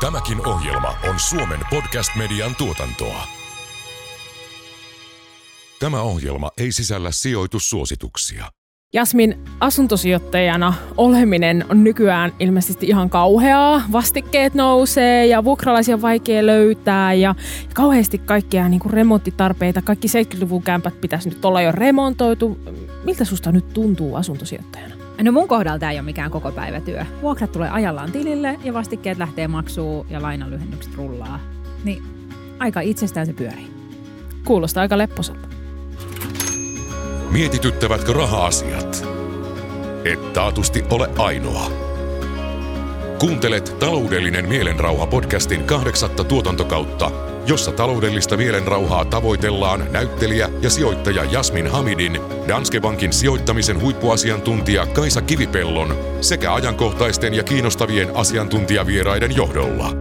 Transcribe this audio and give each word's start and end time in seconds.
Tämäkin 0.00 0.46
ohjelma 0.46 0.94
on 1.08 1.14
Suomen 1.18 1.60
podcast-median 1.70 2.56
tuotantoa. 2.58 3.26
Tämä 5.78 6.02
ohjelma 6.02 6.50
ei 6.58 6.72
sisällä 6.72 7.10
sijoitussuosituksia. 7.10 8.44
Jasmin, 8.92 9.44
asuntosijoittajana 9.60 10.74
oleminen 10.96 11.64
on 11.68 11.84
nykyään 11.84 12.32
ilmeisesti 12.38 12.86
ihan 12.86 13.10
kauheaa. 13.10 13.82
Vastikkeet 13.92 14.54
nousee 14.54 15.26
ja 15.26 15.44
vuokralaisia 15.44 15.94
on 15.94 16.02
vaikea 16.02 16.46
löytää 16.46 17.12
ja 17.12 17.34
kauheasti 17.74 18.18
kaikkia 18.18 18.68
niin 18.68 18.80
kuin 18.80 18.92
remonttitarpeita. 18.92 19.82
Kaikki 19.82 20.08
70-luvun 20.08 20.62
kämpät 20.62 21.00
pitäisi 21.00 21.28
nyt 21.28 21.44
olla 21.44 21.62
jo 21.62 21.72
remontoitu. 21.72 22.58
Miltä 23.04 23.24
susta 23.24 23.52
nyt 23.52 23.72
tuntuu 23.72 24.14
asuntosijoittajana? 24.14 24.99
No 25.22 25.32
mun 25.32 25.48
kohdalla 25.48 25.78
tämä 25.78 25.92
ei 25.92 25.98
ole 25.98 26.04
mikään 26.04 26.30
koko 26.30 26.52
päivätyö. 26.52 27.04
Vuokrat 27.22 27.52
tulee 27.52 27.70
ajallaan 27.70 28.12
tilille 28.12 28.58
ja 28.64 28.74
vastikkeet 28.74 29.18
lähtee 29.18 29.48
maksuun 29.48 30.06
ja 30.10 30.22
lainalyhennykset 30.22 30.94
rullaa. 30.94 31.40
Niin 31.84 32.02
aika 32.58 32.80
itsestään 32.80 33.26
se 33.26 33.32
pyörii. 33.32 33.70
Kuulostaa 34.44 34.80
aika 34.80 34.98
lepposalta. 34.98 35.48
Mietityttävätkö 37.30 38.12
raha-asiat? 38.12 39.08
Et 40.04 40.32
taatusti 40.32 40.84
ole 40.90 41.10
ainoa. 41.18 41.70
Kuuntelet 43.18 43.76
Taloudellinen 43.78 44.48
mielenrauha 44.48 45.06
podcastin 45.06 45.64
kahdeksatta 45.64 46.24
tuotantokautta, 46.24 47.10
jossa 47.50 47.72
taloudellista 47.72 48.36
mielenrauhaa 48.36 49.04
tavoitellaan 49.04 49.92
näyttelijä 49.92 50.48
ja 50.62 50.70
sijoittaja 50.70 51.24
Jasmin 51.24 51.70
Hamidin, 51.70 52.20
Danske 52.48 52.80
Bankin 52.80 53.12
sijoittamisen 53.12 53.80
huippuasiantuntija 53.80 54.86
Kaisa 54.86 55.22
Kivipellon 55.22 55.94
sekä 56.20 56.54
ajankohtaisten 56.54 57.34
ja 57.34 57.42
kiinnostavien 57.42 58.16
asiantuntijavieraiden 58.16 59.36
johdolla. 59.36 59.92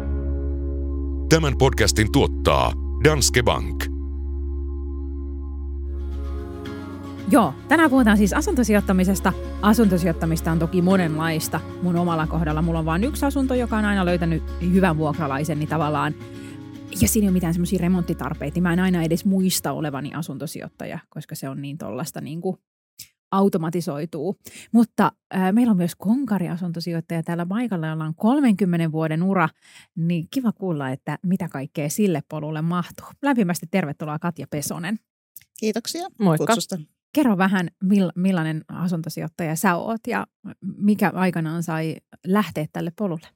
Tämän 1.30 1.58
podcastin 1.58 2.12
tuottaa 2.12 2.74
Danske 3.04 3.44
Bank. 3.44 3.86
Joo, 7.32 7.54
tänään 7.68 7.90
puhutaan 7.90 8.18
siis 8.18 8.34
asuntosijoittamisesta. 8.34 9.34
Asuntosijoittamista 9.62 10.52
on 10.52 10.60
toki 10.60 10.82
monenlaista. 10.82 11.60
Mun 11.82 11.96
omalla 11.96 12.28
kohdalla 12.28 12.62
mulla 12.62 12.80
on 12.80 12.86
vain 12.86 13.04
yksi 13.04 13.26
asunto, 13.26 13.54
joka 13.56 13.78
on 13.78 13.86
aina 13.86 14.06
löytänyt 14.06 14.44
hyvän 14.74 14.98
vuokralaisen, 14.98 15.60
niin 15.60 15.70
tavallaan 15.70 16.16
ja 17.02 17.08
siinä 17.08 17.26
ei 17.26 17.30
ole 17.30 17.34
mitään 17.34 17.54
semmoisia 17.54 17.80
remonttitarpeita, 17.82 18.56
niin 18.56 18.64
mä 18.64 18.74
en 18.74 18.80
aina 18.80 19.04
edes 19.04 19.26
muista 19.26 19.72
olevani 19.72 20.14
asuntosijoittaja, 20.14 21.00
koska 21.10 21.36
se 21.36 21.50
on 21.50 21.62
niin 21.62 21.78
tollasta 21.78 22.22
niin 22.22 22.42
kuin 22.42 22.58
automatisoituu. 23.32 24.40
Mutta 24.72 25.12
äh, 25.36 25.54
meillä 25.54 25.72
on 25.72 25.78
myös 25.78 25.96
konkariasuntosijoittaja 25.96 27.24
täällä 27.24 27.46
paikalla, 27.46 27.88
jolla 27.88 28.06
on 28.06 28.16
30 28.16 28.92
vuoden 28.92 29.24
ura, 29.24 29.50
niin 29.96 30.28
kiva 30.32 30.52
kuulla, 30.52 30.90
että 30.90 31.20
mitä 31.24 31.48
kaikkea 31.48 31.90
sille 31.90 32.24
polulle 32.30 32.62
mahtuu. 32.62 33.06
Lämpimästi 33.22 33.68
tervetuloa 33.72 34.20
Katja 34.20 34.48
Pesonen. 34.50 35.00
Kiitoksia 35.60 36.08
Moikka. 36.20 36.46
kutsusta. 36.46 36.78
Kerro 37.14 37.38
vähän, 37.38 37.68
mill- 37.86 38.12
millainen 38.16 38.66
asuntosijoittaja 38.68 39.56
sä 39.56 39.76
oot 39.76 40.02
ja 40.08 40.28
mikä 40.78 41.12
aikanaan 41.16 41.64
sai 41.64 41.96
lähteä 42.28 42.66
tälle 42.74 42.92
polulle? 42.96 43.28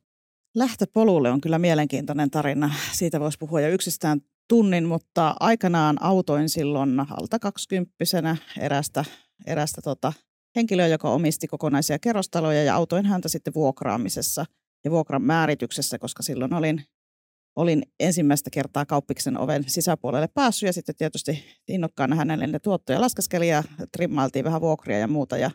Lähtöpolulle 0.56 1.32
on 1.32 1.42
kyllä 1.42 1.60
mielenkiintoinen 1.60 2.32
tarina. 2.32 2.74
Siitä 2.92 3.20
voisi 3.20 3.38
puhua 3.38 3.62
jo 3.62 3.70
yksistään 3.70 4.22
tunnin, 4.50 4.86
mutta 4.86 5.36
aikanaan 5.40 6.04
autoin 6.04 6.50
silloin 6.50 7.00
alta 7.00 7.40
20 7.40 7.94
erästä, 8.60 9.06
erästä 9.48 9.82
tota, 9.82 10.14
henkilöä, 10.56 10.88
joka 10.88 11.10
omisti 11.10 11.48
kokonaisia 11.48 12.00
kerrostaloja 12.00 12.64
ja 12.64 12.76
autoin 12.76 13.06
häntä 13.06 13.30
sitten 13.30 13.54
vuokraamisessa 13.54 14.46
ja 14.86 14.92
vuokran 14.92 15.22
määrityksessä, 15.22 16.00
koska 16.00 16.24
silloin 16.24 16.54
olin, 16.54 16.84
olin 17.56 17.84
ensimmäistä 18.00 18.50
kertaa 18.50 18.86
kauppiksen 18.86 19.38
oven 19.38 19.64
sisäpuolelle 19.68 20.28
päässyt 20.28 20.68
ja 20.68 20.74
sitten 20.74 20.96
tietysti 20.96 21.46
innokkaana 21.68 22.16
hänelle 22.16 22.48
ne 22.48 22.60
tuottoja 22.60 23.02
laskeskeli 23.02 23.50
ja 23.50 23.64
trimmailtiin 23.92 24.46
vähän 24.46 24.62
vuokria 24.62 25.00
ja 25.00 25.08
muuta 25.08 25.38
ja 25.38 25.52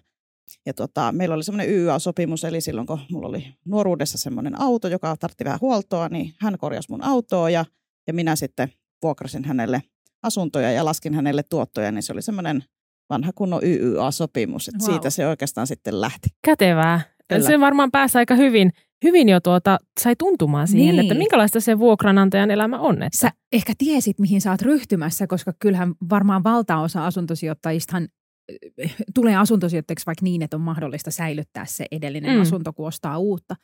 ja 0.66 0.74
tota, 0.74 1.12
meillä 1.12 1.34
oli 1.34 1.44
semmoinen 1.44 1.74
YA-sopimus, 1.74 2.44
eli 2.44 2.60
silloin 2.60 2.86
kun 2.86 2.98
mulla 3.10 3.28
oli 3.28 3.46
nuoruudessa 3.66 4.18
semmoinen 4.18 4.60
auto, 4.60 4.88
joka 4.88 5.16
tartti 5.16 5.44
vähän 5.44 5.60
huoltoa, 5.60 6.08
niin 6.08 6.32
hän 6.40 6.58
korjasi 6.58 6.90
mun 6.90 7.04
autoa 7.04 7.50
ja, 7.50 7.64
ja 8.06 8.14
minä 8.14 8.36
sitten 8.36 8.68
vuokrasin 9.02 9.44
hänelle 9.44 9.82
asuntoja 10.22 10.72
ja 10.72 10.84
laskin 10.84 11.14
hänelle 11.14 11.42
tuottoja, 11.42 11.92
niin 11.92 12.02
se 12.02 12.12
oli 12.12 12.22
semmoinen 12.22 12.64
vanha 13.10 13.32
kunnon 13.34 13.60
YYA-sopimus. 13.64 14.68
Että 14.68 14.78
Vau. 14.86 14.92
Siitä 14.94 15.10
se 15.10 15.26
oikeastaan 15.26 15.66
sitten 15.66 16.00
lähti. 16.00 16.28
Kätevää. 16.44 17.00
Kyllä. 17.28 17.46
Se 17.46 17.60
varmaan 17.60 17.90
pääsi 17.90 18.18
aika 18.18 18.34
hyvin, 18.34 18.72
hyvin 19.04 19.28
jo 19.28 19.40
tuota, 19.40 19.78
sai 20.00 20.16
tuntumaan 20.18 20.68
siihen, 20.68 20.96
Niin. 20.96 21.04
että 21.04 21.14
minkälaista 21.14 21.60
se 21.60 21.78
vuokranantajan 21.78 22.50
elämä 22.50 22.78
on. 22.78 23.02
Että 23.02 23.18
Sä 23.18 23.30
ehkä 23.52 23.72
tiesit, 23.78 24.18
mihin 24.18 24.40
sä 24.40 24.50
oot 24.50 24.62
ryhtymässä, 24.62 25.26
koska 25.26 25.52
kyllähän 25.58 25.94
varmaan 26.10 26.44
valtaosa 26.44 27.06
asuntosijoittajistahan 27.06 28.08
tulee 29.14 29.36
asuntosijoittajiksi 29.36 30.06
vaikka 30.06 30.24
niin, 30.24 30.42
että 30.42 30.56
on 30.56 30.60
mahdollista 30.60 31.10
säilyttää 31.10 31.66
se 31.66 31.86
edellinen 31.90 32.34
Mm. 32.36 32.42
asunto, 32.42 32.72
kun 32.72 32.86
ostaa 32.86 33.18
uutta. 33.18 33.56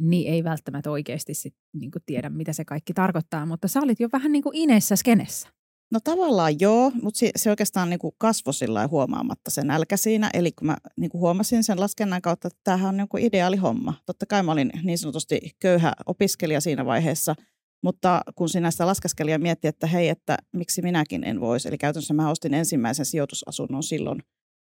Niin 0.00 0.32
ei 0.32 0.44
välttämättä 0.44 0.90
oikeasti 0.90 1.34
sit, 1.34 1.54
niin 1.74 1.90
tiedä, 2.06 2.28
mitä 2.28 2.52
se 2.52 2.64
kaikki 2.64 2.94
tarkoittaa, 2.94 3.46
mutta 3.46 3.68
sä 3.68 3.80
olit 3.80 4.00
jo 4.00 4.08
vähän 4.12 4.32
niin 4.32 4.42
kuin 4.42 4.56
inessä 4.56 4.96
skenessä. 4.96 5.48
No 5.92 6.00
tavallaan 6.04 6.60
joo, 6.60 6.92
mutta 7.02 7.18
se, 7.18 7.30
se 7.36 7.50
oikeastaan 7.50 7.90
niin 7.90 7.98
kuin 7.98 8.14
kasvoi 8.18 8.54
sillä 8.54 8.88
huomaamatta 8.88 9.50
se 9.50 9.64
nälkä 9.64 9.96
siinä. 9.96 10.30
Eli 10.34 10.52
kun 10.52 10.66
mä 10.66 10.76
niin 10.96 11.10
kuin 11.10 11.20
huomasin 11.20 11.64
sen 11.64 11.80
laskennan 11.80 12.22
kautta, 12.22 12.48
että 12.48 12.60
tämähän 12.64 12.94
on 12.94 12.98
joku 13.00 13.16
ideaali 13.16 13.56
homma. 13.56 13.94
Totta 14.06 14.26
kai 14.26 14.42
mä 14.42 14.52
olin 14.52 14.70
niin 14.82 14.98
sanotusti 14.98 15.40
köyhä 15.60 15.92
opiskelija 16.06 16.60
siinä 16.60 16.84
vaiheessa, 16.84 17.34
mutta 17.82 18.20
kun 18.34 18.48
sinä 18.48 18.70
sitä 18.70 18.86
laskeskeli 18.86 19.30
ja 19.30 19.38
mietti, 19.38 19.68
että 19.68 19.86
hei, 19.86 20.08
että 20.08 20.36
miksi 20.52 20.82
minäkin 20.82 21.24
en 21.24 21.40
voisi. 21.40 21.68
Eli 21.68 21.78
käytännössä 21.78 22.14
mä 22.14 22.30
ostin 22.30 22.54
ensimmäisen 22.54 23.06
sijoitusasunnon 23.06 23.82
silloin 23.82 24.22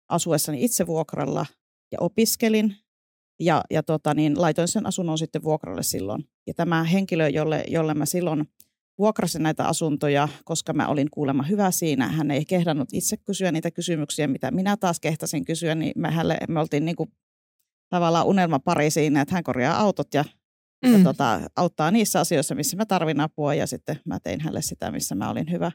asuessani 0.09 0.63
itse 0.63 0.87
vuokralla 0.87 1.45
ja 1.91 1.97
opiskelin. 2.01 2.75
Ja, 3.39 3.63
ja 3.69 3.83
tota, 3.83 4.13
niin 4.13 4.41
laitoin 4.41 4.67
sen 4.67 4.85
asunnon 4.85 5.17
sitten 5.17 5.43
vuokralle 5.43 5.83
silloin. 5.83 6.23
Ja 6.47 6.53
tämä 6.53 6.83
henkilö, 6.83 7.29
jolle, 7.29 7.63
jolle 7.67 7.93
mä 7.93 8.05
silloin 8.05 8.45
vuokrasin 8.97 9.43
näitä 9.43 9.67
asuntoja, 9.67 10.27
koska 10.45 10.73
mä 10.73 10.87
olin 10.87 11.09
kuulemma 11.11 11.43
hyvä 11.43 11.71
siinä. 11.71 12.07
Hän 12.07 12.31
ei 12.31 12.45
kehdannut 12.45 12.89
itse 12.93 13.17
kysyä 13.17 13.51
niitä 13.51 13.71
kysymyksiä, 13.71 14.27
mitä 14.27 14.51
minä 14.51 14.77
taas 14.77 14.99
kehtasin 14.99 15.45
kysyä, 15.45 15.75
niin 15.75 15.93
me, 15.95 16.11
hänelle, 16.11 16.37
me 16.47 16.59
oltiin 16.59 16.85
niin 16.85 16.95
kuin 16.95 17.11
tavallaan 17.89 18.25
unelmapari 18.25 18.89
siinä, 18.89 19.21
että 19.21 19.35
hän 19.35 19.43
korjaa 19.43 19.79
autot 19.79 20.13
ja, 20.13 20.25
mm. 20.83 20.93
ja 20.93 21.03
tota, 21.03 21.41
auttaa 21.55 21.91
niissä 21.91 22.19
asioissa, 22.19 22.55
missä 22.55 22.77
mä 22.77 22.85
tarvin 22.85 23.19
apua 23.19 23.53
ja 23.53 23.67
sitten 23.67 23.99
mä 24.05 24.19
tein 24.19 24.41
hänelle 24.41 24.61
sitä, 24.61 24.91
missä 24.91 25.15
mä 25.15 25.29
olin 25.29 25.51
hyvä. 25.51 25.71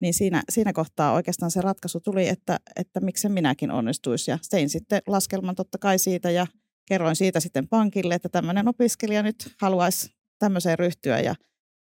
Niin 0.00 0.14
siinä, 0.14 0.42
siinä 0.50 0.72
kohtaa 0.72 1.12
oikeastaan 1.12 1.50
se 1.50 1.60
ratkaisu 1.60 2.00
tuli, 2.00 2.28
että, 2.28 2.60
että 2.76 3.00
miksen 3.00 3.32
minäkin 3.32 3.70
onnistuisi 3.70 4.30
ja 4.30 4.38
tein 4.50 4.68
sitten 4.68 5.02
laskelman 5.06 5.54
totta 5.54 5.78
kai 5.78 5.98
siitä 5.98 6.30
ja 6.30 6.46
kerroin 6.88 7.16
siitä 7.16 7.40
sitten 7.40 7.68
pankille, 7.68 8.14
että 8.14 8.28
tämmöinen 8.28 8.68
opiskelija 8.68 9.22
nyt 9.22 9.54
haluaisi 9.60 10.14
tämmöiseen 10.38 10.78
ryhtyä 10.78 11.20
ja 11.20 11.34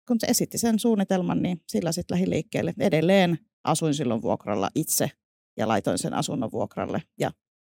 kun 0.08 0.20
se 0.20 0.26
esitti 0.26 0.58
sen 0.58 0.78
suunnitelman, 0.78 1.42
niin 1.42 1.60
sillä 1.68 1.92
sitten 1.92 2.14
lähdin 2.14 2.30
liikkeelle. 2.30 2.74
Edelleen 2.78 3.38
asuin 3.64 3.94
silloin 3.94 4.22
vuokralla 4.22 4.70
itse 4.74 5.10
ja 5.56 5.68
laitoin 5.68 5.98
sen 5.98 6.14
asunnon 6.14 6.52
vuokralle. 6.52 7.02
Ja 7.20 7.30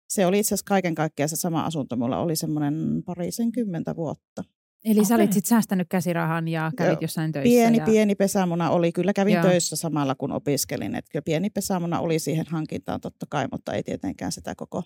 se 0.08 0.26
oli 0.26 0.38
itse 0.38 0.48
asiassa 0.48 0.68
kaiken 0.68 0.94
kaikkiaan 0.94 1.28
se 1.28 1.36
sama 1.36 1.64
asunto. 1.64 1.96
Mulla 1.96 2.18
oli 2.18 2.36
semmoinen 2.36 3.02
parisenkymmentä 3.06 3.96
vuotta. 3.96 4.44
Eli 4.84 5.04
sä 5.04 5.14
olit 5.14 5.32
sitten 5.32 5.48
säästänyt 5.48 5.88
käsirahan 5.90 6.48
ja 6.48 6.72
kävit 6.76 6.92
Joo. 6.92 6.98
jossain 7.00 7.32
töissä. 7.32 7.48
Pieni, 7.48 7.78
ja... 7.78 7.84
pieni 7.84 8.14
pesämuna 8.14 8.70
oli. 8.70 8.92
Kyllä 8.92 9.12
kävin 9.12 9.34
Joo. 9.34 9.42
töissä 9.42 9.76
samalla 9.76 10.14
kun 10.14 10.32
opiskelin. 10.32 10.94
Et 10.94 11.06
kyllä 11.12 11.22
pieni 11.22 11.50
pesämuna 11.50 12.00
oli 12.00 12.18
siihen 12.18 12.46
hankintaan 12.48 13.00
totta 13.00 13.26
kai, 13.28 13.48
mutta 13.52 13.72
ei 13.72 13.82
tietenkään 13.82 14.32
sitä 14.32 14.54
koko, 14.54 14.82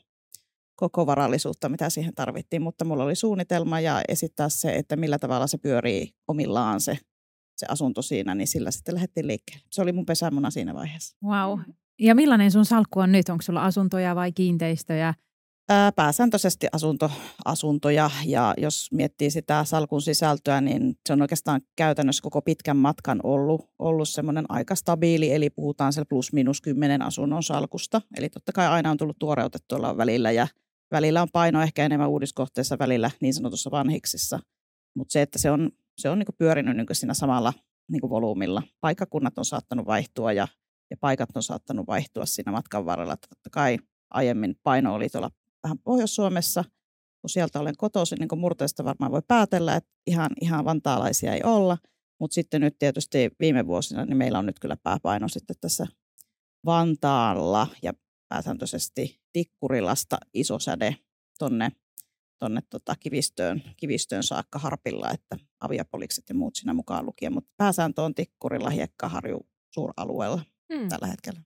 koko 0.77 1.07
varallisuutta, 1.07 1.69
mitä 1.69 1.91
siihen 1.91 2.15
tarvittiin. 2.15 2.63
Mutta 2.63 2.85
mulla 2.85 3.05
oli 3.05 3.15
suunnitelma 3.15 3.81
ja 3.81 4.03
esittää 4.09 4.49
se, 4.49 4.75
että 4.75 4.97
millä 4.97 5.19
tavalla 5.19 5.47
se 5.47 5.59
pyörii 5.59 6.09
omillaan 6.29 6.81
se, 6.81 6.99
se 7.57 7.67
asunto 7.69 8.03
siinä, 8.03 8.35
niin 8.35 8.49
sillä 8.49 8.71
sitten 8.71 8.95
lähdettiin 8.95 9.27
liikkeelle. 9.27 9.65
Se 9.71 9.83
oli 9.83 9.93
mun 9.93 10.07
pesämuna 10.07 10.51
siinä 10.51 10.75
vaiheessa. 10.75 11.17
Wow. 11.27 11.61
Ja 11.99 12.15
millainen 12.15 12.51
sun 12.51 12.65
salkku 12.65 13.01
on 13.01 13.13
nyt? 13.13 13.29
Onko 13.29 13.43
sulla 13.43 13.65
asuntoja 13.65 14.15
vai 14.15 14.33
kiinteistöjä? 14.33 15.15
Ää, 15.69 15.93
pääsääntöisesti 15.93 16.67
asunto, 16.73 17.11
asuntoja 17.45 18.11
ja 18.27 18.55
jos 18.57 18.93
miettii 18.93 19.31
sitä 19.31 19.65
salkun 19.65 20.03
sisältöä, 20.03 20.61
niin 20.61 20.95
se 21.07 21.13
on 21.13 21.23
oikeastaan 21.23 21.61
käytännössä 21.77 22.23
koko 22.23 22.43
pitkän 22.43 22.77
matkan 22.77 23.21
ollut, 23.23 23.71
ollut 23.79 24.09
semmoinen 24.09 24.45
aika 24.49 24.75
stabiili, 24.75 25.33
eli 25.33 25.51
puhutaan 25.51 25.93
siellä 25.93 26.07
plus 26.09 26.33
minus 26.33 26.61
kymmenen 26.61 27.03
asunnon 27.03 27.43
salkusta. 27.43 28.03
Eli 28.17 28.29
totta 28.29 28.53
kai 28.53 28.67
aina 28.67 28.91
on 28.91 28.97
tullut 28.97 29.19
tuoreutettua 29.19 29.97
välillä 29.97 30.31
ja 30.31 30.47
välillä 30.91 31.23
on 31.23 31.29
paino 31.33 31.63
ehkä 31.63 31.85
enemmän 31.85 32.11
uudiskohteessa, 32.11 32.79
välillä 32.79 33.11
niin 33.21 33.35
sanotussa 33.35 33.71
vanhiksissa. 33.71 34.41
Mutta 34.97 35.13
se, 35.13 35.23
että 35.23 35.39
se 35.39 35.51
on, 35.51 35.71
se 35.99 36.11
on 36.11 36.19
niinku 36.19 36.33
pyörinyt 36.39 36.77
niinku 36.77 36.95
siinä 36.95 37.15
samalla 37.15 37.53
niinku 37.91 38.11
volyymilla. 38.11 38.63
Paikkakunnat 38.81 39.39
on 39.39 39.45
saattanut 39.45 39.87
vaihtua 39.87 40.33
ja, 40.33 40.49
ja 40.91 40.97
paikat 41.01 41.37
on 41.37 41.43
saattanut 41.43 41.87
vaihtua 41.87 42.27
siinä 42.27 42.53
matkan 42.53 42.87
varrella. 42.87 43.17
Totta 43.17 43.51
kai 43.51 43.79
aiemmin 44.11 44.55
paino 44.63 44.95
oli 44.95 45.09
tuolla 45.09 45.31
vähän 45.65 45.79
Pohjois-Suomessa 45.79 46.65
kun 47.25 47.31
sieltä 47.31 47.61
olen 47.61 47.77
kotoisin, 47.77 48.19
niin 48.19 48.29
kuin 48.29 48.39
murteesta 48.39 48.85
varmaan 48.85 49.13
voi 49.13 49.23
päätellä, 49.29 49.77
että 49.77 49.91
ihan, 50.07 50.31
ihan 50.41 50.65
vantaalaisia 50.65 51.35
ei 51.35 51.43
olla. 51.45 51.79
Mutta 52.21 52.35
sitten 52.35 52.61
nyt 52.61 52.79
tietysti 52.79 53.31
viime 53.41 53.67
vuosina, 53.67 54.05
niin 54.05 54.17
meillä 54.17 54.39
on 54.39 54.47
nyt 54.47 54.59
kyllä 54.59 54.77
pääpaino 54.77 55.29
sitten 55.29 55.57
tässä 55.61 55.87
Vantaalla 56.67 57.67
ja 57.83 57.93
pääsääntöisesti 58.29 59.21
Tikkurilasta 59.33 60.19
iso 60.35 60.59
säde 60.59 60.97
tonne, 61.39 61.73
tonne 62.39 62.63
tota 62.71 62.95
kivistöön, 63.01 63.63
kivistöön 63.77 64.23
saakka 64.23 64.59
harpilla, 64.59 65.11
että 65.11 65.37
aviapolikset 65.61 66.25
ja 66.29 66.35
muut 66.35 66.57
siinä 66.57 66.75
mukaan 66.75 67.07
lukien. 67.07 67.33
Mutta 67.33 67.51
pääsääntö 67.57 68.03
on 68.03 68.15
Tikkurilla, 68.15 68.71
Hiekkaharju, 68.71 69.47
suuralueella 69.75 70.43
mm. 70.73 70.89
tällä 70.89 71.07
hetkellä. 71.07 71.41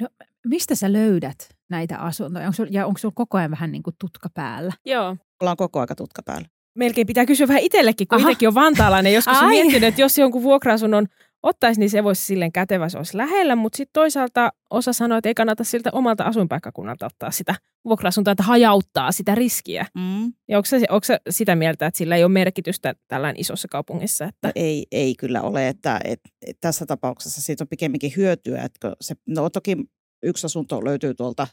No, 0.00 0.08
mistä 0.46 0.74
sä 0.74 0.92
löydät 0.92 1.48
näitä 1.70 1.98
asuntoja? 1.98 2.46
Onko 2.46 2.56
sul, 2.56 2.66
ja 2.70 2.86
onko 2.86 2.98
sulla 2.98 3.14
koko 3.16 3.38
ajan 3.38 3.50
vähän 3.50 3.72
niin 3.72 3.82
kuin 3.82 3.96
tutka 3.98 4.28
päällä? 4.34 4.72
Joo. 4.86 5.16
Mulla 5.40 5.50
on 5.50 5.56
koko 5.56 5.80
aika 5.80 5.94
tutka 5.94 6.22
päällä. 6.22 6.48
Melkein 6.78 7.06
pitää 7.06 7.26
kysyä 7.26 7.48
vähän 7.48 7.62
itsellekin, 7.62 8.08
kun 8.08 8.20
itsekin 8.20 8.48
on 8.48 8.54
vantaalainen. 8.54 9.14
Joskus 9.14 9.38
on 9.42 9.48
miettinyt, 9.48 9.88
että 9.88 10.00
jos 10.00 10.18
jonkun 10.18 10.42
vuokra-asunnon 10.42 11.06
ottaisi, 11.42 11.80
niin 11.80 11.90
se 11.90 12.04
voisi 12.04 12.24
silleen 12.24 12.52
kätevä, 12.52 12.88
se 12.88 12.98
olisi 12.98 13.16
lähellä, 13.16 13.56
mutta 13.56 13.76
sitten 13.76 13.92
toisaalta 13.92 14.52
osa 14.70 14.92
sanoo, 14.92 15.18
että 15.18 15.28
ei 15.28 15.34
kannata 15.34 15.64
siltä 15.64 15.90
omalta 15.92 16.24
asuinpaikkakunnalta 16.24 17.06
ottaa 17.06 17.30
sitä 17.30 17.54
vuokra 17.84 18.10
että 18.30 18.42
hajauttaa 18.42 19.12
sitä 19.12 19.34
riskiä. 19.34 19.86
Mm. 19.94 20.32
Ja 20.48 20.58
onko 20.58 20.66
se, 20.66 20.80
onko 20.90 21.04
se 21.04 21.18
sitä 21.30 21.56
mieltä, 21.56 21.86
että 21.86 21.98
sillä 21.98 22.16
ei 22.16 22.24
ole 22.24 22.32
merkitystä 22.32 22.94
tällainen 23.08 23.40
isossa 23.40 23.68
kaupungissa? 23.68 24.24
Että... 24.24 24.48
No 24.48 24.52
ei, 24.54 24.86
ei 24.92 25.14
kyllä 25.14 25.42
ole, 25.42 25.68
että, 25.68 26.00
että, 26.04 26.28
että 26.46 26.60
tässä 26.60 26.86
tapauksessa 26.86 27.40
siitä 27.40 27.64
on 27.64 27.68
pikemminkin 27.68 28.12
hyötyä. 28.16 28.62
Että 28.62 28.96
se, 29.00 29.14
no 29.26 29.50
toki 29.50 29.76
yksi 30.22 30.46
asunto 30.46 30.84
löytyy 30.84 31.14
tuolta 31.14 31.46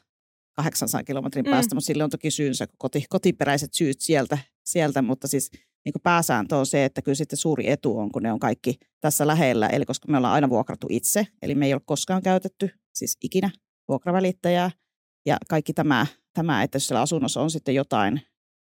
800 0.54 1.04
kilometrin 1.04 1.46
mm. 1.46 1.52
päästä, 1.52 1.76
mutta 1.76 1.86
sille 1.86 2.04
on 2.04 2.10
toki 2.10 2.32
syynsä, 2.32 2.68
koti, 2.78 3.06
kotiperäiset 3.10 3.74
syyt 3.74 4.02
sieltä, 4.02 4.38
sieltä 4.66 5.02
mutta 5.02 5.28
siis 5.28 5.52
niin 5.86 5.94
kuin 5.94 6.02
pääsääntö 6.04 6.56
on 6.56 6.66
se, 6.66 6.86
että 6.86 7.02
kyllä 7.02 7.16
sitten 7.16 7.38
suuri 7.38 7.70
etu 7.70 8.00
on, 8.00 8.12
kun 8.12 8.24
ne 8.24 8.32
on 8.32 8.40
kaikki 8.40 8.80
tässä 9.02 9.28
lähellä, 9.28 9.68
eli 9.68 9.86
koska 9.86 10.12
me 10.12 10.18
ollaan 10.18 10.34
aina 10.34 10.50
vuokrattu 10.50 10.88
itse, 10.90 11.28
eli 11.42 11.56
me 11.56 11.66
ei 11.66 11.74
ole 11.74 11.82
koskaan 11.86 12.22
käytetty, 12.22 12.70
siis 12.94 13.18
ikinä 13.24 13.50
vuokravälittäjää, 13.88 14.72
ja 15.26 15.38
kaikki 15.50 15.74
tämä, 15.74 16.06
tämä 16.34 16.64
että 16.64 16.76
jos 16.76 16.88
siellä 16.88 17.02
asunnossa 17.02 17.42
on 17.42 17.52
sitten 17.52 17.76
jotain 17.76 18.22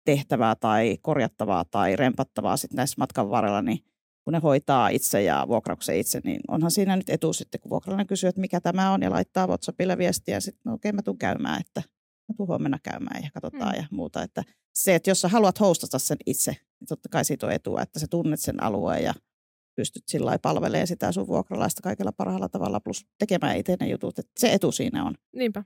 tehtävää 0.06 0.56
tai 0.56 0.98
korjattavaa 1.02 1.66
tai 1.66 1.96
rempattavaa 1.96 2.58
sitten 2.58 2.76
näissä 2.76 2.96
matkan 2.98 3.30
varrella, 3.30 3.62
niin 3.62 3.80
kun 4.30 4.34
ne 4.34 4.40
hoitaa 4.40 4.90
itse 4.90 5.22
ja 5.22 5.46
vuokrauksen 5.48 5.98
itse, 5.98 6.22
niin 6.24 6.42
onhan 6.48 6.72
siinä 6.72 6.96
nyt 6.96 7.10
etu 7.10 7.34
sitten, 7.34 7.62
kun 7.62 7.70
vuokralainen 7.70 8.08
kysyy, 8.08 8.28
että 8.28 8.42
mikä 8.42 8.62
tämä 8.62 8.92
on 8.92 9.02
ja 9.02 9.10
laittaa 9.10 9.48
WhatsAppille 9.48 9.98
viestiä 9.98 10.36
ja 10.36 10.42
sitten 10.42 10.62
no 10.66 10.74
okei, 10.74 10.90
okay, 10.90 10.96
mä 10.96 11.02
tuun 11.02 11.18
käymään, 11.18 11.62
että 11.62 11.82
mä 12.28 12.34
tuun 12.38 12.48
huomenna 12.48 12.80
käymään 12.84 13.24
ja 13.24 13.30
katsotaan 13.34 13.76
mm. 13.76 13.82
ja 13.82 13.88
muuta. 13.92 14.24
Että 14.24 14.44
se, 14.76 14.96
että 14.96 15.10
jos 15.10 15.22
sä 15.22 15.28
haluat 15.28 15.60
hostata 15.60 16.00
sen 16.00 16.18
itse, 16.26 16.52
niin 16.52 16.88
totta 16.88 17.10
kai 17.10 17.26
siitä 17.26 17.46
on 17.46 17.52
etua, 17.52 17.82
että 17.82 18.00
sä 18.00 18.08
tunnet 18.10 18.40
sen 18.40 18.64
alueen 18.64 19.04
ja 19.04 19.14
pystyt 19.76 20.04
sillä 20.08 20.40
palvelemaan 20.42 20.88
sitä 20.88 21.12
sun 21.12 21.28
vuokralaista 21.28 21.82
kaikella 21.82 22.12
parhaalla 22.12 22.50
tavalla, 22.50 22.80
plus 22.80 23.06
tekemään 23.20 23.58
itse 23.58 23.76
ne 23.80 23.88
jutut. 23.88 24.20
Että 24.20 24.32
se 24.40 24.54
etu 24.54 24.72
siinä 24.72 25.04
on. 25.04 25.16
Niinpä. 25.36 25.64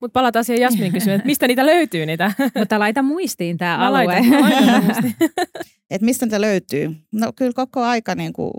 Mutta 0.00 0.12
palataan 0.12 0.44
siihen 0.44 0.62
Jasmin 0.62 0.92
kysymään, 0.92 1.16
että 1.16 1.26
mistä 1.26 1.46
niitä 1.46 1.66
löytyy 1.66 2.06
niitä? 2.06 2.32
Mutta 2.58 2.78
laita 2.78 3.02
muistiin 3.02 3.58
tämä 3.58 3.78
alue. 3.78 4.04
Laitan, 4.04 4.40
laitan 4.40 5.14
Et 5.90 6.02
mistä 6.02 6.26
niitä 6.26 6.40
löytyy? 6.40 6.96
No 7.12 7.32
kyllä 7.36 7.52
koko 7.52 7.82
aika 7.82 8.14
niin 8.14 8.32
kuin 8.32 8.52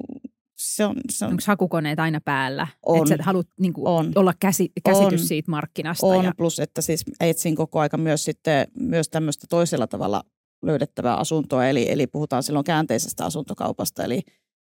se 0.57 0.85
on, 0.85 0.95
se 1.09 1.25
on. 1.25 1.31
Onko 1.31 1.43
hakukoneet 1.47 1.99
aina 1.99 2.21
päällä? 2.25 2.67
On. 2.85 2.97
Että 2.97 3.17
sä 3.17 3.23
haluat 3.23 3.47
niin 3.59 3.73
kuin, 3.73 3.87
on. 3.87 4.11
olla 4.15 4.33
käsi, 4.39 4.71
käsitys 4.83 5.21
on. 5.21 5.27
siitä 5.27 5.51
markkinasta. 5.51 6.05
On, 6.05 6.25
ja... 6.25 6.33
plus 6.37 6.59
että 6.59 6.81
siis 6.81 7.03
etsin 7.19 7.55
koko 7.55 7.79
aika 7.79 7.97
myös 7.97 8.25
sitten 8.25 8.67
myös 8.79 9.09
tämmöistä 9.09 9.47
toisella 9.49 9.87
tavalla 9.87 10.23
löydettävää 10.65 11.15
asuntoa, 11.15 11.67
eli, 11.67 11.91
eli 11.91 12.07
puhutaan 12.07 12.43
silloin 12.43 12.65
käänteisestä 12.65 13.25
asuntokaupasta, 13.25 14.03
eli, 14.03 14.21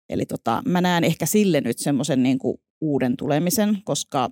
eli 0.09 0.27
tota, 0.27 0.63
mä 0.69 0.81
näen 0.81 1.05
ehkä 1.05 1.27
sille 1.27 1.61
nyt 1.61 1.79
semmoisen 1.79 2.23
niin 2.23 2.39
kuin 2.39 2.59
uuden 2.81 3.17
tulemisen, 3.17 3.79
koska 3.85 4.31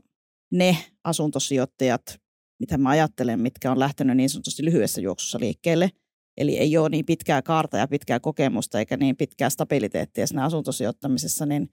ne 0.51 0.77
asuntosijoittajat, 1.05 2.21
mitä 2.61 2.79
mä 2.79 2.89
ajattelen, 2.89 3.41
mitkä 3.41 3.71
on 3.71 3.79
lähtenyt 3.79 4.17
niin 4.17 4.31
sanotusti 4.31 4.65
lyhyessä 4.65 5.01
juoksussa 5.01 5.41
liikkeelle, 5.41 5.91
eli 6.37 6.59
ei 6.59 6.77
ole 6.77 6.89
niin 6.89 7.07
pitkää 7.07 7.43
kaarta 7.43 7.77
ja 7.77 7.89
pitkää 7.89 8.21
kokemusta 8.21 8.79
eikä 8.79 8.97
niin 8.97 9.17
pitkää 9.17 9.51
stabiliteettia 9.51 10.27
siinä 10.27 10.45
asuntosijoittamisessa, 10.45 11.47
niin, 11.47 11.73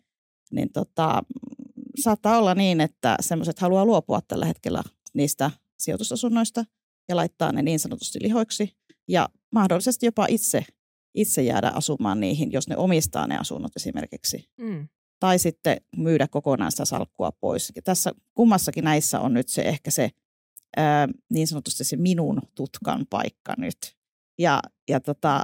niin 0.51 0.71
tota, 0.73 1.23
saattaa 1.99 2.37
olla 2.37 2.55
niin, 2.55 2.81
että 2.81 3.15
semmoiset 3.19 3.59
haluaa 3.59 3.85
luopua 3.85 4.19
tällä 4.27 4.45
hetkellä 4.45 4.83
niistä 5.13 5.51
sijoitusasunnoista 5.79 6.65
ja 7.09 7.15
laittaa 7.15 7.51
ne 7.51 7.61
niin 7.61 7.79
sanotusti 7.79 8.19
lihoiksi 8.21 8.77
ja 9.07 9.29
mahdollisesti 9.51 10.05
jopa 10.05 10.25
itse, 10.29 10.65
itse 11.15 11.43
jäädä 11.43 11.69
asumaan 11.69 12.19
niihin, 12.19 12.51
jos 12.51 12.67
ne 12.67 12.77
omistaa 12.77 13.27
ne 13.27 13.37
asunnot 13.37 13.71
esimerkiksi. 13.75 14.49
Mm 14.57 14.87
tai 15.19 15.39
sitten 15.39 15.77
myydä 15.97 16.27
kokonaan 16.27 16.71
sitä 16.71 16.85
salkkua 16.85 17.31
pois. 17.31 17.71
Ja 17.75 17.81
tässä 17.81 18.11
kummassakin 18.33 18.83
näissä 18.83 19.19
on 19.19 19.33
nyt 19.33 19.49
se 19.49 19.61
ehkä 19.61 19.91
se 19.91 20.09
ää, 20.77 21.07
niin 21.29 21.47
sanotusti 21.47 21.83
se 21.83 21.97
minun 21.97 22.41
tutkan 22.55 23.05
paikka 23.09 23.53
nyt. 23.57 23.77
Ja, 24.39 24.59
ja, 24.89 24.99
tota, 24.99 25.43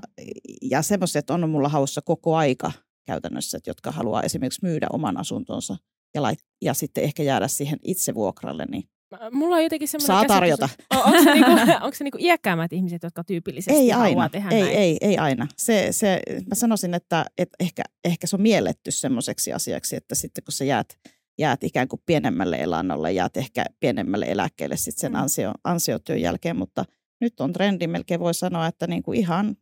ja 0.62 0.82
semmoiset 0.82 1.30
on 1.30 1.50
mulla 1.50 1.70
haussa 1.70 2.02
koko 2.02 2.36
aika 2.36 2.72
käytännössä, 3.06 3.58
että 3.58 3.70
jotka 3.70 3.92
haluaa 3.92 4.22
esimerkiksi 4.22 4.60
myydä 4.64 4.88
oman 4.94 5.18
asuntonsa 5.18 5.78
ja, 6.14 6.22
lait, 6.22 6.40
ja 6.62 6.74
sitten 6.74 7.04
ehkä 7.04 7.24
jäädä 7.24 7.48
siihen 7.48 7.80
itse 7.84 8.16
vuokralle, 8.16 8.66
niin 8.66 8.84
Mulla 9.32 9.56
on 9.56 9.64
jotenkin 9.64 9.88
semmoinen 9.88 10.08
Saa 10.08 10.26
tarjota. 10.26 10.70
On, 10.90 11.04
onko 11.04 11.24
se, 11.24 11.34
niinku, 11.34 11.52
onko 11.86 11.94
se 11.94 12.04
niinku 12.04 12.18
iäkkäämmät 12.22 12.74
ihmiset, 12.74 13.04
jotka 13.04 13.24
tyypillisesti 13.24 13.80
ei 13.80 13.94
aina. 13.94 14.30
tehdä 14.30 14.50
ei, 14.50 14.62
näin? 14.62 14.76
Ei, 14.76 14.98
ei 15.02 15.18
aina. 15.18 15.48
Se, 15.58 15.88
se, 15.92 16.22
mä 16.48 16.56
sanoisin, 16.56 16.94
että, 16.94 17.26
että 17.38 17.56
ehkä, 17.60 17.84
ehkä 18.04 18.28
se 18.28 18.36
on 18.36 18.42
mielletty 18.42 18.92
semmoiseksi 18.92 19.54
asiaksi, 19.54 19.96
että 19.96 20.16
sitten 20.16 20.44
kun 20.44 20.52
sä 20.52 20.66
jäät, 20.66 21.00
jäät 21.38 21.64
ikään 21.64 21.88
kuin 21.88 22.02
pienemmälle 22.06 22.58
elannolle, 22.58 23.12
jäät 23.12 23.38
ehkä 23.38 23.66
pienemmälle 23.80 24.26
eläkkeelle 24.30 24.78
sitten 24.78 25.02
sen 25.02 25.12
mm. 25.12 25.20
ansio, 25.20 25.52
ansiotyön 25.64 26.22
jälkeen, 26.22 26.56
mutta 26.56 26.86
nyt 27.22 27.40
on 27.40 27.54
trendi, 27.54 27.88
melkein 27.88 28.20
voi 28.20 28.34
sanoa, 28.34 28.68
että 28.68 28.88
niinku 28.88 29.14
ihan, 29.14 29.56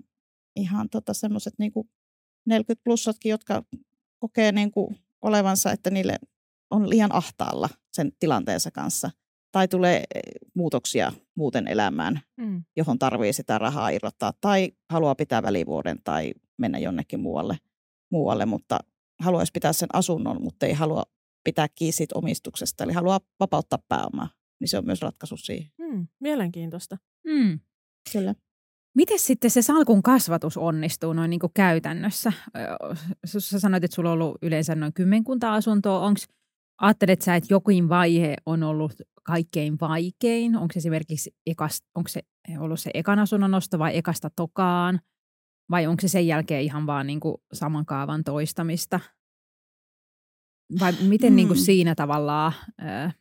ihan 0.55 0.89
tota 0.89 1.13
semmoiset 1.13 1.53
niinku 1.57 1.89
40 2.45 2.83
plussatkin, 2.83 3.29
jotka 3.29 3.63
kokee 4.19 4.51
niinku 4.51 4.95
olevansa, 5.21 5.71
että 5.71 5.89
niille 5.89 6.19
on 6.71 6.89
liian 6.89 7.15
ahtaalla 7.15 7.69
sen 7.93 8.11
tilanteensa 8.19 8.71
kanssa– 8.71 9.11
tai 9.51 9.67
tulee 9.67 10.03
eh, 10.15 10.21
muutoksia 10.55 11.11
muuten 11.35 11.67
elämään, 11.67 12.21
mm. 12.37 12.63
johon 12.77 12.99
tarvii 12.99 13.33
sitä 13.33 13.57
rahaa 13.57 13.89
irrottaa, 13.89 14.33
tai 14.41 14.71
haluaa 14.89 15.15
pitää 15.15 15.43
välivuoden 15.43 15.97
tai 16.03 16.33
mennä 16.57 16.79
jonnekin 16.79 17.19
muualle, 17.19 17.57
muualle 18.11 18.45
mutta 18.45 18.79
haluaisi 19.19 19.51
pitää 19.51 19.73
sen 19.73 19.89
asunnon, 19.93 20.43
mutta 20.43 20.65
ei 20.65 20.73
halua 20.73 21.03
pitää 21.43 21.67
kiinni 21.75 21.91
siitä 21.91 22.17
omistuksesta, 22.17 22.83
eli 22.83 22.93
haluaa 22.93 23.19
vapauttaa 23.39 23.79
pääomaa, 23.89 24.29
niin 24.59 24.67
se 24.67 24.77
on 24.77 24.85
myös 24.85 25.01
ratkaisu 25.01 25.37
siihen. 25.37 25.71
Mm, 25.77 26.07
mielenkiintoista. 26.19 26.97
Mm. 27.27 27.59
Kyllä. 28.11 28.35
Miten 28.95 29.19
sitten 29.19 29.51
se 29.51 29.61
salkun 29.61 30.03
kasvatus 30.03 30.57
onnistuu 30.57 31.13
noin 31.13 31.29
niin 31.29 31.39
kuin 31.39 31.51
käytännössä? 31.53 32.33
Sä 33.25 33.59
sanoit, 33.59 33.83
että 33.83 33.95
sulla 33.95 34.09
on 34.09 34.13
ollut 34.13 34.37
yleensä 34.41 34.75
noin 34.75 34.93
kymmenkunta 34.93 35.53
asuntoa. 35.53 35.99
Onko 35.99 36.19
Ajattelet 36.81 37.21
sä, 37.21 37.35
että 37.35 37.53
jokin 37.53 37.89
vaihe 37.89 38.35
on 38.45 38.63
ollut 38.63 38.93
kaikkein 39.23 39.77
vaikein? 39.81 40.55
Onko 40.55 40.73
se 40.73 40.77
esimerkiksi 40.77 41.35
ekas, 41.45 41.83
onko 41.95 42.07
se 42.07 42.21
ollut 42.59 42.79
se 42.79 42.91
ekan 42.93 43.19
asunnon 43.19 43.51
nosto 43.51 43.79
vai 43.79 43.97
ekasta 43.97 44.29
tokaan? 44.35 44.99
Vai 45.71 45.87
onko 45.87 46.01
se 46.01 46.07
sen 46.07 46.27
jälkeen 46.27 46.61
ihan 46.61 46.87
vaan 46.87 47.07
niin 47.07 47.19
kuin 47.19 47.35
saman 47.53 47.85
kaavan 47.85 48.23
toistamista? 48.23 48.99
Vai 50.79 50.93
miten 51.07 51.35
niin 51.35 51.47
kuin 51.47 51.59
mm. 51.59 51.63
siinä 51.63 51.95
tavallaan 51.95 52.53
ö, 52.81 53.11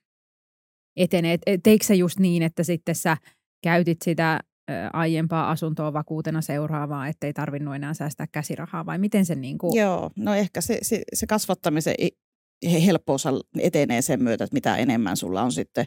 etenee? 0.97 1.39
Teikö 1.63 1.85
se 1.85 1.95
just 1.95 2.19
niin, 2.19 2.43
että 2.43 2.63
sitten 2.63 2.95
sä 2.95 3.17
käytit 3.63 4.03
sitä 4.03 4.41
ö, 4.71 4.73
aiempaa 4.93 5.51
asuntoa 5.51 5.93
vakuutena 5.93 6.41
seuraavaa, 6.41 7.09
ettei 7.09 7.33
tarvinnut 7.33 7.75
enää 7.75 7.95
säästää 7.95 8.27
käsirahaa 8.33 8.87
vai 8.87 8.99
miten 8.99 9.27
se 9.27 9.35
niin 9.35 9.59
kuin... 9.59 9.81
Joo, 9.81 10.11
no 10.17 10.35
ehkä 10.35 10.61
se, 10.61 10.79
se, 10.83 11.03
se 11.15 11.27
kasvattamisen 11.27 11.95
helppous 12.65 13.25
etenee 13.59 14.03
sen 14.03 14.23
myötä, 14.23 14.45
että 14.45 14.55
mitä 14.55 14.77
enemmän 14.77 15.17
sulla 15.17 15.43
on 15.43 15.53
sitten 15.53 15.87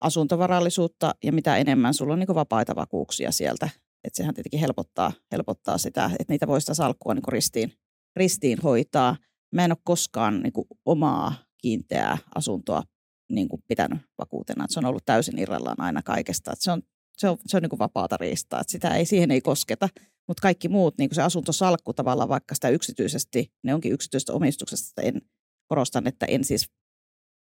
asuntovarallisuutta 0.00 1.14
ja 1.24 1.32
mitä 1.32 1.56
enemmän 1.56 1.94
sulla 1.94 2.12
on 2.12 2.18
niin 2.18 2.34
vapaita 2.34 2.76
vakuuksia 2.76 3.32
sieltä. 3.32 3.68
Että 4.04 4.16
sehän 4.16 4.34
tietenkin 4.34 4.60
helpottaa, 4.60 5.12
helpottaa 5.32 5.78
sitä, 5.78 6.10
että 6.18 6.32
niitä 6.32 6.46
voi 6.46 6.60
sitä 6.60 6.74
salkkua 6.74 7.14
niin 7.14 7.28
ristiin, 7.28 7.72
ristiin 8.16 8.58
hoitaa. 8.62 9.16
Mä 9.54 9.64
en 9.64 9.72
ole 9.72 9.78
koskaan 9.84 10.42
niin 10.42 10.52
omaa 10.86 11.34
kiinteää 11.58 12.18
asuntoa 12.34 12.82
niin 13.30 13.48
pitänyt 13.68 13.98
vakuutena. 14.18 14.64
Että 14.64 14.74
se 14.74 14.80
on 14.80 14.86
ollut 14.86 15.04
täysin 15.06 15.38
irrallaan 15.38 15.80
aina 15.80 16.02
kaikesta. 16.02 16.52
Että 16.52 16.64
se 16.64 16.72
on, 16.72 16.82
se 17.18 17.28
on, 17.28 17.38
se 17.46 17.56
on 17.56 17.62
niin 17.62 17.78
vapaata 17.78 18.16
riistaa. 18.16 18.60
Että 18.60 18.70
sitä 18.70 18.94
ei, 18.94 19.06
siihen 19.06 19.30
ei 19.30 19.40
kosketa. 19.40 19.88
Mutta 20.28 20.40
kaikki 20.40 20.68
muut, 20.68 20.98
niin 20.98 21.08
kuin 21.08 21.16
se 21.16 21.22
asuntosalkku 21.22 21.92
tavallaan, 21.92 22.28
vaikka 22.28 22.54
sitä 22.54 22.68
yksityisesti, 22.68 23.52
ne 23.62 23.74
onkin 23.74 23.92
yksityisestä 23.92 24.32
omistuksesta, 24.32 25.02
en 25.02 25.22
korostan, 25.68 26.06
että 26.06 26.26
en 26.26 26.44
siis, 26.44 26.70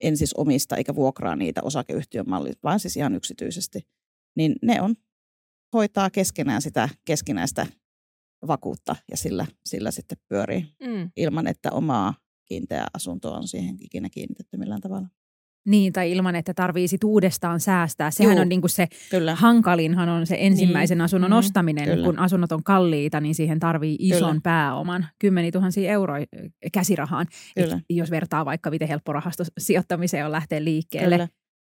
en 0.01 0.17
siis 0.17 0.35
omista 0.35 0.77
eikä 0.77 0.95
vuokraa 0.95 1.37
niitä 1.37 1.61
osakeyhtiön 1.65 2.29
mallit, 2.29 2.63
vaan 2.63 2.81
siis 2.81 2.97
ihan 2.97 3.15
yksityisesti. 3.15 3.81
Niin 4.37 4.57
ne 4.63 4.81
on 4.81 4.95
hoitaa 5.73 6.11
keskenään 6.11 6.63
sitä 6.63 6.89
keskinäistä 7.05 7.67
vakuutta 8.47 8.97
ja 9.11 9.17
sillä, 9.17 9.47
sillä 9.67 9.91
sitten 9.91 10.19
pyörii 10.29 10.75
Mm. 10.81 11.11
ilman, 11.17 11.47
että 11.47 11.71
omaa 11.73 12.15
kiinteää 12.49 12.87
asuntoa 12.95 13.37
on 13.39 13.49
siihen 13.49 13.77
ikinä 13.81 14.09
kiinnitetty 14.11 14.57
millään 14.57 14.81
tavalla. 14.81 15.09
Niin, 15.71 15.93
tai 15.93 16.13
ilman, 16.13 16.37
että 16.37 16.55
tarvii 16.55 16.89
sit 16.89 17.05
uudestaan 17.05 17.61
säästää. 17.61 18.11
Sehän 18.11 18.33
Juu. 18.33 18.41
on 18.43 18.49
niinku 18.49 18.69
se 18.69 18.87
Kyllä. 19.11 19.35
hankalinhan 19.35 20.09
on 20.09 20.27
se 20.27 20.37
ensimmäisen 20.39 20.99
Niin. 20.99 21.05
asunnon 21.05 21.31
Mm. 21.31 21.37
ostaminen. 21.37 21.85
Kyllä. 21.85 22.05
Kun 22.05 22.19
asunnot 22.19 22.53
on 22.53 22.65
kalliita, 22.65 23.21
niin 23.21 23.35
siihen 23.35 23.61
tarvii 23.61 23.97
ison 23.99 24.29
Kyllä. 24.29 24.41
pääoman, 24.43 25.07
kymmeniä 25.19 25.51
tuhansia 25.51 25.91
euroja 25.93 26.27
käsirahaan. 26.73 27.27
Kyllä. 27.55 27.77
Et 27.77 27.83
jos 27.91 28.11
vertaa 28.11 28.45
vaikka 28.45 28.71
miten 28.71 28.89
helppo 28.89 29.13
rahasto 29.13 29.45
sijoittamiseen 29.59 30.27
on 30.27 30.33
lähteä 30.33 30.65
liikkeelle. 30.65 31.15
Kyllä. 31.17 31.29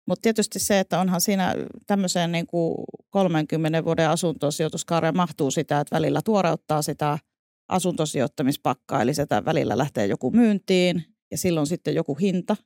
Mutta 0.09 0.23
tietysti 0.23 0.59
se, 0.59 0.81
että 0.81 1.01
onhan 1.01 1.21
siinä 1.21 1.55
tämmöiseen 1.87 2.33
niin 2.33 2.47
kuin 2.47 2.75
30 3.11 3.85
vuoden 3.85 4.11
asuntosijoituskaareen 4.11 5.17
mahtuu 5.17 5.51
sitä, 5.51 5.81
että 5.81 5.97
välillä 5.97 6.21
tuoreuttaa 6.25 6.83
sitä 6.83 7.19
asuntosijoittamispakkaa, 7.69 9.03
eli 9.03 9.15
sitä 9.15 9.45
välillä 9.45 9.79
lähtee 9.79 10.07
joku 10.07 10.31
myyntiin 10.31 11.05
ja 11.31 11.39
silloin 11.39 11.67
sitten 11.67 11.95
joku 11.95 12.15
hinta 12.15 12.57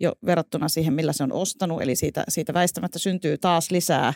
jo 0.00 0.12
verrattuna 0.26 0.68
siihen, 0.68 0.94
millä 0.94 1.12
se 1.12 1.22
on 1.24 1.32
ostanut. 1.32 1.82
Eli 1.82 1.96
siitä, 1.96 2.24
siitä 2.28 2.54
väistämättä 2.54 2.98
syntyy 2.98 3.38
taas 3.38 3.70
lisää 3.70 4.12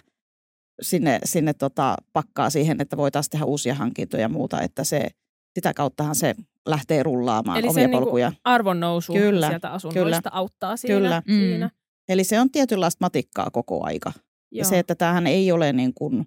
sinne, 0.82 1.18
sinne 1.24 1.54
tota 1.54 1.96
pakkaa 2.12 2.50
siihen, 2.50 2.80
että 2.80 2.96
voitaisiin 2.96 3.30
tehdä 3.30 3.44
uusia 3.44 3.74
hankintoja 3.74 4.22
ja 4.22 4.28
muuta, 4.28 4.60
että 4.60 4.84
se, 4.84 5.08
sitä 5.54 5.74
kauttahan 5.74 6.14
se 6.14 6.34
lähtee 6.68 7.02
rullaamaan 7.02 7.58
Eli 7.58 7.68
omia 7.68 7.86
niinku 7.86 7.98
polkuja. 7.98 8.32
arvon 8.44 8.80
nousu 8.80 9.12
Kyllä, 9.12 9.48
sieltä 9.48 9.70
asunnoista 9.70 10.30
kyllä. 10.30 10.38
auttaa 10.38 10.76
siinä. 10.76 10.94
Kyllä. 10.94 11.22
Mm. 11.28 11.32
siinä. 11.34 11.70
Eli 12.08 12.24
se 12.24 12.40
on 12.40 12.50
tietynlaista 12.50 13.04
matikkaa 13.04 13.50
koko 13.50 13.84
aika. 13.84 14.12
Ja 14.52 14.58
Joo. 14.58 14.68
se, 14.70 14.78
että 14.78 14.94
tämähän 14.94 15.26
ei 15.26 15.52
ole 15.52 15.72
niin 15.72 15.94
kuin, 15.94 16.26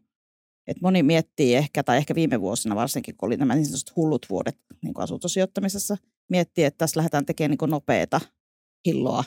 että 0.68 0.82
moni 0.82 1.04
miettii 1.04 1.56
ehkä, 1.56 1.84
tai 1.84 1.98
ehkä 1.98 2.16
viime 2.16 2.42
vuosina 2.42 2.76
varsinkin, 2.76 3.18
kun 3.18 3.28
oli 3.28 3.38
nämä 3.38 3.56
niin 3.56 3.66
sanotut 3.66 3.96
hullut 3.96 4.26
vuodet 4.30 4.58
niin 4.84 4.94
kuin 4.94 5.04
asuntosijoittamisessa, 5.04 5.98
miettii, 6.30 6.64
että 6.64 6.78
tässä 6.78 6.98
lähdetään 6.98 7.26
tekemään 7.26 7.50
niin 7.50 7.58
kuin 7.58 7.72
nopeata 7.72 8.22
hilloa 8.86 9.24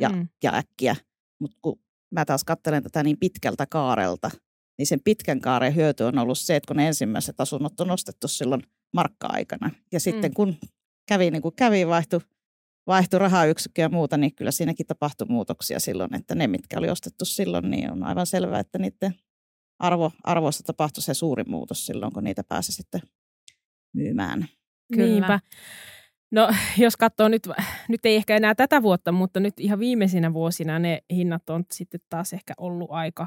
ja, 0.00 0.08
Mm. 0.08 0.28
ja 0.42 0.54
äkkiä. 0.54 0.96
Mutta 1.40 1.58
kun 1.62 1.80
mä 2.10 2.24
taas 2.24 2.44
katselen 2.44 2.82
tätä 2.82 3.02
niin 3.02 3.18
pitkältä 3.18 3.66
kaarelta, 3.66 4.30
niin 4.78 4.86
sen 4.86 5.00
pitkän 5.04 5.40
kaaren 5.40 5.74
hyöty 5.74 6.04
on 6.04 6.18
ollut 6.18 6.38
se, 6.38 6.56
että 6.56 6.68
kun 6.68 6.76
ne 6.76 6.86
ensimmäiset 6.86 7.40
asunnot 7.40 7.80
on 7.80 7.90
ostettu 7.90 8.28
silloin 8.28 8.62
markka-aikana. 8.94 9.70
Ja 9.92 10.00
sitten 10.00 10.30
Mm. 10.30 10.34
kun 10.34 10.56
kävi 11.08 11.30
niin 11.30 11.42
kuin 11.42 11.54
kävi, 11.56 11.86
vaihtui 11.86 12.20
vaihtui 12.86 13.18
rahayksikkö 13.18 13.82
ja 13.82 13.88
muuta, 13.88 14.16
niin 14.16 14.34
kyllä 14.34 14.50
siinäkin 14.50 14.86
tapahtui 14.86 15.26
muutoksia 15.30 15.80
silloin, 15.80 16.14
että 16.14 16.34
ne, 16.34 16.46
mitkä 16.46 16.78
oli 16.78 16.90
ostettu 16.90 17.24
silloin, 17.24 17.70
niin 17.70 17.92
on 17.92 18.02
aivan 18.02 18.26
selvää, 18.26 18.60
että 18.60 18.78
niiden 18.78 19.14
arvo, 19.78 20.12
arvoista 20.24 20.62
tapahtui 20.62 21.02
se 21.02 21.14
suuri 21.14 21.44
muutos 21.44 21.86
silloin, 21.86 22.12
kun 22.12 22.24
niitä 22.24 22.44
pääsi 22.44 22.72
sitten 22.72 23.00
myymään. 23.94 24.46
Kyllä. 24.92 25.06
Niinpä. 25.06 25.40
No 26.32 26.48
jos 26.84 26.96
katsoo 26.96 27.28
nyt, 27.28 27.48
nyt 27.88 28.06
ei 28.06 28.16
ehkä 28.16 28.36
enää 28.36 28.54
tätä 28.54 28.82
vuotta, 28.82 29.12
mutta 29.12 29.40
nyt 29.40 29.60
ihan 29.60 29.78
viimeisinä 29.78 30.32
vuosina 30.32 30.78
ne 30.78 31.02
hinnat 31.10 31.50
on 31.50 31.64
sitten 31.72 32.00
taas 32.10 32.32
ehkä 32.32 32.54
ollut 32.58 32.90
aika 32.90 33.26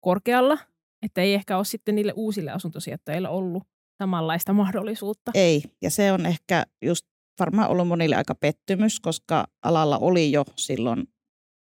korkealla. 0.00 0.58
Että 1.02 1.20
ei 1.20 1.34
ehkä 1.34 1.56
ole 1.56 1.64
sitten 1.64 1.94
niille 1.94 2.12
uusille 2.16 2.50
asuntosijoittajille 2.50 3.28
ollut 3.28 3.62
samanlaista 4.02 4.52
mahdollisuutta. 4.52 5.30
Ei, 5.34 5.62
ja 5.82 5.90
se 5.90 6.12
on 6.12 6.26
ehkä 6.26 6.66
just 6.82 7.06
varmaan 7.40 7.70
ollut 7.70 7.88
monille 7.88 8.16
aika 8.16 8.34
pettymys, 8.34 9.00
koska 9.00 9.46
alalla 9.62 9.98
oli 9.98 10.32
jo 10.32 10.44
silloin 10.56 11.04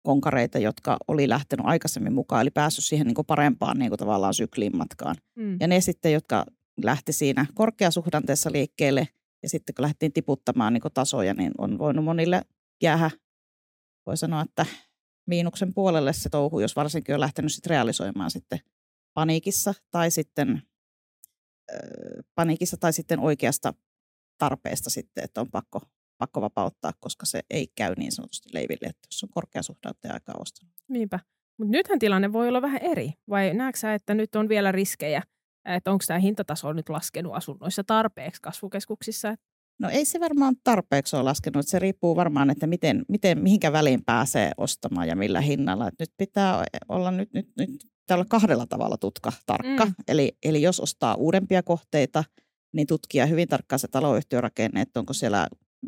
konkareita, 0.03 0.59
jotka 0.59 0.97
oli 1.07 1.29
lähtenyt 1.29 1.65
aikaisemmin 1.65 2.13
mukaan, 2.13 2.41
eli 2.41 2.51
päässyt 2.51 2.85
siihen 2.85 3.07
niin 3.07 3.15
kuin 3.15 3.25
parempaan 3.25 3.79
niin 3.79 3.89
kuin 3.89 3.99
tavallaan 3.99 4.33
sykliin 4.33 4.77
matkaan. 4.77 5.15
Mm. 5.35 5.57
Ja 5.59 5.67
ne 5.67 5.81
sitten, 5.81 6.13
jotka 6.13 6.45
lähti 6.83 7.13
siinä 7.13 7.45
korkeasuhdanteessa 7.53 8.51
liikkeelle 8.51 9.07
ja 9.43 9.49
sitten 9.49 9.75
kun 9.75 9.83
lähdettiin 9.83 10.13
tiputtamaan 10.13 10.73
niin 10.73 10.83
tasoja, 10.93 11.33
niin 11.33 11.51
on 11.57 11.77
voinut 11.77 12.05
monille 12.05 12.41
jäädä, 12.83 13.11
voi 14.05 14.17
sanoa, 14.17 14.41
että 14.41 14.65
miinuksen 15.27 15.73
puolelle 15.73 16.13
se 16.13 16.29
touhu, 16.29 16.59
jos 16.59 16.75
varsinkin 16.75 17.15
on 17.15 17.21
lähtenyt 17.21 17.53
sitten 17.53 17.69
realisoimaan 17.69 18.31
sitten 18.31 18.59
paniikissa 19.13 19.73
tai 19.91 20.11
sitten, 20.11 20.61
paniikissa 22.35 22.77
tai 22.77 22.93
sitten 22.93 23.19
oikeasta 23.19 23.73
tarpeesta 24.37 24.89
sitten, 24.89 25.23
että 25.23 25.41
on 25.41 25.51
pakko, 25.51 25.81
pakko 26.17 26.41
vapauttaa, 26.41 26.93
koska 26.99 27.25
se 27.25 27.41
ei 27.49 27.67
käy 27.75 27.93
niin 27.97 28.11
sanotusti 28.11 28.49
leiville, 28.53 28.87
että 28.87 29.07
jos 29.11 29.23
on 29.23 29.29
korkeasuhdanteen 29.29 30.13
aikaa 30.13 30.35
ostanut. 30.39 30.75
Niinpä. 30.89 31.19
Mutta 31.57 31.71
nythän 31.71 31.99
tilanne 31.99 32.33
voi 32.33 32.47
olla 32.47 32.61
vähän 32.61 32.81
eri. 32.81 33.13
Vai 33.29 33.53
näetkö 33.53 33.93
että 33.93 34.13
nyt 34.13 34.35
on 34.35 34.49
vielä 34.49 34.71
riskejä? 34.71 35.23
Että 35.65 35.91
onko 35.91 36.03
tämä 36.07 36.19
hintataso 36.19 36.73
nyt 36.73 36.89
laskenut 36.89 37.35
asunnoissa 37.35 37.83
tarpeeksi 37.83 38.41
kasvukeskuksissa? 38.41 39.35
No 39.79 39.89
ei 39.89 40.05
se 40.05 40.19
varmaan 40.19 40.55
tarpeeksi 40.63 41.15
ole 41.15 41.23
laskenut. 41.23 41.67
Se 41.67 41.79
riippuu 41.79 42.15
varmaan, 42.15 42.49
että 42.49 42.67
miten, 42.67 43.05
miten, 43.09 43.43
mihinkä 43.43 43.71
väliin 43.71 44.05
pääsee 44.05 44.51
ostamaan 44.57 45.07
ja 45.07 45.15
millä 45.15 45.41
hinnalla. 45.41 45.87
Et 45.87 45.93
nyt 45.99 46.11
pitää 46.17 46.63
olla 46.89 47.11
nyt, 47.11 47.33
nyt, 47.33 47.49
nyt 47.57 47.69
pitää 47.69 48.15
olla 48.15 48.25
kahdella 48.29 48.65
tavalla 48.65 48.97
tutka 48.97 49.31
tarkka. 49.45 49.85
Mm. 49.85 49.93
Eli, 50.07 50.37
eli 50.43 50.61
jos 50.61 50.79
ostaa 50.79 51.15
uudempia 51.15 51.63
kohteita, 51.63 52.23
niin 52.73 52.87
tutkia 52.87 53.25
hyvin 53.25 53.47
tarkkaan 53.47 53.79
se 53.79 53.87
taloyhtiörakenne, 53.87 54.81
että 54.81 54.99
onko 54.99 55.13
siellä 55.13 55.47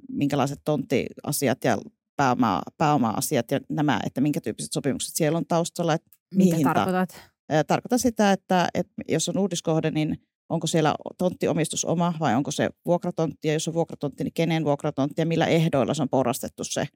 minkälaiset 0.10 0.60
tonttiasiat 0.66 1.64
ja 1.64 1.78
pääoma, 2.16 2.62
pääoma-asiat 2.78 3.52
ja 3.52 3.60
nämä, 3.70 4.00
että 4.06 4.22
minkä 4.22 4.42
tyyppiset 4.42 4.74
sopimukset 4.74 5.16
siellä 5.16 5.38
on 5.38 5.46
taustalla. 5.48 5.94
Että 5.94 6.12
Mitä 6.36 6.58
tarkoitat? 6.64 7.10
Ää, 7.14 7.30
Tarkoitan 7.68 8.00
sitä, 8.00 8.32
että, 8.32 8.70
että 8.74 8.94
jos 9.10 9.30
on 9.30 9.38
uudiskohde, 9.38 9.92
niin 9.92 10.18
onko 10.50 10.68
siellä 10.68 10.96
tonttiomistus 11.18 11.86
oma 11.86 12.14
vai 12.20 12.36
onko 12.36 12.52
se 12.52 12.70
vuokratontti, 12.86 13.48
ja 13.48 13.54
jos 13.54 13.68
on 13.68 13.74
vuokratontti, 13.74 14.24
niin 14.24 14.34
kenen 14.34 14.66
vuokratontti 14.66 15.22
ja 15.22 15.26
millä 15.26 15.46
ehdoilla 15.46 15.94
se 15.94 16.02
on 16.02 16.10
porrastettu 16.10 16.64
se, 16.64 16.88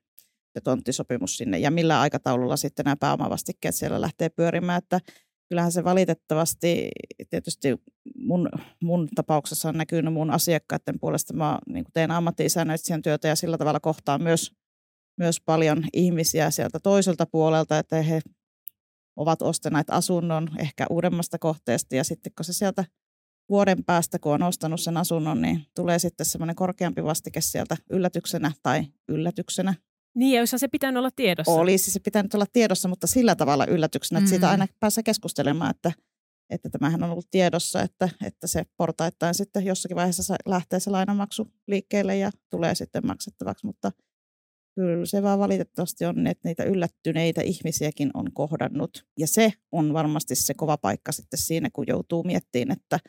se 0.53 0.61
tonttisopimus 0.63 1.37
sinne? 1.37 1.59
Ja 1.59 1.71
millä 1.71 2.01
aikataululla 2.01 2.57
sitten 2.57 2.83
nämä 2.83 2.95
pääomavastikkeet 2.95 3.75
siellä 3.75 4.01
lähtee 4.01 4.29
pyörimään, 4.29 4.77
että 4.77 4.99
kyllähän 5.49 5.71
se 5.71 5.83
valitettavasti 5.83 6.89
tietysti 7.29 7.77
mun, 8.15 8.49
mun 8.83 9.07
tapauksessa 9.15 9.69
on 9.69 9.77
näkynyt 9.77 10.13
mun 10.13 10.31
asiakkaiden 10.31 10.99
puolesta. 10.99 11.33
Mä 11.33 11.59
niin 11.67 11.85
teen 11.93 12.11
ammatti-isännöitsijän 12.11 13.01
työtä 13.01 13.27
ja 13.27 13.35
sillä 13.35 13.57
tavalla 13.57 13.79
kohtaan 13.79 14.23
myös, 14.23 14.51
myös 15.17 15.41
paljon 15.41 15.83
ihmisiä 15.93 16.51
sieltä 16.51 16.79
toiselta 16.79 17.25
puolelta, 17.25 17.79
että 17.79 18.01
he 18.01 18.21
ovat 19.17 19.41
ostaneet 19.41 19.89
asunnon 19.89 20.49
ehkä 20.59 20.85
uudemmasta 20.89 21.39
kohteesta 21.39 21.95
ja 21.95 22.03
sitten 22.03 22.31
kun 22.37 22.45
se 22.45 22.53
sieltä 22.53 22.85
vuoden 23.49 23.83
päästä, 23.83 24.19
kun 24.19 24.33
on 24.33 24.43
ostanut 24.43 24.81
sen 24.81 24.97
asunnon, 24.97 25.41
niin 25.41 25.65
tulee 25.75 25.99
sitten 25.99 26.25
semmoinen 26.25 26.55
korkeampi 26.55 27.03
vastike 27.03 27.41
sieltä 27.41 27.77
yllätyksenä 27.89 28.51
tai 28.63 28.85
yllätyksenä. 29.07 29.73
Niin, 30.15 30.35
ja 30.35 30.41
olisihan 30.41 30.59
se 30.59 30.67
pitänyt 30.67 30.99
olla 30.99 31.11
tiedossa. 31.15 31.51
Olisi 31.51 31.91
se 31.91 31.99
pitänyt 31.99 32.33
olla 32.33 32.45
tiedossa, 32.53 32.87
mutta 32.89 33.07
sillä 33.07 33.35
tavalla 33.35 33.65
yllätyksenä, 33.65 34.19
että 34.19 34.29
siitä 34.29 34.45
Mm. 34.45 34.51
aina 34.51 34.67
pääsee 34.79 35.03
keskustelemaan, 35.03 35.71
että, 35.71 35.91
että 36.49 36.69
tämähän 36.69 37.03
on 37.03 37.09
ollut 37.11 37.31
tiedossa, 37.31 37.81
että, 37.81 38.09
että 38.25 38.47
se 38.47 38.63
portaittain 38.77 39.33
sitten 39.33 39.65
jossakin 39.65 39.95
vaiheessa 39.97 40.23
sa- 40.23 40.35
lähtee 40.45 40.79
se 40.79 40.89
lainamaksu 40.89 41.47
liikkeelle 41.67 42.17
ja 42.17 42.31
tulee 42.49 42.75
sitten 42.75 43.07
maksettavaksi, 43.07 43.65
mutta 43.65 43.91
kyllä 44.77 45.05
se 45.05 45.23
vaan 45.23 45.39
valitettavasti 45.39 46.05
on, 46.05 46.27
että 46.27 46.47
niitä 46.47 46.63
yllättyneitä 46.63 47.41
ihmisiäkin 47.41 48.11
on 48.13 48.33
kohdannut. 48.33 49.05
Ja 49.19 49.27
se 49.27 49.53
on 49.71 49.93
varmasti 49.93 50.35
se 50.35 50.53
kova 50.53 50.77
paikka 50.77 51.11
sitten 51.11 51.39
siinä, 51.39 51.69
kun 51.73 51.85
joutuu 51.87 52.23
miettimään, 52.23 52.77
että, 52.81 52.99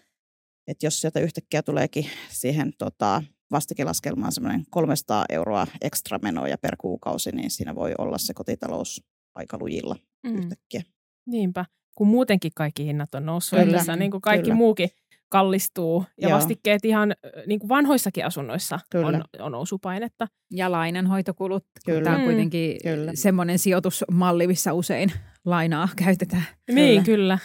että 0.67 0.87
jos 0.87 1.01
sieltä 1.01 1.21
yhtäkkiä 1.21 1.63
tuleekin 1.63 2.07
siihen 2.31 2.73
tota, 2.79 3.23
vastikelaskelmaan 3.51 4.33
semmoinen 4.33 4.65
300 4.71 5.25
euroa 5.29 5.67
ekstra 5.81 6.19
menoja 6.23 6.59
per 6.59 6.77
kuukausi, 6.81 7.31
niin 7.33 7.51
siinä 7.51 7.75
voi 7.75 7.95
olla 7.99 8.19
se 8.19 8.35
kotitalous 8.35 9.03
aika 9.35 9.59
lujilla 9.61 9.97
Mm. 10.27 10.37
yhtäkkiä. 10.39 10.83
Niinpä. 11.27 11.65
Kun 11.95 12.07
muutenkin 12.07 12.53
kaikki 12.55 12.85
hinnat 12.85 13.15
on 13.15 13.27
noussut. 13.27 13.59
Kyllä. 13.59 13.77
Tässä, 13.77 13.97
niin 13.97 14.11
kuin 14.11 14.21
kaikki 14.21 14.43
kyllä. 14.43 14.57
muukin 14.57 14.91
kallistuu. 15.29 16.05
Ja 16.21 16.29
Joo. 16.29 16.37
vastikkeet 16.37 16.85
ihan 16.85 17.15
niin 17.47 17.61
kuin 17.61 17.69
vanhoissakin 17.69 18.27
asunnoissa 18.27 18.79
Kyllä. 18.91 19.07
on, 19.07 19.25
on 19.39 19.53
nousupainetta. 19.53 20.27
Ja 20.53 20.73
lainanhoitokulut. 20.73 21.65
Kyllä. 21.87 22.03
Tämä 22.05 22.17
on 22.17 22.23
Mm. 22.23 22.27
kuitenkin 22.27 22.77
Kyllä. 22.83 23.13
semmoinen 23.15 23.59
sijoitusmalli, 23.59 24.47
missä 24.47 24.73
usein 24.73 25.13
lainaa 25.45 25.89
käytetään. 26.05 26.45
Niin, 26.73 27.05
kyllä. 27.05 27.39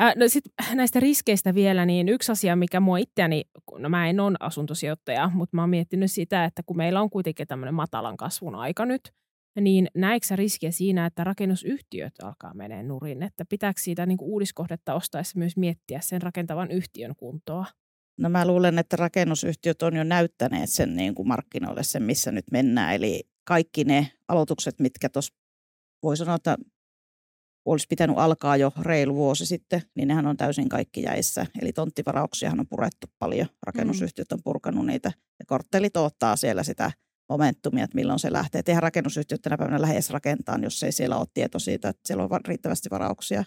Äh, 0.00 0.12
no 0.16 0.28
sit 0.28 0.44
näistä 0.74 1.00
riskeistä 1.00 1.54
vielä, 1.54 1.86
niin 1.86 2.08
yksi 2.08 2.32
asia, 2.32 2.56
mikä 2.56 2.80
mua 2.80 2.98
itseäni, 2.98 3.44
no 3.78 3.88
mä 3.88 4.08
en 4.08 4.20
ole 4.20 4.36
asuntosijoittaja, 4.40 5.30
mutta 5.34 5.56
mä 5.56 5.62
oon 5.62 5.70
miettinyt 5.70 6.10
sitä, 6.12 6.44
että 6.44 6.62
kun 6.66 6.76
meillä 6.76 7.00
on 7.00 7.10
kuitenkin 7.10 7.46
tämmöinen 7.46 7.74
matalan 7.74 8.16
kasvun 8.16 8.54
aika 8.54 8.86
nyt, 8.86 9.12
niin 9.60 9.88
näetkö 9.94 10.26
sä 10.26 10.36
riskiä 10.36 10.70
siinä, 10.70 11.06
että 11.06 11.24
rakennusyhtiöt 11.24 12.12
alkaa 12.22 12.54
menee 12.54 12.82
nurin? 12.82 13.22
Että 13.22 13.44
pitääkö 13.44 13.80
siitä 13.80 14.06
niin 14.06 14.18
uudiskohdetta 14.20 14.94
ostaessa 14.94 15.38
myös 15.38 15.56
miettiä 15.56 16.00
sen 16.02 16.22
rakentavan 16.22 16.70
yhtiön 16.70 17.16
kuntoa? 17.16 17.66
No 18.18 18.28
mä 18.28 18.46
luulen, 18.46 18.78
että 18.78 18.96
rakennusyhtiöt 18.96 19.82
on 19.82 19.96
jo 19.96 20.04
näyttäneet 20.04 20.70
sen 20.70 20.96
niin 20.96 21.14
kuin 21.14 21.28
markkinoille 21.28 21.82
sen, 21.82 22.02
missä 22.02 22.32
nyt 22.32 22.44
mennään. 22.52 22.94
Eli 22.94 23.22
kaikki 23.44 23.84
ne 23.84 24.12
aloitukset, 24.28 24.80
mitkä 24.80 25.08
tuossa 25.08 25.34
voi 26.02 26.16
sanoa, 26.16 26.34
että 26.34 26.56
olisi 27.64 27.86
pitänyt 27.88 28.18
alkaa 28.18 28.56
jo 28.56 28.72
reilu 28.80 29.14
vuosi 29.14 29.46
sitten, 29.46 29.82
niin 29.94 30.08
nehän 30.08 30.26
on 30.26 30.36
täysin 30.36 30.68
kaikki 30.68 31.02
jäissä. 31.02 31.46
Eli 31.60 31.72
tonttivarauksiahan 31.72 32.60
on 32.60 32.68
purettu 32.68 33.06
paljon, 33.18 33.46
rakennusyhtiöt 33.66 34.32
on 34.32 34.42
purkanut 34.44 34.86
niitä 34.86 35.12
ja 35.38 35.44
korttelit 35.46 35.96
ottaa 35.96 36.36
siellä 36.36 36.62
sitä 36.62 36.92
momentumia, 37.28 37.84
että 37.84 37.94
milloin 37.94 38.18
se 38.18 38.32
lähtee. 38.32 38.62
Tehdään 38.62 38.82
rakennusyhtiöt 38.82 39.42
tänä 39.42 39.58
päivänä 39.58 39.80
lähes 39.80 40.10
rakentaa, 40.10 40.58
jos 40.62 40.82
ei 40.82 40.92
siellä 40.92 41.16
ole 41.16 41.26
tieto 41.34 41.58
siitä, 41.58 41.88
että 41.88 42.02
siellä 42.06 42.24
on 42.24 42.40
riittävästi 42.48 42.90
varauksia. 42.90 43.44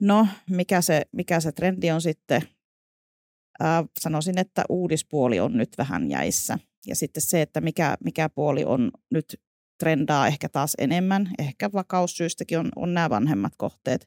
No, 0.00 0.28
mikä 0.50 0.80
se, 0.80 1.02
mikä 1.12 1.40
se 1.40 1.52
trendi 1.52 1.90
on 1.90 2.02
sitten? 2.02 2.42
Ää, 3.60 3.84
sanoisin, 4.00 4.38
että 4.38 4.64
uudispuoli 4.68 5.40
on 5.40 5.56
nyt 5.56 5.78
vähän 5.78 6.10
jäissä. 6.10 6.58
Ja 6.86 6.96
sitten 6.96 7.22
se, 7.22 7.42
että 7.42 7.60
mikä, 7.60 7.96
mikä 8.04 8.28
puoli 8.28 8.64
on 8.64 8.90
nyt 9.10 9.40
trendaa 9.78 10.26
ehkä 10.26 10.48
taas 10.48 10.74
enemmän, 10.78 11.30
ehkä 11.38 11.72
vakaussyystäkin 11.72 12.58
on, 12.58 12.68
on 12.76 12.94
nämä 12.94 13.10
vanhemmat 13.10 13.52
kohteet. 13.56 14.06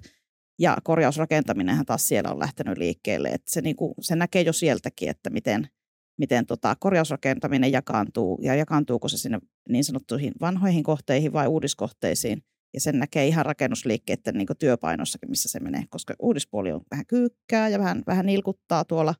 Ja 0.59 0.77
korjausrakentaminenhan 0.83 1.85
taas 1.85 2.07
siellä 2.07 2.31
on 2.31 2.39
lähtenyt 2.39 2.77
liikkeelle. 2.77 3.27
Että 3.27 3.51
se, 3.51 3.61
niinku, 3.61 3.93
se 4.01 4.15
näkee 4.15 4.41
jo 4.41 4.53
sieltäkin, 4.53 5.09
että 5.09 5.29
miten, 5.29 5.69
miten 6.17 6.45
tota 6.45 6.75
korjausrakentaminen 6.79 7.71
jakaantuu 7.71 8.39
ja 8.41 8.55
jakaantuuko 8.55 9.07
se 9.07 9.17
sinne 9.17 9.39
niin 9.69 9.83
sanottuihin 9.83 10.33
vanhoihin 10.41 10.83
kohteihin 10.83 11.33
vai 11.33 11.47
uudiskohteisiin. 11.47 12.43
Ja 12.73 12.81
sen 12.81 12.99
näkee 12.99 13.27
ihan 13.27 13.45
rakennusliikkeiden 13.45 14.37
niin 14.37 14.47
työpainossakin, 14.59 15.29
missä 15.29 15.49
se 15.49 15.59
menee, 15.59 15.83
koska 15.89 16.13
uudispuoli 16.19 16.71
on 16.71 16.81
vähän 16.91 17.05
kyykkää 17.05 17.69
ja 17.69 17.79
vähän, 17.79 18.03
vähän 18.07 18.25
nilkuttaa 18.25 18.85
tuolla, 18.85 19.15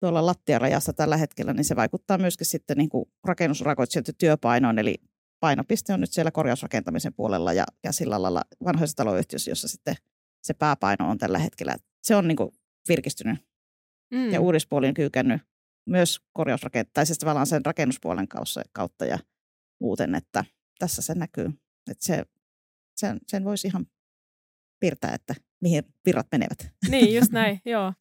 tuolla 0.00 0.26
lattiarajassa 0.26 0.92
tällä 0.92 1.16
hetkellä, 1.16 1.52
niin 1.52 1.64
se 1.64 1.76
vaikuttaa 1.76 2.18
myöskin 2.18 2.46
sitten 2.46 2.76
niin 2.78 2.88
rakennusrakoitsijoiden 3.24 4.14
työpainoon, 4.18 4.78
eli 4.78 4.94
painopiste 5.40 5.92
on 5.92 6.00
nyt 6.00 6.12
siellä 6.12 6.30
korjausrakentamisen 6.30 7.14
puolella 7.14 7.52
ja, 7.52 7.64
ja 7.84 7.92
sillä 7.92 8.22
lailla 8.22 8.42
vanhoissa 8.64 8.96
taloyhtiöissä, 8.96 9.50
jossa 9.50 9.68
sitten 9.68 9.94
se 10.42 10.54
pääpaino 10.54 11.10
on 11.10 11.18
tällä 11.18 11.38
hetkellä. 11.38 11.76
Se 12.02 12.16
on 12.16 12.28
niin 12.28 12.36
kuin 12.36 12.50
virkistynyt 12.88 13.38
mm. 14.10 14.30
ja 14.30 14.40
uudispuoli 14.40 14.88
on 14.88 14.94
kyykännyt 14.94 15.42
myös 15.86 16.20
korjausrakentamisen, 16.32 17.06
siis 17.06 17.18
tavallaan 17.18 17.46
sen 17.46 17.64
rakennuspuolen 17.64 18.26
kautta 18.72 19.04
ja 19.04 19.18
muuten, 19.80 20.14
että 20.14 20.44
tässä 20.78 21.02
se 21.02 21.14
näkyy. 21.14 21.46
Että 21.90 22.04
se, 22.04 22.24
sen, 22.96 23.18
sen 23.28 23.44
voisi 23.44 23.68
ihan 23.68 23.86
piirtää, 24.80 25.14
että 25.14 25.34
mihin 25.62 25.82
virrat 26.06 26.26
menevät. 26.32 26.72
Niin, 26.88 27.14
just 27.14 27.32
näin, 27.40 27.60
joo. 27.64 27.92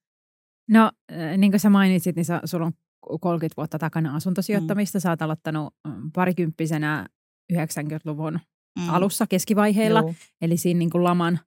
No, 0.70 0.92
äh, 1.12 1.38
niin 1.38 1.52
kuin 1.52 1.60
sä 1.60 1.70
mainitsit, 1.70 2.16
niin 2.16 2.26
sä, 2.26 2.42
sulla 2.46 2.66
on 2.66 2.74
30 3.22 3.54
vuotta 3.58 3.80
takana 3.80 4.16
asuntosijoittamista. 4.16 4.98
Mm. 4.98 5.02
Sä 5.02 5.10
oot 5.10 5.22
aloittanut 5.22 5.76
mm, 5.88 6.12
parikymppisenä 6.12 7.08
90-luvun 7.54 8.40
mm. 8.80 8.90
alussa 8.90 9.28
keskivaiheilla, 9.28 10.00
Joo. 10.00 10.14
eli 10.42 10.58
siinä 10.58 10.78
niin 10.78 10.90
kuin 10.90 11.04
laman, 11.04 11.40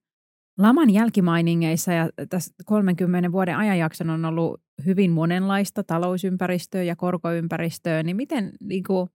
laman 0.58 0.90
jälkimainingeissa 0.90 1.92
ja 1.92 2.10
tässä 2.30 2.54
30 2.64 3.32
vuoden 3.32 3.56
ajanjakson 3.56 4.10
on 4.10 4.24
ollut 4.24 4.60
hyvin 4.86 5.10
monenlaista 5.10 5.84
talousympäristöä 5.84 6.82
ja 6.82 6.96
korkoympäristöä, 6.96 8.02
niin 8.02 8.16
miten 8.16 8.52
niin 8.60 8.84
kuin, 8.84 9.08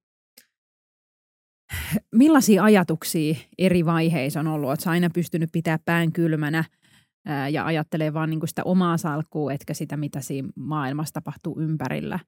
millaisia 2.16 2.64
ajatuksia 2.64 3.36
eri 3.58 3.86
vaiheissa 3.86 4.40
on 4.40 4.48
ollut? 4.48 4.70
Oletko 4.70 4.90
aina 4.90 5.10
pystynyt 5.14 5.50
pitää 5.52 5.80
pään 5.86 6.12
kylmänä 6.12 6.64
ää, 7.26 7.50
ja 7.50 7.66
ajattelee 7.66 8.14
vaan 8.14 8.30
niin 8.30 8.40
sitä 8.48 8.64
omaa 8.64 8.98
salkkua, 8.98 9.54
etkä 9.54 9.74
sitä, 9.74 9.98
mitä 9.98 10.22
siinä 10.22 10.50
maailmassa 10.56 11.14
tapahtuu 11.14 11.60
ympärillä? 11.60 12.20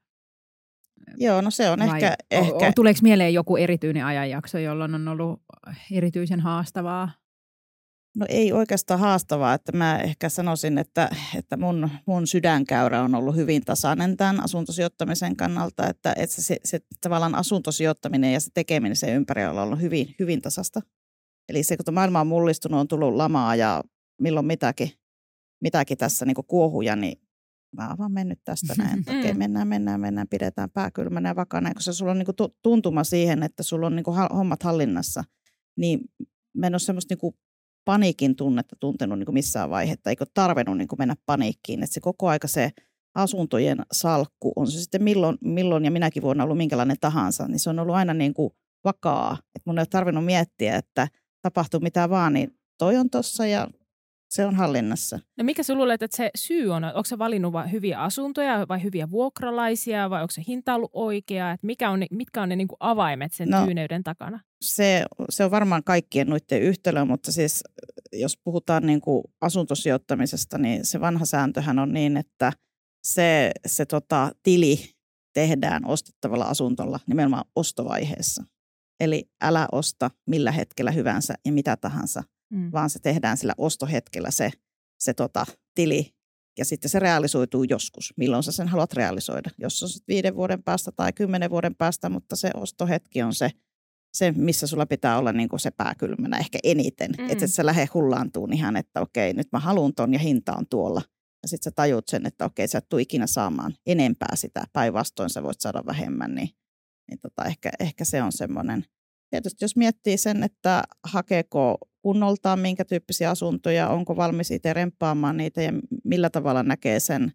Joo, 1.18 1.42
no 1.42 1.52
se 1.52 1.70
on 1.70 1.80
Vai 1.80 1.88
ehkä, 1.88 2.16
o, 2.34 2.38
ehkä... 2.38 2.72
Tuleeko 2.76 3.00
mieleen 3.04 3.34
joku 3.34 3.58
erityinen 3.58 4.06
ajanjakso, 4.06 4.58
jolloin 4.58 4.96
on 4.96 5.08
ollut 5.08 5.42
erityisen 5.92 6.40
haastavaa? 6.40 7.12
No 8.16 8.26
ei 8.30 8.54
oikeastaan 8.54 9.00
haastavaa, 9.00 9.54
että 9.54 9.72
mä 9.72 10.00
ehkä 10.00 10.30
sanoisin, 10.30 10.78
että, 10.78 11.10
että 11.36 11.58
mun, 11.58 11.90
mun 12.06 12.28
sydänkäyrä 12.28 13.02
on 13.02 13.16
ollut 13.16 13.36
hyvin 13.36 13.66
tasainen 13.66 14.18
tämän 14.18 14.44
asuntosijoittamisen 14.44 15.36
kannalta, 15.36 15.88
että, 15.88 16.14
että 16.18 16.36
se, 16.36 16.42
se, 16.42 16.60
se 16.66 16.80
tavallaan 17.02 17.36
asuntosijoittaminen 17.36 18.34
ja 18.34 18.40
se 18.40 18.50
tekeminen 18.54 18.96
sen 18.96 19.16
ympärillä 19.16 19.52
on 19.52 19.60
ollut 19.60 19.82
hyvin, 19.82 20.16
hyvin 20.20 20.42
tasasta. 20.42 20.82
Eli 21.50 21.64
se, 21.64 21.78
kun 21.78 21.94
maailma 21.94 22.22
on 22.22 22.28
mullistunut, 22.28 22.80
on 22.80 22.88
tullut 22.88 23.16
lamaa 23.16 23.56
ja 23.56 23.84
milloin 24.22 24.46
mitäkin, 24.46 24.92
mitäkin 25.62 25.98
tässä 25.98 26.26
niin 26.26 26.36
kuohuja, 26.48 26.96
niin 26.96 27.22
mä 27.78 27.88
oon 27.88 27.98
vaan 27.98 28.12
mennyt 28.12 28.40
tästä 28.44 28.74
näin. 28.78 29.00
Okei, 29.08 29.20
okay, 29.20 29.34
mm. 29.34 29.40
mennään, 29.40 29.68
mennään, 29.68 30.02
mennään, 30.02 30.28
pidetään 30.28 30.70
pää 30.70 30.92
kylmänä 30.92 31.30
ja 31.30 31.36
vakana. 31.36 31.74
Koska 31.74 31.94
sulla 31.94 32.12
on 32.12 32.20
niin 32.20 32.36
kuin 32.36 32.52
tuntuma 32.62 33.04
siihen, 33.04 33.44
että 33.44 33.64
sulla 33.64 33.88
on 33.88 33.96
niin 33.96 34.04
kuin 34.04 34.18
hommat 34.34 34.64
hallinnassa, 34.64 35.24
niin 35.78 36.00
mä 36.58 36.68
en 36.68 36.74
ole 36.74 36.80
semmoista 36.80 37.12
niin 37.12 37.20
kuin 37.20 37.36
paniikin 37.86 38.36
tunnetta 38.36 38.76
tuntenut 38.80 39.20
niin 39.20 39.26
kuin 39.26 39.34
missään 39.34 39.70
vaiheessa, 39.70 40.10
eikö 40.10 40.26
tarvinnut 40.34 40.78
niin 40.78 40.88
kuin 40.88 41.00
mennä 41.00 41.16
paniikkiin. 41.26 41.84
Että 41.84 41.94
se 41.94 42.00
koko 42.00 42.28
aika 42.28 42.48
se 42.48 42.72
asuntojen 43.16 43.78
salkku, 43.92 44.54
on 44.56 44.68
se 44.68 44.82
sitten 44.82 45.04
milloin, 45.04 45.38
milloin 45.42 45.86
ja 45.86 45.92
minäkin 45.92 46.24
vuonna 46.24 46.44
ollut 46.44 46.58
minkälainen 46.58 46.98
tahansa, 47.02 47.48
niin 47.48 47.60
se 47.60 47.70
on 47.70 47.80
ollut 47.80 47.96
aina 47.96 48.14
niin 48.14 48.34
kuin 48.34 48.54
vakaa. 48.84 49.38
Että 49.56 49.62
mun 49.66 49.78
ei 49.78 49.82
ole 49.82 49.88
tarvinnut 49.88 50.26
miettiä, 50.26 50.76
että 50.76 51.08
tapahtuu 51.42 51.80
mitä 51.80 52.10
vaan, 52.10 52.34
niin 52.34 52.58
toi 52.78 52.98
on 52.98 53.10
tossa 53.10 53.46
ja 53.46 53.68
se 54.30 54.46
on 54.46 54.56
hallinnassa. 54.56 55.20
No 55.38 55.44
mikä 55.44 55.64
sä 55.64 55.76
luulet, 55.76 56.02
että 56.02 56.18
se 56.18 56.30
syy 56.36 56.70
on? 56.70 56.84
Onko 56.84 57.04
se 57.06 57.18
valinnut 57.18 57.54
vain 57.54 57.72
hyviä 57.72 58.00
asuntoja 58.00 58.66
vai 58.70 58.84
hyviä 58.84 59.10
vuokralaisia 59.12 60.10
vai 60.10 60.22
onko 60.22 60.32
se 60.32 60.44
hinta 60.48 60.76
ollut 60.76 60.92
oikea? 60.94 61.52
Että 61.52 61.68
mikä 61.68 61.90
on 61.90 62.04
mitkä 62.12 62.42
on 62.42 62.50
ne 62.50 62.56
niin 62.56 62.68
kuin 62.68 62.78
avaimet 62.80 63.34
sen 63.34 63.50
no, 63.50 63.66
tyyneyden 63.66 64.04
takana? 64.04 64.40
Se, 64.62 65.06
se 65.30 65.46
on 65.46 65.52
varmaan 65.52 65.84
kaikkien 65.84 66.28
noiden 66.28 66.62
yhtälö, 66.62 67.06
mutta 67.06 67.32
siis 67.32 67.64
jos 68.14 68.38
puhutaan 68.44 68.86
niin 68.86 69.02
kuin 69.02 69.24
asuntosijoittamisesta, 69.42 70.58
niin 70.58 70.86
se 70.86 71.00
vanha 71.00 71.26
sääntöhän 71.26 71.80
on 71.80 71.94
niin, 71.94 72.18
että 72.18 72.54
se, 73.04 73.52
se 73.68 73.86
tota, 73.86 74.32
tili 74.44 74.80
tehdään 75.34 75.86
ostettavalla 75.86 76.46
asuntolla 76.46 77.00
nimenomaan 77.08 77.46
ostovaiheessa. 77.56 78.44
Eli 79.00 79.30
älä 79.42 79.68
osta 79.72 80.12
millä 80.30 80.52
hetkellä 80.52 80.92
hyvänsä 80.92 81.34
ja 81.46 81.52
mitä 81.52 81.78
tahansa– 81.78 82.24
mm. 82.52 82.72
vaan 82.72 82.90
se 82.90 83.00
tehdään 83.00 83.38
sillä 83.38 83.54
ostohetkellä 83.58 84.32
se, 84.32 84.52
se 85.00 85.14
tota, 85.14 85.46
tili 85.76 86.14
ja 86.58 86.66
sitten 86.66 86.90
se 86.90 87.00
realisoituu 87.00 87.64
joskus, 87.64 88.14
milloin 88.18 88.44
sä 88.44 88.52
sen 88.52 88.68
haluat 88.68 88.94
realisoida. 88.94 89.50
Jos 89.58 89.84
on 89.84 89.90
sitten 89.90 90.14
viiden 90.14 90.36
vuoden 90.36 90.64
päästä 90.64 90.92
tai 90.92 91.14
kymmenen 91.14 91.50
vuoden 91.50 91.76
päästä, 91.76 92.10
mutta 92.10 92.36
se 92.36 92.52
ostohetki 92.56 93.22
on 93.22 93.34
se, 93.34 93.52
se 94.14 94.32
missä 94.32 94.68
sulla 94.68 94.86
pitää 94.86 95.18
olla 95.18 95.34
niin 95.34 95.50
kuin 95.50 95.60
se 95.60 95.72
pääkylmänä 95.72 96.38
ehkä 96.38 96.60
eniten. 96.64 97.12
Mm. 97.18 97.30
Että 97.30 97.46
et 97.46 97.54
sä 97.54 97.66
lähde 97.66 97.88
hullaantuun 97.94 98.54
ihan, 98.54 98.76
että 98.76 99.02
okei, 99.02 99.34
nyt 99.34 99.48
mä 99.52 99.60
haluan 99.60 99.94
ton 99.96 100.14
ja 100.14 100.20
hinta 100.20 100.54
on 100.54 100.68
tuolla. 100.70 101.02
Ja 101.44 101.48
sitten 101.48 101.72
sä 101.72 101.76
tajut 101.76 102.08
sen, 102.08 102.26
että 102.26 102.46
okei, 102.46 102.68
sä 102.68 102.78
et 102.78 102.90
tule 102.90 103.02
ikinä 103.02 103.28
saamaan 103.28 103.74
enempää 103.86 104.36
sitä. 104.36 104.64
Päinvastoin 104.74 105.30
sä 105.30 105.44
voit 105.44 105.62
saada 105.62 105.86
vähemmän, 105.86 106.36
niin, 106.36 106.50
niin 107.10 107.20
tota, 107.22 107.46
ehkä, 107.46 107.72
ehkä 107.80 108.06
se 108.06 108.24
on 108.24 108.32
semmoinen. 108.32 108.86
Tietysti 109.30 109.64
jos 109.66 109.76
miettii 109.76 110.18
sen, 110.18 110.44
että 110.44 110.84
hakeeko 111.04 111.78
kunnoltaan, 112.02 112.60
minkä 112.60 112.86
tyyppisiä 112.86 113.30
asuntoja, 113.30 113.90
onko 113.90 114.16
valmis 114.16 114.52
itse 114.52 114.74
remppaamaan 114.74 115.38
niitä 115.38 115.62
ja 115.62 115.72
millä 116.04 116.30
tavalla 116.30 116.64
näkee 116.64 117.00
sen, 117.00 117.32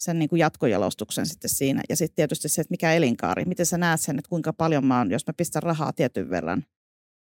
sen 0.00 0.18
niin 0.18 0.28
kuin 0.28 0.40
jatkojalostuksen 0.40 1.26
sitten 1.26 1.50
siinä. 1.50 1.82
Ja 1.88 1.96
sitten 1.96 2.16
tietysti 2.16 2.48
se, 2.48 2.60
että 2.60 2.72
mikä 2.72 2.92
elinkaari, 2.92 3.44
miten 3.44 3.66
sä 3.66 3.78
näet 3.78 4.00
sen, 4.00 4.18
että 4.18 4.28
kuinka 4.28 4.52
paljon 4.52 4.86
mä 4.86 4.98
oon, 4.98 5.10
jos 5.10 5.26
mä 5.26 5.32
pistän 5.36 5.62
rahaa 5.62 5.92
tietyn 5.92 6.30
verran 6.30 6.64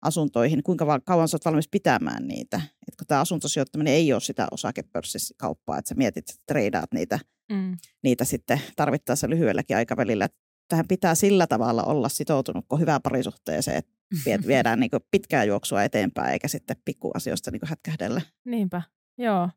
asuntoihin, 0.02 0.64
kuinka 0.64 1.00
kauan 1.06 1.28
sä 1.28 1.36
oot 1.36 1.46
valmis 1.46 1.68
pitämään 1.68 2.28
niitä. 2.28 2.62
Et 2.88 2.96
kun 2.96 3.08
tämä 3.08 3.22
asuntosijoittaminen 3.22 3.94
ei 3.94 4.14
ole 4.14 4.22
sitä 4.22 4.48
osakepörssikauppaa, 4.52 5.78
että 5.78 5.90
sä 5.90 5.96
mietit, 5.96 6.30
että 6.30 6.44
treidaat 6.48 6.92
niitä, 6.94 7.20
mm. 7.52 7.78
niitä 8.04 8.26
sitten 8.26 8.62
tarvittaessa 8.76 9.30
lyhyelläkin 9.30 9.78
aikavälillä. 9.78 10.30
Tähän 10.70 10.88
pitää 10.88 11.16
sillä 11.16 11.48
tavalla 11.48 11.84
olla 11.84 12.10
sitoutunut, 12.10 12.66
kun 12.68 12.80
hyvää 12.80 13.00
parisuhteeseen, 13.00 13.78
että 13.78 13.92
viedään 14.48 14.80
niin 14.80 14.92
pitkää 15.12 15.44
juoksua 15.44 15.84
eteenpäin, 15.84 16.34
eikä 16.34 16.48
sitten 16.48 16.78
pikkuasioista 16.86 17.52
niin 17.52 17.62
hätkähdellä. 17.66 18.22
Niinpä, 18.46 18.82
joo. 19.18 19.50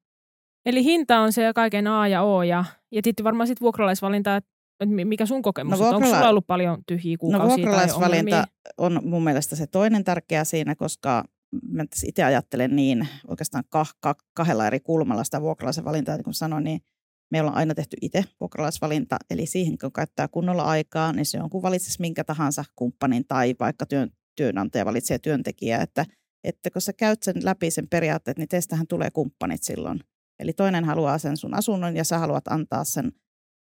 Eli 0.66 0.85
hinta 0.85 1.21
on 1.21 1.33
se 1.33 1.53
kaiken 1.55 1.87
A 1.87 2.09
ja 2.09 2.23
O, 2.23 2.42
ja, 2.42 2.64
ja 2.92 3.03
tietysti 3.03 3.25
varmaan 3.25 3.47
sitten 3.47 3.64
vuokralaisvalinta, 3.64 4.37
että 4.37 4.51
mikä 5.05 5.27
sun 5.27 5.42
kokemus 5.42 5.71
no, 5.71 5.79
vuokrala... 5.79 5.97
Onko 5.97 6.16
sulla 6.16 6.29
ollut 6.29 6.47
paljon 6.47 6.79
tyhjiä 6.87 7.14
no, 7.14 7.18
kuukausia 7.21 7.49
No 7.49 7.57
vuokralaisvalinta 7.57 8.44
on 8.79 9.01
mun 9.05 9.25
mielestä 9.25 9.57
se 9.57 9.66
toinen 9.66 10.05
tärkeä 10.05 10.44
siinä, 10.44 10.75
koska 10.75 11.25
mä 11.68 11.85
itse 12.07 12.25
ajattelen 12.25 12.77
niin 12.77 13.09
oikeastaan 13.29 13.64
kah- 13.77 13.97
kah- 14.07 14.27
kahdella 14.35 14.66
eri 14.66 14.81
kulmalla 14.81 15.25
sitä 15.25 15.40
vuokralaisen 15.40 15.85
valintaa, 15.85 16.16
niin 16.16 16.25
kuin 16.25 16.35
sanoin, 16.35 16.64
niin 16.64 16.81
meillä 17.31 17.51
on 17.51 17.57
aina 17.57 17.75
tehty 17.75 17.97
itse 18.03 18.25
vuokralaisvalinta, 18.40 19.16
eli 19.31 19.47
siihen 19.47 19.79
kun 19.79 19.92
käyttää 19.92 20.29
kunnolla 20.29 20.62
aikaa, 20.62 21.12
niin 21.12 21.27
se 21.27 21.42
on 21.42 21.51
kun 21.51 21.62
valitsisi 21.62 22.01
minkä 22.01 22.25
tahansa 22.25 22.64
kumppanin 22.77 23.25
tai 23.29 23.55
vaikka 23.61 23.87
työn, 23.87 24.11
työnantaja 24.37 24.85
valitsee 24.85 25.18
työntekijää, 25.18 25.83
että, 25.83 26.07
että 26.44 26.71
kun 26.71 26.83
sä 26.83 26.92
käyt 26.92 27.23
sen 27.23 27.35
läpi 27.44 27.71
sen 27.71 27.88
periaatteet, 27.88 28.38
niin 28.38 28.49
teistähän 28.49 28.87
tulee 28.87 29.11
kumppanit 29.11 29.62
silloin. 29.62 30.01
Eli 30.38 30.53
toinen 30.53 30.85
haluaa 30.85 31.18
sen 31.18 31.37
sun 31.37 31.55
asunnon 31.55 31.96
ja 31.96 32.05
sä 32.05 32.18
haluat 32.18 32.48
antaa 32.48 32.85
sen 32.85 33.12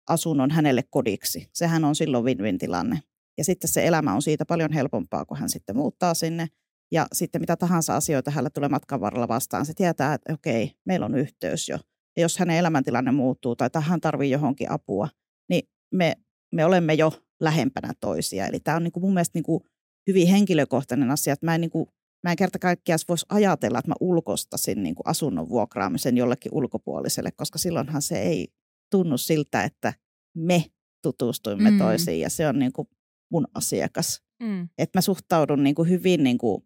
asunnon 0.09 0.51
hänelle 0.51 0.83
kodiksi. 0.91 1.49
Sehän 1.53 1.85
on 1.85 1.95
silloin 1.95 2.25
win-win 2.25 2.59
tilanne. 2.59 3.03
Ja 3.39 3.45
sitten 3.45 3.69
se 3.69 3.87
elämä 3.87 4.15
on 4.15 4.23
siitä 4.23 4.45
paljon 4.45 4.73
helpompaa, 4.73 5.25
kun 5.25 5.37
hän 5.37 5.49
sitten 5.49 5.77
muuttaa 5.77 6.15
sinne. 6.15 6.49
Ja 6.93 7.07
sitten 7.13 7.41
mitä 7.41 7.57
tahansa 7.57 7.97
asioita 7.97 8.31
hänellä 8.31 8.51
tulee 8.51 8.69
matkan 8.69 9.01
varrella 9.01 9.29
vastaan, 9.29 9.67
se 9.67 9.75
tietää, 9.75 10.15
että 10.15 10.35
okei, 10.35 10.73
meillä 10.85 11.07
on 11.07 11.15
yhteys 11.15 11.69
jo. 11.69 11.79
Ja 12.17 12.23
jos 12.23 12.39
hänen 12.39 12.57
elämäntilanne 12.57 13.13
muuttuu 13.13 13.57
tai 13.57 13.71
hän 13.81 14.01
tarvii 14.01 14.31
johonkin 14.31 14.71
apua, 14.71 15.09
niin 15.49 15.69
me, 15.95 16.15
me 16.55 16.65
olemme 16.65 16.95
jo 16.95 17.13
lähempänä 17.41 17.93
toisia. 18.01 18.47
Eli 18.47 18.61
tämä 18.61 18.77
on 18.77 18.83
niin 18.83 18.93
kuin 18.93 19.03
mun 19.03 19.15
mielestä 19.15 19.37
niin 19.37 19.45
kuin 19.45 19.65
hyvin 20.07 20.29
henkilökohtainen 20.29 21.11
asia, 21.11 21.33
että 21.33 21.47
mä 21.47 21.55
en, 21.55 21.61
niin 21.61 21.71
kuin, 21.71 21.87
mä 22.23 22.31
en 22.31 22.37
kerta 22.37 22.59
kaikkiaan 22.59 22.99
voisi 23.09 23.27
ajatella, 23.29 23.79
että 23.79 23.91
mä 23.91 23.95
ulkostasin 24.01 24.83
niin 24.83 24.95
kuin 24.95 25.07
asunnon 25.07 25.49
vuokraamisen 25.49 26.17
jollekin 26.17 26.55
ulkopuoliselle, 26.55 27.31
koska 27.37 27.59
silloinhan 27.59 28.03
se 28.03 28.23
ei 28.23 28.49
tunnu 28.91 29.19
siltä, 29.19 29.65
että 29.65 29.93
me 30.37 30.65
tutustuimme 31.03 31.71
mm. 31.71 31.79
toisiin 31.79 32.21
ja 32.21 32.31
se 32.31 32.49
on 32.49 32.59
niin 32.59 32.73
kuin 32.73 32.89
mun 33.33 33.47
asiakas. 33.55 34.23
Mm. 34.43 34.69
Että 34.79 34.99
mä 34.99 35.01
suhtaudun 35.01 35.63
niin 35.63 35.75
kuin 35.75 35.89
hyvin 35.89 36.25
niin 36.25 36.39
kuin 36.39 36.65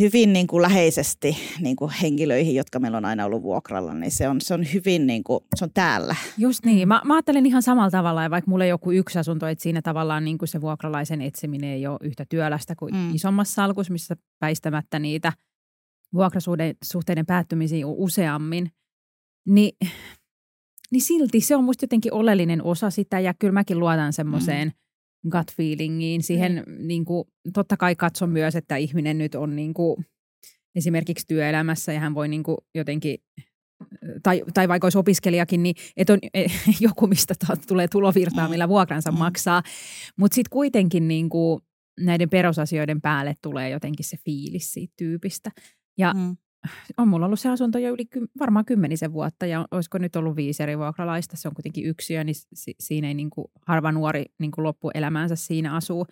hyvin 0.00 0.32
niin 0.32 0.46
kuin 0.46 0.62
läheisesti 0.62 1.36
niin 1.60 1.76
kuin 1.76 1.90
henkilöihin, 2.02 2.54
jotka 2.54 2.78
meillä 2.78 2.98
on 2.98 3.04
aina 3.04 3.24
ollut 3.24 3.42
vuokralla, 3.42 3.94
niin 3.94 4.10
se 4.10 4.28
on, 4.28 4.40
se 4.40 4.54
on 4.54 4.64
hyvin 4.74 5.06
niin 5.06 5.24
kuin, 5.24 5.40
se 5.56 5.64
on 5.64 5.70
täällä. 5.74 6.16
Just 6.38 6.64
niin. 6.64 6.88
Mä, 6.88 7.02
mä 7.04 7.14
ajattelen 7.14 7.46
ihan 7.46 7.62
samalla 7.62 7.90
tavalla, 7.90 8.22
ja 8.22 8.30
vaikka 8.30 8.50
mulla 8.50 8.64
ei 8.64 8.70
joku 8.70 8.92
yksi 8.92 9.18
asunto, 9.18 9.46
että 9.46 9.62
siinä 9.62 9.82
tavallaan 9.82 10.24
niin 10.24 10.38
kuin 10.38 10.48
se 10.48 10.60
vuokralaisen 10.60 11.22
etsiminen 11.22 11.70
ei 11.70 11.86
ole 11.86 11.98
yhtä 12.02 12.24
työlästä 12.28 12.74
kuin 12.74 12.94
mm. 12.94 13.14
isommassa 13.14 13.54
salkussa, 13.54 13.92
missä 13.92 14.16
väistämättä 14.40 14.98
niitä 14.98 15.32
vuokrasuhteiden 16.14 17.26
päättymisiä 17.26 17.86
on 17.86 17.94
useammin, 17.96 18.70
niin, 19.48 19.76
niin 20.90 21.02
silti 21.02 21.40
se 21.40 21.56
on 21.56 21.64
musta 21.64 21.84
jotenkin 21.84 22.14
oleellinen 22.14 22.62
osa 22.62 22.90
sitä, 22.90 23.20
ja 23.20 23.34
kyllä 23.34 23.52
mäkin 23.52 23.78
luotan 23.78 24.12
semmoiseen 24.12 24.68
mm 24.68 24.83
gut 25.30 25.52
feelingiin. 25.56 26.22
Siihen 26.22 26.64
mm. 26.66 26.86
niin 26.86 27.04
kuin, 27.04 27.28
totta 27.54 27.76
kai 27.76 27.96
katson 27.96 28.30
myös, 28.30 28.56
että 28.56 28.76
ihminen 28.76 29.18
nyt 29.18 29.34
on 29.34 29.56
niin 29.56 29.74
kuin, 29.74 30.06
esimerkiksi 30.74 31.26
työelämässä 31.26 31.92
ja 31.92 32.00
hän 32.00 32.14
voi 32.14 32.28
niin 32.28 32.42
kuin, 32.42 32.58
jotenkin 32.74 33.18
tai, 34.22 34.42
tai 34.54 34.68
vaikka 34.68 34.86
olisi 34.86 34.98
opiskelijakin, 34.98 35.62
niin 35.62 35.74
että 35.96 36.12
on 36.12 36.18
e, 36.34 36.46
joku, 36.80 37.06
mistä 37.06 37.34
tulee 37.68 37.88
tulovirtaa, 37.88 38.48
millä 38.48 38.68
vuokransa 38.68 39.12
mm. 39.12 39.18
maksaa. 39.18 39.62
Mutta 40.18 40.34
sitten 40.34 40.50
kuitenkin 40.50 41.08
niin 41.08 41.28
kuin 41.28 41.60
näiden 42.00 42.30
perusasioiden 42.30 43.00
päälle 43.00 43.34
tulee 43.42 43.70
jotenkin 43.70 44.06
se 44.06 44.16
fiilis 44.24 44.72
siitä 44.72 44.94
tyypistä. 44.96 45.50
Ja 45.98 46.12
mm 46.12 46.36
on 46.96 47.08
mulla 47.08 47.26
ollut 47.26 47.40
se 47.40 47.48
asunto 47.48 47.78
jo 47.78 47.92
yli 47.92 48.06
varmaan 48.38 48.64
kymmenisen 48.64 49.12
vuotta 49.12 49.46
ja 49.46 49.66
olisiko 49.70 49.98
nyt 49.98 50.16
ollut 50.16 50.36
viisi 50.36 50.62
eri 50.62 50.78
vuokralaista. 50.78 51.36
Se 51.36 51.48
on 51.48 51.54
kuitenkin 51.54 51.84
yksiö, 51.84 52.24
niin 52.24 52.34
si- 52.54 52.76
siinä 52.80 53.08
ei 53.08 53.14
niin 53.14 53.30
kuin, 53.30 53.46
harva 53.66 53.92
nuori 53.92 54.24
niin 54.40 54.50
kuin 54.50 54.62
loppuelämäänsä 54.62 55.36
siinä 55.36 55.74
asuu. 55.74 56.06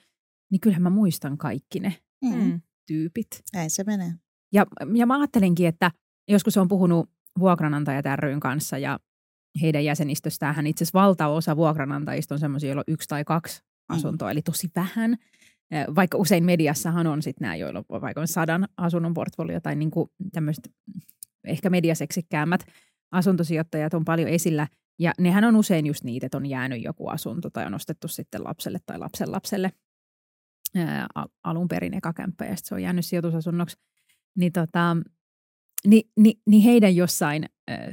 Niin 0.51 0.61
kyllähän 0.61 0.83
mä 0.83 0.91
muistan 0.91 1.39
kaikki 1.39 1.81
ne 1.81 1.97
mm. 2.25 2.61
tyypit. 2.87 3.29
Näin 3.55 3.71
se 3.71 3.85
menee. 3.85 4.13
Ja, 4.53 4.67
ja 4.95 5.07
mä 5.07 5.19
ajattelinkin, 5.19 5.67
että 5.67 5.91
joskus 6.29 6.57
on 6.57 6.69
puhunut 6.69 7.11
vuokranantajat 7.39 8.05
ryn 8.17 8.41
kanssa 8.41 8.79
ja 8.79 8.99
heidän 9.63 9.85
jäsenistöstään 9.85 10.67
itse 10.67 10.85
asiassa 10.85 10.99
valtaosa 10.99 11.57
vuokranantajista 11.57 12.35
on 12.35 12.39
semmoisia, 12.39 12.69
joilla 12.69 12.85
on 12.89 12.93
yksi 12.93 13.09
tai 13.09 13.25
kaksi 13.25 13.61
mm. 13.63 13.97
asuntoa, 13.97 14.29
mm. 14.29 14.33
eli 14.33 14.43
tosi 14.43 14.71
vähän– 14.77 15.17
vaikka 15.97 16.19
usein 16.19 16.45
mediassahan 16.45 17.07
on 17.07 17.23
sitten 17.23 17.45
nämä, 17.45 17.57
joilla 17.57 17.85
on 17.89 18.01
vaikka 18.01 18.27
sadan 18.27 18.69
asunnon 18.77 19.15
portfolio 19.15 19.61
tai 19.61 19.77
niin 19.77 19.91
kuin 19.91 20.11
tämmöiset 20.33 20.71
ehkä 21.45 21.71
mediaseksikkäämmät 21.71 22.61
asuntosijoittajat 23.13 23.95
on 23.95 24.05
paljon 24.05 24.29
esillä. 24.29 24.67
Ja 24.99 25.13
nehän 25.21 25.45
on 25.45 25.57
usein 25.57 25.87
just 25.87 26.05
niitä, 26.05 26.27
että 26.27 26.39
on 26.39 26.47
jäänyt 26.47 26.83
joku 26.85 27.09
asunto 27.09 27.51
tai 27.51 27.67
on 27.67 27.75
ostettu 27.75 28.09
sitten 28.09 28.45
lapselle 28.45 28.79
tai 28.87 28.99
lapsen 28.99 29.33
lapselle 29.33 29.73
alun 31.45 31.69
perin 31.69 31.95
eka 31.95 32.13
kämppä 32.13 32.45
ja 32.45 32.55
se 32.57 32.75
on 32.75 32.83
jäänyt 32.83 33.07
sijoitusasunnoksi. 33.07 33.77
Niin, 34.39 34.53
tota, 34.53 34.97
niin, 35.87 36.11
niin, 36.17 36.41
niin 36.47 36.63
heidän 36.63 36.97
jossain 36.97 37.47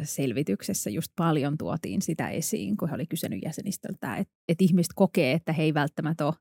selvityksessä 0.04 0.90
just 0.90 1.12
paljon 1.16 1.58
tuotiin 1.58 2.02
sitä 2.02 2.30
esiin, 2.30 2.78
kun 2.78 2.90
he 2.90 2.96
oli 2.96 3.06
kysynyt 3.06 3.40
jäsenistöltä, 3.46 4.16
että, 4.16 4.34
että 4.48 4.64
ihmiset 4.64 4.94
kokee, 4.96 5.34
että 5.34 5.54
he 5.54 5.64
ei 5.64 5.74
välttämättä 5.74 6.26
ole 6.26 6.34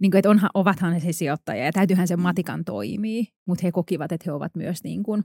niin 0.00 0.10
kuin, 0.10 0.18
että 0.18 0.30
onhan, 0.30 0.50
ovathan 0.54 0.92
he 0.92 1.00
se 1.00 1.12
sijoittajia 1.12 1.64
ja 1.64 1.72
täytyyhän 1.72 2.08
sen 2.08 2.18
mm. 2.18 2.22
matikan 2.22 2.64
toimii, 2.64 3.28
mutta 3.46 3.62
he 3.62 3.72
kokivat, 3.72 4.12
että 4.12 4.24
he 4.26 4.32
ovat 4.32 4.54
myös 4.54 4.84
niin 4.84 5.02
kuin, 5.02 5.24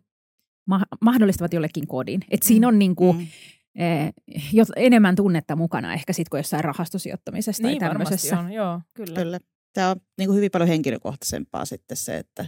ma- 0.67 0.85
mahdollistavat 1.01 1.53
jollekin 1.53 1.87
kodin. 1.87 2.21
Että 2.31 2.47
siinä 2.47 2.67
mm. 2.67 2.69
on 2.73 2.79
niin 2.79 2.95
kuin, 2.95 3.17
mm. 3.17 3.27
eh, 3.75 4.13
jo, 4.53 4.63
enemmän 4.75 5.15
tunnetta 5.15 5.55
mukana 5.55 5.93
ehkä 5.93 6.13
sitten 6.13 6.29
kuin 6.29 6.39
jossain 6.39 6.63
rahastosijoittamisessa 6.63 7.63
niin, 7.63 7.79
tai 7.79 7.89
tämmöisessä. 7.89 8.39
on, 8.39 8.51
joo, 8.51 8.81
kyllä. 8.93 9.15
kyllä. 9.15 9.39
Tämä 9.73 9.89
on 9.89 9.95
niin 10.17 10.27
kuin 10.27 10.37
hyvin 10.37 10.51
paljon 10.51 10.67
henkilökohtaisempaa 10.67 11.65
sitten 11.65 11.97
se, 11.97 12.17
että 12.17 12.45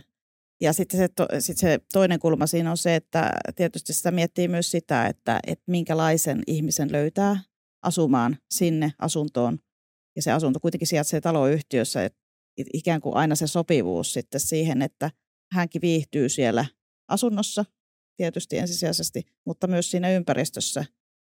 ja 0.61 0.73
sitten 0.73 0.99
se, 0.99 1.07
to, 1.07 1.27
sit 1.39 1.57
se 1.57 1.79
toinen 1.93 2.19
kulma 2.19 2.47
siinä 2.47 2.71
on 2.71 2.77
se, 2.77 2.95
että 2.95 3.31
tietysti 3.55 3.93
sitä 3.93 4.11
miettii 4.11 4.47
myös 4.47 4.71
sitä, 4.71 5.05
että, 5.05 5.39
että 5.47 5.63
minkälaisen 5.67 6.43
ihmisen 6.47 6.91
löytää 6.91 7.39
asumaan 7.81 8.37
sinne 8.49 8.93
asuntoon, 8.99 9.59
ja 10.15 10.21
se 10.21 10.31
asunto 10.31 10.59
kuitenkin 10.59 10.87
sijaitsee 10.87 11.21
taloyhtiössä, 11.21 12.05
että 12.05 12.19
ikään 12.73 13.01
kuin 13.01 13.15
aina 13.15 13.35
se 13.35 13.47
sopivuus 13.47 14.13
sitten 14.13 14.39
siihen, 14.39 14.81
että 14.81 15.11
hänkin 15.51 15.81
viihtyy 15.81 16.29
siellä 16.29 16.65
asunnossa 17.07 17.65
tietysti 18.17 18.57
ensisijaisesti, 18.57 19.23
mutta 19.45 19.67
myös 19.67 19.91
siinä 19.91 20.11
ympäristössä, 20.11 20.85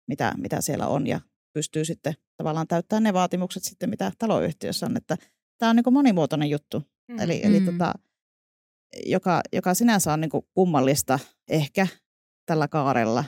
mitä, 0.08 0.34
mitä 0.36 0.60
siellä 0.60 0.86
on 0.86 1.06
ja 1.06 1.20
pystyy 1.52 1.84
sitten 1.84 2.14
tavallaan 2.36 2.66
täyttämään 2.66 3.02
ne 3.02 3.12
vaatimukset 3.12 3.64
sitten, 3.64 3.90
mitä 3.90 4.12
taloyhtiössä 4.18 4.86
on. 4.86 4.96
Että 4.96 5.16
tämä 5.58 5.70
on 5.70 5.76
niin 5.76 5.84
kuin 5.84 5.94
monimuotoinen 5.94 6.50
juttu, 6.50 6.82
mm. 7.08 7.18
eli, 7.18 7.40
eli 7.44 7.60
mm. 7.60 7.66
tota, 7.66 7.94
joka, 9.06 9.40
joka 9.52 9.74
sinänsä 9.74 10.12
on 10.12 10.20
niin 10.20 10.30
kuin 10.30 10.46
kummallista 10.54 11.18
ehkä 11.48 11.86
tällä 12.46 12.68
kaarella, 12.68 13.24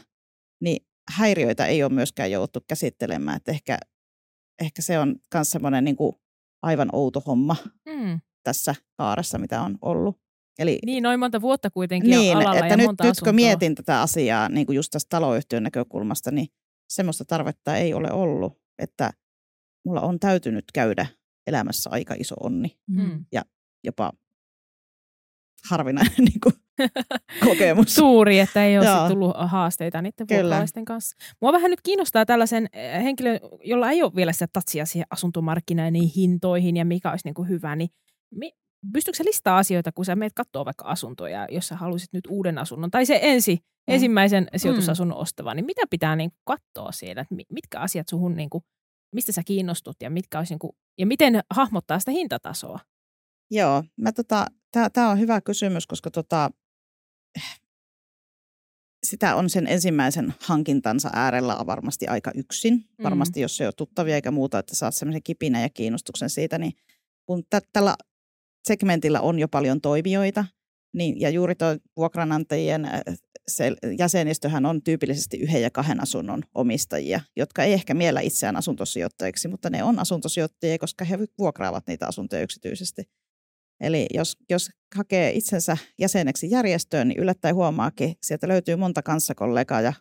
niin 0.61 0.87
häiriöitä 1.11 1.66
ei 1.66 1.83
ole 1.83 1.92
myöskään 1.92 2.31
jouduttu 2.31 2.61
käsittelemään. 2.68 3.37
Että 3.37 3.51
ehkä 3.51 3.79
ehkä 4.61 4.83
se 4.83 4.99
on 4.99 5.16
myös 5.35 5.51
semmoinen 5.51 5.85
niin 5.85 5.96
aivan 6.62 6.88
outo 6.92 7.23
homma 7.27 7.57
mm. 7.87 8.20
tässä 8.44 8.75
kaaressa, 8.96 9.38
mitä 9.38 9.62
on 9.62 9.79
ollut. 9.83 10.20
Eli, 10.59 10.79
niin, 10.87 11.03
noin 11.03 11.20
monta 11.20 11.40
vuotta 11.40 11.70
kuitenkin 11.70 12.11
niin, 12.11 12.37
on 12.37 12.42
alalla 12.42 12.59
että 12.59 12.73
ja 12.73 12.77
nyt, 12.77 12.87
monta 12.87 13.05
nyt 13.05 13.20
kun 13.25 13.35
mietin 13.35 13.75
tätä 13.75 14.01
asiaa 14.01 14.49
niin 14.49 14.66
kuin 14.66 14.77
just 14.77 14.90
tästä 14.90 15.09
taloyhtiön 15.09 15.62
näkökulmasta, 15.62 16.31
niin 16.31 16.49
semmoista 16.92 17.25
tarvetta 17.25 17.77
ei 17.77 17.94
ole 17.94 18.12
ollut, 18.12 18.61
että 18.79 19.12
mulla 19.87 20.01
on 20.01 20.20
täytynyt 20.20 20.64
käydä 20.75 21.07
elämässä 21.46 21.90
aika 21.90 22.14
iso 22.18 22.35
onni 22.40 22.79
mm. 22.87 23.25
ja 23.33 23.42
jopa 23.85 24.12
harvinainen 25.70 26.25
niin 26.29 26.40
kuin, 26.42 26.55
kokemus. 27.44 27.94
Suuri, 27.94 28.38
että 28.38 28.64
ei 28.64 28.79
ole 28.79 29.09
tullut 29.09 29.37
haasteita 29.37 30.03
niiden 30.03 30.27
vuokralaisten 30.31 30.85
kanssa. 30.85 31.16
Mua 31.40 31.53
vähän 31.53 31.70
nyt 31.70 31.81
kiinnostaa 31.83 32.27
tällaisen 32.27 32.68
eh, 32.73 33.03
henkilön, 33.03 33.40
jolla 33.64 33.90
ei 33.90 34.03
ole 34.03 34.12
vielä 34.16 34.33
sitä 34.33 34.46
tatsia 34.53 34.87
siihen 34.87 35.07
asuntomarkkinoiden 35.11 36.03
hintoihin 36.16 36.77
ja 36.77 36.85
mikä 36.85 37.11
olisi 37.11 37.27
niin 37.27 37.35
kuin 37.35 37.49
hyvä, 37.49 37.77
niin 37.77 37.88
mi- 38.35 38.53
pystyykö 38.92 39.16
se 39.16 39.25
listaa 39.25 39.59
asioita, 39.59 39.92
kun 39.92 40.05
sä 40.05 40.16
meet 40.16 40.33
katsoa 40.33 40.64
vaikka 40.64 40.85
asuntoja, 40.85 41.46
jos 41.51 41.68
sä 41.68 41.77
haluaisit 41.77 42.12
nyt 42.12 42.27
uuden 42.29 42.59
asunnon, 42.59 42.90
tai 42.90 43.07
se 43.07 43.18
ensi, 43.23 43.55
mm. 43.57 43.94
ensimmäisen 43.94 44.49
sijoitusasunnon 44.57 45.18
mm. 45.18 45.23
ostava, 45.23 45.55
niin 45.55 45.66
mitä 45.66 45.83
pitää 45.90 46.16
niin 46.16 46.31
katsoa 46.44 46.92
siellä, 46.92 47.23
että 47.23 47.35
mitkä 47.53 47.81
asiat 47.81 48.09
suhun, 48.09 48.37
niin 48.37 48.51
kuin, 48.51 48.64
mistä 49.14 49.33
sä 49.33 49.42
kiinnostut 49.46 49.96
ja, 50.03 50.11
mitkä 50.11 50.38
olisi, 50.38 50.53
niin 50.53 50.59
kuin, 50.59 50.73
ja 50.99 51.07
miten 51.07 51.40
hahmottaa 51.51 51.99
sitä 51.99 52.11
hintatasoa? 52.11 52.79
Joo, 53.51 53.85
mä 53.96 54.12
tota, 54.12 54.46
tämä 54.92 55.11
on 55.11 55.18
hyvä 55.18 55.40
kysymys, 55.40 55.87
koska 55.87 56.11
tota, 56.11 56.50
sitä 59.06 59.35
on 59.35 59.50
sen 59.50 59.66
ensimmäisen 59.66 60.35
hankintansa 60.40 61.11
äärellä 61.12 61.56
varmasti 61.66 62.06
aika 62.06 62.30
yksin. 62.35 62.74
Mm. 62.74 63.02
Varmasti 63.04 63.40
jos 63.40 63.56
se 63.56 63.66
on 63.66 63.72
tuttavia 63.76 64.14
eikä 64.14 64.30
muuta, 64.30 64.59
että 64.59 64.76
saat 64.76 64.94
semmoisen 64.94 65.22
kipinä 65.22 65.61
ja 65.61 65.68
kiinnostuksen 65.68 66.30
siitä, 66.30 66.59
niin 66.59 66.72
kun 67.26 67.42
tä- 67.50 67.62
tällä 67.72 67.96
segmentillä 68.68 69.20
on 69.20 69.38
jo 69.38 69.48
paljon 69.48 69.80
toimijoita, 69.80 70.44
niin, 70.94 71.20
ja 71.20 71.30
juuri 71.30 71.54
tuo 71.54 71.76
vuokranantajien 71.96 72.85
äh, 72.85 73.02
se 73.48 73.72
jäsenistöhän 73.98 74.66
on 74.66 74.83
tyypillisesti 74.83 75.37
yhden 75.37 75.62
ja 75.62 75.70
kahden 75.70 76.02
asunnon 76.02 76.42
omistajia, 76.54 77.20
jotka 77.37 77.64
ei 77.64 77.72
ehkä 77.72 77.94
miellä 77.94 78.20
itseään 78.20 78.56
asuntosijoittajiksi, 78.56 79.48
mutta 79.48 79.70
ne 79.70 79.85
on 79.85 79.98
asuntosijoittajia, 79.98 80.78
koska 80.78 81.04
he 81.04 81.18
vuokraavat 81.38 81.87
niitä 81.87 82.06
asuntoja 82.06 82.42
yksityisesti. 82.42 83.02
Eli 83.81 84.07
jos, 84.14 84.37
jos 84.51 84.71
hakee 84.97 85.33
itsensä 85.33 85.77
jäseneksi 85.99 86.51
järjestöön, 86.51 87.09
niin 87.09 87.21
yllättäen 87.21 87.55
huomaakin, 87.55 88.14
sieltä 88.23 88.49
löytyy 88.49 88.77
monta 88.77 89.03
kanssakollegaa 89.03 89.81
ja, 89.81 89.93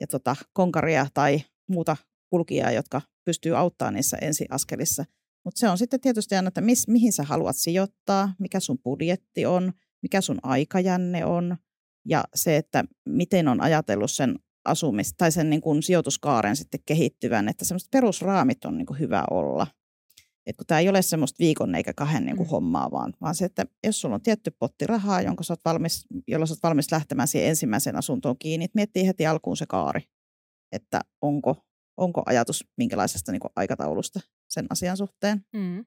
ja 0.00 0.06
tota, 0.06 0.36
konkaria 0.52 1.06
tai 1.14 1.40
muuta 1.68 1.96
kulkijaa, 2.30 2.70
jotka 2.70 3.00
pystyy 3.24 3.58
auttamaan 3.58 3.94
niissä 3.94 4.16
ensiaskelissa. 4.20 5.04
Mutta 5.44 5.58
se 5.58 5.68
on 5.68 5.78
sitten 5.78 6.00
tietysti 6.00 6.34
aina, 6.34 6.48
että 6.48 6.60
mis, 6.60 6.88
mihin 6.88 7.12
sä 7.12 7.22
haluat 7.22 7.56
sijoittaa, 7.56 8.34
mikä 8.38 8.60
sun 8.60 8.78
budjetti 8.78 9.46
on, 9.46 9.72
mikä 10.02 10.20
sun 10.20 10.38
aikajänne 10.42 11.24
on 11.24 11.56
ja 12.08 12.24
se, 12.34 12.56
että 12.56 12.84
miten 13.08 13.48
on 13.48 13.60
ajatellut 13.60 14.10
sen 14.10 14.38
asumis- 14.68 15.14
tai 15.16 15.32
sen 15.32 15.50
niin 15.50 15.60
kuin 15.60 15.82
sijoituskaaren 15.82 16.56
sitten 16.56 16.80
kehittyvän, 16.86 17.48
että 17.48 17.64
semmoiset 17.64 17.90
perusraamit 17.90 18.64
on 18.64 18.78
niin 18.78 18.86
kuin 18.86 18.98
hyvä 18.98 19.24
olla. 19.30 19.66
Että 20.46 20.58
kun 20.58 20.66
tämä 20.66 20.80
ei 20.80 20.88
ole 20.88 21.02
semmoista 21.02 21.38
viikon 21.38 21.74
eikä 21.74 21.92
kahden 21.92 22.24
niin 22.24 22.36
kuin 22.36 22.46
Mm. 22.46 22.50
hommaa, 22.50 22.90
vaan, 22.90 23.14
vaan 23.20 23.34
se, 23.34 23.44
että 23.44 23.66
jos 23.84 24.00
sulla 24.00 24.14
on 24.14 24.22
tietty 24.22 24.50
potti 24.50 24.86
rahaa, 24.86 25.22
jonka 25.22 25.44
sä 25.44 25.52
oot 25.52 25.60
valmis, 25.64 26.04
jolla 26.28 26.46
sä 26.46 26.52
oot 26.52 26.62
valmis 26.62 26.92
lähtemään 26.92 27.28
siihen 27.28 27.48
ensimmäiseen 27.48 27.96
asuntoon 27.96 28.38
kiinni, 28.38 28.64
että 28.64 28.76
miettii 28.76 29.06
heti 29.06 29.26
alkuun 29.26 29.56
se 29.56 29.66
kaari, 29.66 30.02
että 30.72 31.00
onko, 31.22 31.56
onko 31.96 32.22
ajatus 32.26 32.64
minkälaisesta 32.76 33.32
niin 33.32 33.40
kuin 33.40 33.52
aikataulusta 33.56 34.20
sen 34.50 34.66
asian 34.70 34.96
suhteen. 34.96 35.44
Mm. 35.52 35.84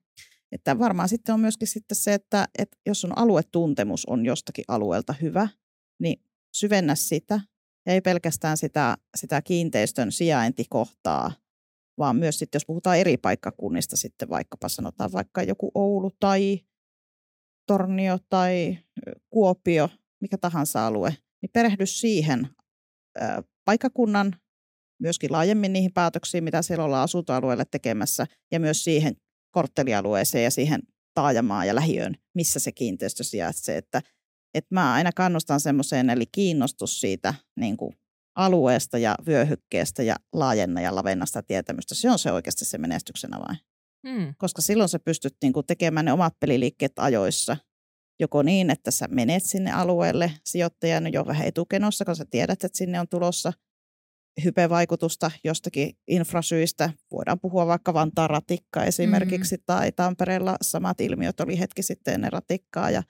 Että 0.52 0.80
varmaan 0.80 1.10
sitten 1.10 1.34
on 1.34 1.40
myöskin 1.40 1.68
sitten 1.68 1.96
se, 1.96 2.14
että, 2.14 2.48
että 2.60 2.78
jos 2.86 3.02
sun 3.02 3.18
aluetuntemus 3.18 4.06
on 4.06 4.26
jostakin 4.26 4.66
alueelta 4.68 5.14
hyvä, 5.22 5.48
niin 6.00 6.22
syvennä 6.56 6.96
sitä. 6.96 7.40
Ja 7.86 7.94
ei 7.94 8.02
pelkästään 8.02 8.58
sitä, 8.58 8.98
sitä 9.18 9.42
kiinteistön 9.42 10.12
sijaintikohtaa, 10.12 11.32
vaan 11.98 12.16
myös 12.16 12.40
sitten, 12.40 12.60
jos 12.60 12.66
puhutaan 12.66 12.98
eri 12.98 13.18
paikkakunnista 13.18 13.98
sitten 13.98 14.30
vaikkapa 14.30 14.70
sanotaan 14.70 15.12
vaikka 15.12 15.44
joku 15.44 15.72
Oulu 15.74 16.12
tai 16.20 16.60
Tornio 17.68 18.18
tai 18.30 18.78
Kuopio, 19.30 19.90
mikä 20.22 20.38
tahansa 20.38 20.88
alue, 20.88 21.18
niin 21.42 21.50
perehdy 21.54 21.86
siihen 21.86 22.50
paikkakunnan, 23.66 24.36
myöskin 25.02 25.32
laajemmin 25.32 25.74
niihin 25.74 25.94
päätöksiin, 25.94 26.44
mitä 26.44 26.62
siellä 26.62 26.84
ollaan 26.86 27.04
asuntoalueelle 27.04 27.66
tekemässä, 27.72 28.28
ja 28.52 28.60
myös 28.60 28.84
siihen 28.84 29.16
korttelialueeseen 29.52 30.44
ja 30.44 30.52
siihen 30.52 30.82
taajamaan 31.14 31.68
ja 31.68 31.76
lähiöön, 31.76 32.16
missä 32.36 32.60
se 32.60 32.72
kiinteistö 32.72 33.24
sijaitsee. 33.24 33.78
Että, 33.78 34.02
että 34.54 34.76
mä 34.76 34.94
aina 34.94 35.12
kannustan 35.16 35.60
semmoiseen, 35.60 36.10
eli 36.10 36.26
kiinnostus 36.26 37.02
siitä 37.02 37.34
niin 37.60 37.78
kuin 37.78 37.94
alueesta 38.38 38.98
ja 38.98 39.16
vyöhykkeestä 39.28 40.04
ja 40.04 40.16
laajenna 40.34 40.82
ja 40.82 40.96
lavennasta 40.96 41.44
tietämystä. 41.44 41.96
Se 41.96 42.12
on 42.12 42.20
se 42.20 42.32
oikeasti 42.32 42.66
se 42.66 42.78
menestyksen 42.78 43.34
avain. 43.34 43.58
Mm. 44.04 44.34
Koska 44.38 44.62
silloin 44.62 44.90
sä 44.90 45.00
pystyt 45.00 45.36
niin 45.42 45.54
kuin 45.54 45.66
tekemään 45.66 46.06
ne 46.06 46.14
omat 46.14 46.34
peliliikkeet 46.40 46.92
ajoissa. 46.98 47.58
Joko 48.20 48.44
niin, 48.44 48.70
että 48.70 48.92
sä 48.92 49.08
menet 49.08 49.44
sinne 49.44 49.72
alueelle 49.72 50.32
sijoittajan 50.46 51.14
jo 51.14 51.26
vähän 51.26 51.48
etukenossa, 51.48 52.06
kun 52.06 52.16
sä 52.16 52.26
tiedät, 52.30 52.64
että 52.64 52.78
sinne 52.78 53.00
on 53.00 53.08
tulossa 53.08 53.54
hypevaikutusta 54.44 55.32
jostakin 55.44 55.98
infrasyistä. 56.08 56.90
Voidaan 57.12 57.40
puhua 57.40 57.68
vaikka 57.68 57.94
Vantaan 57.94 58.30
ratikka 58.30 58.84
esimerkiksi, 58.84 59.56
mm-hmm. 59.56 59.66
tai 59.66 59.92
Tampereella 59.92 60.58
samat 60.62 61.02
ilmiöt 61.02 61.40
oli 61.40 61.60
hetki 61.60 61.84
sitten 61.84 62.14
ennen 62.14 62.34
ratikkaa 62.34 62.92
ja, 62.92 63.04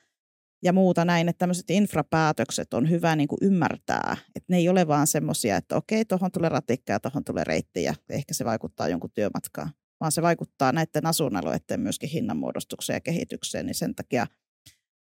ja 0.63 0.73
muuta 0.73 1.05
näin, 1.05 1.29
että 1.29 1.39
tämmöiset 1.39 1.69
infrapäätökset 1.69 2.73
on 2.73 2.89
hyvä 2.89 3.15
niin 3.15 3.27
kuin 3.27 3.39
ymmärtää, 3.41 4.17
että 4.35 4.53
ne 4.53 4.57
ei 4.57 4.69
ole 4.69 4.87
vaan 4.87 5.07
semmoisia, 5.07 5.57
että 5.57 5.75
okei, 5.75 6.05
tuohon 6.05 6.31
tulee 6.31 6.49
ratikka 6.49 6.93
ja 6.93 6.99
tuohon 6.99 7.23
tulee 7.23 7.43
reitti 7.43 7.83
ja 7.83 7.93
ehkä 8.09 8.33
se 8.33 8.45
vaikuttaa 8.45 8.87
jonkun 8.87 9.11
työmatkaan, 9.13 9.71
vaan 9.99 10.11
se 10.11 10.21
vaikuttaa 10.21 10.71
näiden 10.71 11.05
asuinalueiden 11.05 11.79
myöskin 11.79 12.09
hinnanmuodostukseen 12.09 12.97
ja 12.97 13.01
kehitykseen, 13.01 13.65
niin 13.65 13.75
sen 13.75 13.95
takia 13.95 14.27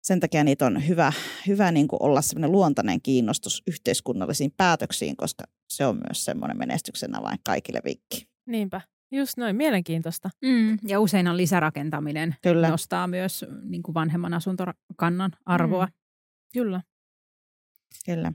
sen 0.03 0.21
takia 0.21 0.45
niitä 0.45 0.67
on 0.67 0.89
hyvä, 0.89 1.13
hyvä 1.47 1.73
niin 1.73 1.89
kuin 1.89 2.03
olla 2.03 2.23
semmoinen 2.23 2.53
luontainen 2.53 3.03
kiinnostus 3.03 3.63
yhteiskunnallisiin 3.67 4.55
päätöksiin, 4.57 5.17
koska 5.17 5.45
se 5.69 5.87
on 5.87 5.97
myös 5.97 6.25
semmoinen 6.25 6.59
menestyksen 6.59 7.15
avain 7.15 7.39
kaikille 7.45 7.81
vinkki. 7.85 8.29
Niinpä. 8.47 8.81
Just 9.11 9.37
noin, 9.37 9.57
mielenkiintoista. 9.57 10.31
Mm, 10.43 10.79
ja 10.83 11.01
usein 11.01 11.29
on 11.29 11.37
lisärakentaminen 11.37 12.37
Kyllä. 12.43 12.69
nostaa 12.69 13.07
myös 13.07 13.45
niin 13.63 13.83
kuin 13.83 13.95
vanhemman 13.95 14.35
asuntokannan 14.35 15.31
arvoa. 15.47 15.87
Mm. 15.87 15.93
Kyllä. 16.53 16.81
Kyllä. 18.07 18.33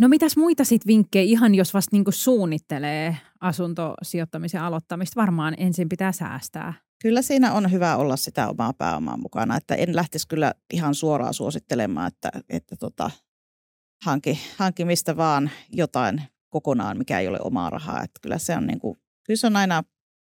No 0.00 0.08
mitäs 0.08 0.36
muita 0.36 0.64
sit 0.64 0.86
vinkkejä, 0.86 1.24
ihan 1.24 1.54
jos 1.54 1.74
vasta 1.74 1.96
niin 1.96 2.04
kuin 2.04 2.14
suunnittelee 2.14 3.16
asuntosijoittamisen 3.40 4.60
aloittamista, 4.62 5.20
varmaan 5.20 5.54
ensin 5.58 5.88
pitää 5.88 6.12
säästää. 6.12 6.74
Kyllä 7.02 7.22
siinä 7.22 7.52
on 7.52 7.70
hyvä 7.70 7.96
olla 7.96 8.16
sitä 8.16 8.48
omaa 8.48 8.72
pääomaa 8.72 9.16
mukana, 9.16 9.56
että 9.56 9.74
en 9.74 9.96
lähtisi 9.96 10.28
kyllä 10.28 10.54
ihan 10.72 10.94
suoraan 10.94 11.34
suosittelemaan, 11.34 12.08
että, 12.08 12.30
että 12.48 12.76
tota, 12.76 13.10
hanki, 14.04 14.38
hanki 14.56 14.84
mistä 14.84 15.16
vaan 15.16 15.50
jotain 15.72 16.22
kokonaan, 16.50 16.98
mikä 16.98 17.20
ei 17.20 17.28
ole 17.28 17.38
omaa 17.40 17.70
rahaa. 17.70 18.02
Että 18.02 18.20
kyllä 18.22 18.38
se 18.38 18.56
on 18.56 18.66
niin 18.66 18.80
kuin, 18.80 18.98
kyllä 19.26 19.38
se 19.38 19.46
on 19.46 19.56
aina, 19.56 19.82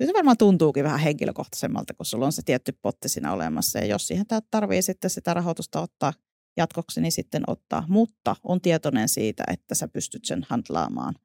se 0.05 0.13
varmaan 0.13 0.37
tuntuukin 0.37 0.83
vähän 0.83 0.99
henkilökohtaisemmalta, 0.99 1.93
kun 1.93 2.05
sulla 2.05 2.25
on 2.25 2.31
se 2.31 2.41
tietty 2.45 2.77
potti 2.81 3.09
siinä 3.09 3.33
olemassa. 3.33 3.79
Ja 3.79 3.85
jos 3.85 4.07
siihen 4.07 4.25
tarvii 4.51 4.81
sitten 4.81 5.09
sitä 5.09 5.33
rahoitusta 5.33 5.81
ottaa 5.81 6.13
jatkoksi, 6.57 7.01
niin 7.01 7.11
sitten 7.11 7.43
ottaa. 7.47 7.85
Mutta 7.87 8.35
on 8.43 8.61
tietoinen 8.61 9.09
siitä, 9.09 9.43
että 9.51 9.75
sä 9.75 9.87
pystyt 9.87 10.25
sen 10.25 10.45
handlaamaan 10.49 11.15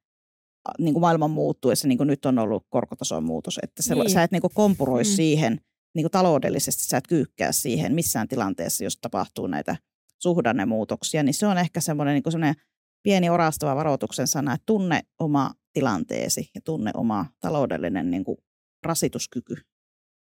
niin 0.78 0.94
kuin 0.94 1.00
maailman 1.00 1.30
muuttuessa, 1.30 1.88
niin 1.88 1.98
kuin 1.98 2.06
nyt 2.06 2.26
on 2.26 2.38
ollut 2.38 2.66
korkotason 2.68 3.24
muutos, 3.24 3.58
että 3.62 3.82
se, 3.82 3.94
Niin. 3.94 4.10
sä 4.10 4.22
et 4.22 4.30
niin 4.30 4.42
kuin 4.42 4.54
kompuroi 4.54 5.02
Mm. 5.02 5.06
siihen 5.06 5.60
niin 5.94 6.04
kuin 6.04 6.10
taloudellisesti, 6.10 6.84
sä 6.84 6.96
et 6.96 7.06
kyykkää 7.08 7.52
siihen 7.52 7.94
missään 7.94 8.28
tilanteessa, 8.28 8.84
jos 8.84 8.96
tapahtuu 9.00 9.46
näitä 9.46 9.76
suhdannemuutoksia, 10.18 11.22
niin 11.22 11.34
se 11.34 11.46
on 11.46 11.58
ehkä 11.58 11.80
semmoinen, 11.80 12.14
niin 12.14 12.22
kuin 12.22 12.32
semmoinen 12.32 12.54
pieni 13.02 13.30
orastava 13.30 13.76
varoituksen 13.76 14.26
sana, 14.26 14.54
että 14.54 14.66
tunne 14.66 15.02
oma 15.18 15.50
tilanteesi 15.72 16.50
ja 16.54 16.60
tunne 16.60 16.90
oma 16.94 17.26
taloudellinen 17.40 18.10
niin 18.10 18.24
kuin 18.24 18.38
rasituskyky. 18.84 19.54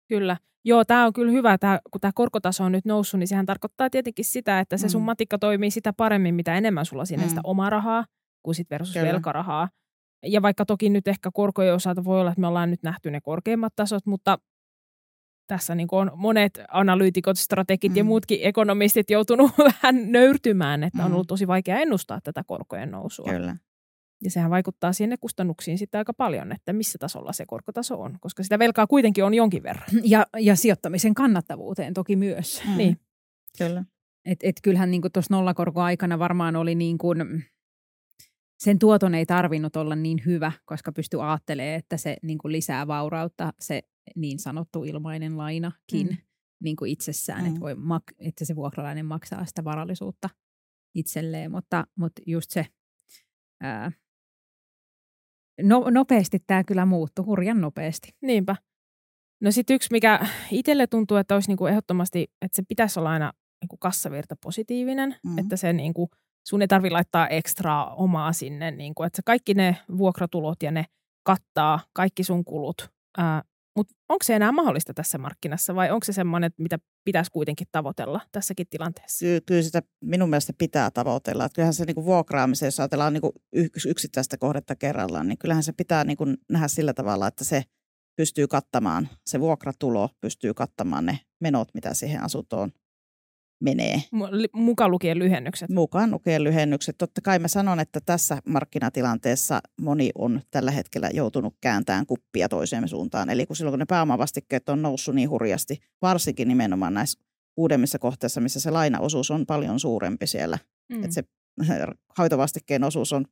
Kyllä. 0.09 0.37
Joo, 0.64 0.85
tämä 0.85 1.07
on 1.07 1.12
kyllä 1.12 1.33
hyvä, 1.33 1.59
tää, 1.59 1.81
kun 1.90 2.00
tämä 2.00 2.12
korkotaso 2.14 2.64
on 2.64 2.72
nyt 2.72 2.85
noussut, 2.85 3.20
niin 3.20 3.29
sehän 3.29 3.46
tarkoittaa 3.46 3.90
tietenkin 3.90 4.24
sitä, 4.24 4.61
että 4.61 4.76
se 4.76 4.88
sun 4.88 5.03
Mm. 5.03 5.07
matikka 5.07 5.38
toimii 5.38 5.70
sitä 5.70 5.92
paremmin, 5.92 6.35
mitä 6.35 6.55
enemmän 6.57 6.87
sulla 6.87 7.05
sinne 7.05 7.24
Mm. 7.24 7.29
sitä 7.29 7.40
omaa 7.44 7.70
rahaa 7.70 8.05
kuin 8.42 8.55
sit 8.55 8.70
versus 8.70 8.94
Kyllä. 8.94 9.09
velkarahaa. 9.09 9.68
Ja 10.26 10.42
vaikka 10.42 10.66
toki 10.66 10.88
nyt 10.90 11.09
ehkä 11.09 11.31
korkojen 11.35 11.74
osalta 11.74 12.05
voi 12.05 12.20
olla, 12.20 12.31
että 12.31 12.40
me 12.40 12.46
ollaan 12.46 12.70
nyt 12.70 12.83
nähty 12.83 13.11
ne 13.11 13.20
korkeimmat 13.20 13.72
tasot, 13.76 14.07
mutta 14.07 14.38
tässä 15.46 15.74
niin 15.74 15.88
on 15.92 16.11
monet 16.14 16.61
analyytikot, 16.70 17.38
strategit 17.38 17.92
mm. 17.92 17.96
ja 17.96 18.05
muutkin 18.05 18.38
ekonomistit 18.42 19.11
joutunut 19.11 19.50
vähän 19.83 20.12
nöyrtymään, 20.12 20.83
että 20.85 21.03
on 21.05 21.11
Mm. 21.11 21.14
ollut 21.14 21.29
tosi 21.29 21.46
vaikea 21.46 21.79
ennustaa 21.79 22.20
tätä 22.24 22.44
korkojen 22.46 22.90
nousua. 22.90 23.26
Kyllä. 23.33 23.57
Ja 24.24 24.30
sehän 24.30 24.50
vaikuttaa 24.50 24.92
sinne 24.92 25.16
kustannuksiin 25.20 25.78
sitten 25.78 25.98
aika 25.98 26.14
paljon, 26.14 26.52
että 26.52 26.72
missä 26.72 26.98
tasolla 26.98 27.33
se 27.33 27.46
korkotaso 27.46 28.00
on, 28.00 28.18
koska 28.20 28.42
sitä 28.42 28.59
velkaa 28.59 28.87
kuitenkin 28.87 29.24
on 29.24 29.35
jonkin 29.35 29.62
verran. 29.62 29.88
Ja, 30.04 30.26
ja 30.38 30.56
sijoittamisen 30.56 31.14
kannattavuuteen 31.14 31.94
toki 31.94 32.16
myös. 32.16 32.62
Mm. 32.68 32.76
Niin. 32.76 33.00
Kyllä. 33.59 33.85
Et, 34.24 34.38
et 34.42 34.56
kyllähän 34.62 34.90
niin 34.90 35.02
tuossa 35.12 35.35
nollakorkoaikana 35.35 36.18
varmaan 36.18 36.56
oli 36.56 36.74
niin 36.74 36.98
kuin, 36.98 37.44
sen 38.59 38.78
tuoton 38.78 39.14
ei 39.14 39.26
tarvinnut 39.26 39.76
olla 39.76 39.96
niin 39.96 40.22
hyvä, 40.26 40.52
koska 40.64 40.92
pystyi 40.92 41.20
ajattelemaan, 41.20 41.74
että 41.74 41.96
se 41.96 42.16
niin 42.22 42.38
kuin 42.38 42.52
lisää 42.52 42.87
vaurautta, 42.87 43.52
se 43.61 43.83
niin 44.16 44.38
sanottu 44.38 44.85
ilmainen 44.85 45.38
lainakin 45.38 46.06
Mm. 46.06 46.16
niin 46.62 46.76
kuin 46.76 46.90
itsessään, 46.90 47.40
mm. 47.40 47.48
että, 47.48 47.61
voi 47.61 47.74
mak- 47.74 48.14
että 48.18 48.44
se 48.44 48.56
vuokralainen 48.56 49.06
maksaa 49.06 49.46
sitä 49.46 49.64
varallisuutta 49.64 50.30
itselleen, 50.94 51.50
mutta, 51.50 51.87
mutta 51.96 52.22
just 52.26 52.50
se, 52.50 52.66
ää, 53.61 53.92
no, 55.62 55.90
nopeasti 55.90 56.38
tämä 56.46 56.64
kyllä 56.64 56.87
muuttui, 56.87 57.25
hurjan 57.25 57.61
nopeasti. 57.61 58.14
Niinpä. 58.23 58.57
No 59.42 59.51
sitten 59.51 59.75
yksi, 59.75 59.88
mikä 59.92 60.27
itselle 60.51 60.87
tuntuu, 60.87 61.16
että 61.16 61.35
olisi 61.35 61.49
niinku 61.51 61.66
ehdottomasti, 61.66 62.23
että 62.42 62.57
se 62.57 62.62
pitäisi 62.68 62.99
olla 62.99 63.11
aina 63.11 63.33
niinku 63.62 63.77
kassavirta 63.77 64.37
positiivinen, 64.44 65.16
Mm. 65.25 65.38
että 65.38 65.57
se 65.57 65.73
niinku, 65.73 66.11
sun 66.49 66.62
ei 66.62 66.68
tarvitse 66.68 66.92
laittaa 66.92 67.29
ekstraa 67.29 67.94
omaa 67.94 68.33
sinne, 68.33 68.70
niinku, 68.70 69.03
että 69.03 69.16
se 69.16 69.23
kaikki 69.27 69.55
ne 69.55 69.77
vuokratulot 69.99 70.62
ja 70.62 70.70
ne 70.70 70.85
kattaa 71.23 71.81
kaikki 71.92 72.25
sun 72.25 72.44
kulut. 72.44 72.90
Mutta 73.76 73.94
onko 74.09 74.22
se 74.22 74.37
enää 74.37 74.52
mahdollista 74.52 74.94
tässä 74.94 75.18
markkinassa 75.18 75.74
vai 75.74 75.90
onko 75.90 76.04
se 76.04 76.12
semmoinen, 76.12 76.50
mitä 76.59 76.78
pitäisi 77.04 77.30
kuitenkin 77.30 77.66
tavoitella 77.72 78.20
tässäkin 78.33 78.66
tilanteessa? 78.70 79.24
Ky- 79.24 79.40
kyllä 79.46 79.62
sitä 79.62 79.83
minun 80.00 80.30
mielestä 80.30 80.52
pitää 80.59 80.90
tavoitella. 80.90 81.44
Että 81.44 81.54
kyllähän 81.54 81.74
se 81.74 81.85
niin 81.85 81.94
kuin 81.94 82.04
vuokraamisen, 82.04 82.66
jos 82.66 82.80
ajatellaan 82.80 83.12
niin 83.12 83.20
kuin 83.20 83.33
yks- 83.56 83.87
yksittäistä 83.87 84.37
kohdetta 84.37 84.76
kerrallaan, 84.76 85.28
niin 85.28 85.38
kyllähän 85.38 85.62
se 85.62 85.72
pitää 85.72 86.04
niin 86.04 86.16
kuin 86.16 86.37
nähdä 86.52 86.68
sillä 86.68 86.94
tavalla, 86.94 87.28
että 87.28 87.44
se 87.44 87.62
pystyy 88.16 88.48
kattamaan, 88.48 89.09
se 89.26 89.40
vuokratulo 89.40 90.09
pystyy 90.20 90.54
kattamaan 90.54 91.06
ne 91.06 91.18
menot, 91.40 91.68
mitä 91.74 91.94
siihen 91.94 92.22
asuntoon 92.22 92.72
menee. 93.61 94.03
Mukaan 94.53 94.90
lukien 94.90 95.18
lyhennykset. 95.18 95.70
Mukaan 95.70 96.11
lukien 96.11 96.44
lyhennykset. 96.44 96.99
Totta 96.99 97.20
kai 97.20 97.38
mä 97.38 97.49
sanon, 97.49 97.81
että 97.81 98.01
tässä 98.07 98.38
markkinatilanteessa 98.46 99.61
moni 99.81 100.11
on 100.14 100.40
tällä 100.51 100.70
hetkellä 100.70 101.11
joutunut 101.14 101.55
kääntämään 101.61 102.07
kuppia 102.07 102.49
toiseen 102.49 102.88
suuntaan. 102.88 103.31
Eli 103.31 103.46
kun 103.46 103.57
silloin 103.57 103.73
kun 103.73 103.79
ne 103.79 103.87
pääomavastikkeet 103.87 104.68
on 104.68 104.83
noussut 104.83 105.14
niin 105.14 105.31
hurjasti, 105.31 105.81
varsinkin 106.03 106.49
nimenomaan 106.49 106.94
näissä 106.94 107.20
uudemmissa 107.57 107.99
kohteissa, 107.99 108.40
missä 108.40 108.61
se 108.61 108.70
lainaosuus 108.70 109.31
on 109.31 109.46
paljon 109.46 109.81
suurempi 109.81 110.27
siellä, 110.27 110.59
Mm. 110.90 111.05
että 111.05 111.14
se 111.14 111.23
hoitovastikkeen 112.18 112.85
osuus 112.85 113.12
on, 113.12 113.25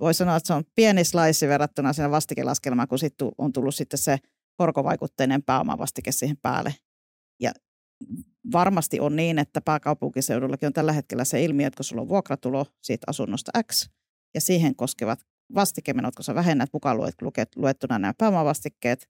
voi 0.00 0.14
sanoa, 0.14 0.36
että 0.36 0.46
se 0.46 0.54
on 0.54 0.64
pieni 0.74 1.04
slice 1.04 1.48
verrattuna 1.48 1.92
siihen 1.92 2.10
vastikelaskelmaan, 2.10 2.88
kun 2.88 2.98
sitten 2.98 3.28
on 3.38 3.52
tullut 3.52 3.74
sitten 3.74 3.98
se 3.98 4.18
korkovaikutteinen 4.56 5.42
pääomavastike 5.42 6.12
siihen 6.12 6.36
päälle. 6.42 6.74
Ja 7.40 7.52
varmasti 8.52 9.00
on 9.00 9.16
niin, 9.16 9.38
että 9.38 9.60
pääkaupunkiseudullakin 9.60 10.66
on 10.66 10.72
tällä 10.72 10.92
hetkellä 10.92 11.24
se 11.24 11.44
ilmiö, 11.44 11.66
että 11.66 11.76
kun 11.76 11.84
sulla 11.84 12.02
on 12.02 12.08
vuokratulo 12.08 12.66
siitä 12.82 13.04
asunnosta 13.06 13.62
X 13.72 13.88
ja 14.34 14.40
siihen 14.40 14.76
koskevat 14.76 15.20
vastikemenot, 15.54 16.14
kun 16.14 16.24
sä 16.24 16.34
vähennät 16.34 16.70
mukaan 16.72 16.98
luettuna 17.56 17.98
nämä 17.98 18.14
pääomavastikkeet, 18.18 19.08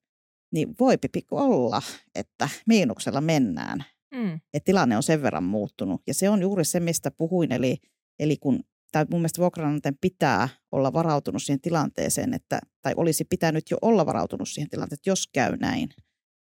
niin 0.53 0.75
voi 0.81 0.99
pikku 1.13 1.39
olla, 1.39 1.83
että 2.15 2.49
miinuksella 2.67 3.21
mennään. 3.21 3.85
Mm. 4.15 4.41
Että 4.55 4.65
tilanne 4.65 4.97
on 4.97 5.03
sen 5.03 5.23
verran 5.23 5.45
muuttunut. 5.45 6.03
Ja 6.07 6.15
se 6.15 6.29
on 6.29 6.43
juuri 6.43 6.65
se, 6.65 6.81
mistä 6.81 7.11
puhuin. 7.11 7.53
Eli, 7.53 7.77
eli 8.19 8.37
kun, 8.37 8.61
tai 8.93 9.07
mun 9.11 9.21
mielestä 9.21 9.41
vuokranantajan 9.41 9.97
pitää 10.01 10.49
olla 10.73 10.93
varautunut 10.93 11.43
siihen 11.43 11.61
tilanteeseen, 11.61 12.35
että, 12.35 12.61
tai 12.83 12.93
olisi 12.97 13.25
pitänyt 13.25 13.71
jo 13.71 13.79
olla 13.83 14.07
varautunut 14.07 14.49
siihen 14.49 14.71
tilanteeseen, 14.71 15.01
että 15.01 15.11
jos 15.11 15.27
käy 15.33 15.57
näin. 15.57 15.89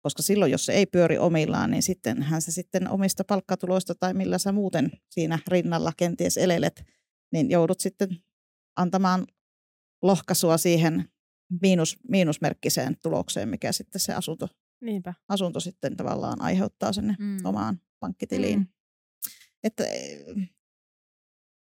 Koska 0.05 0.21
silloin, 0.21 0.51
jos 0.51 0.65
se 0.65 0.73
ei 0.73 0.85
pyöri 0.85 1.17
omillaan, 1.17 1.71
niin 1.71 1.83
sitten 1.83 2.23
hän 2.23 2.41
se 2.41 2.51
sitten 2.51 2.89
omista 2.89 3.23
palkkatuloista 3.23 3.95
tai 3.95 4.13
millä 4.13 4.37
sä 4.37 4.51
muuten 4.51 4.91
siinä 5.09 5.39
rinnalla 5.47 5.91
kenties 5.97 6.37
elelet, 6.37 6.83
niin 7.31 7.49
joudut 7.49 7.79
sitten 7.79 8.09
antamaan 8.75 9.27
lohkaisua 10.01 10.57
siihen 10.57 11.09
miinus, 11.61 11.97
miinusmerkkiseen 12.09 12.97
tulokseen, 13.03 13.49
mikä 13.49 13.71
sitten 13.71 14.01
se 14.01 14.13
asunto, 14.13 14.47
Niinpä. 14.81 15.13
asunto 15.29 15.59
sitten 15.59 15.97
tavallaan 15.97 16.41
aiheuttaa 16.41 16.93
sinne 16.93 17.15
Mm. 17.19 17.37
omaan 17.43 17.81
pankkitiliin. 17.99 18.59
Mm. 18.59 18.67
Että 19.63 19.83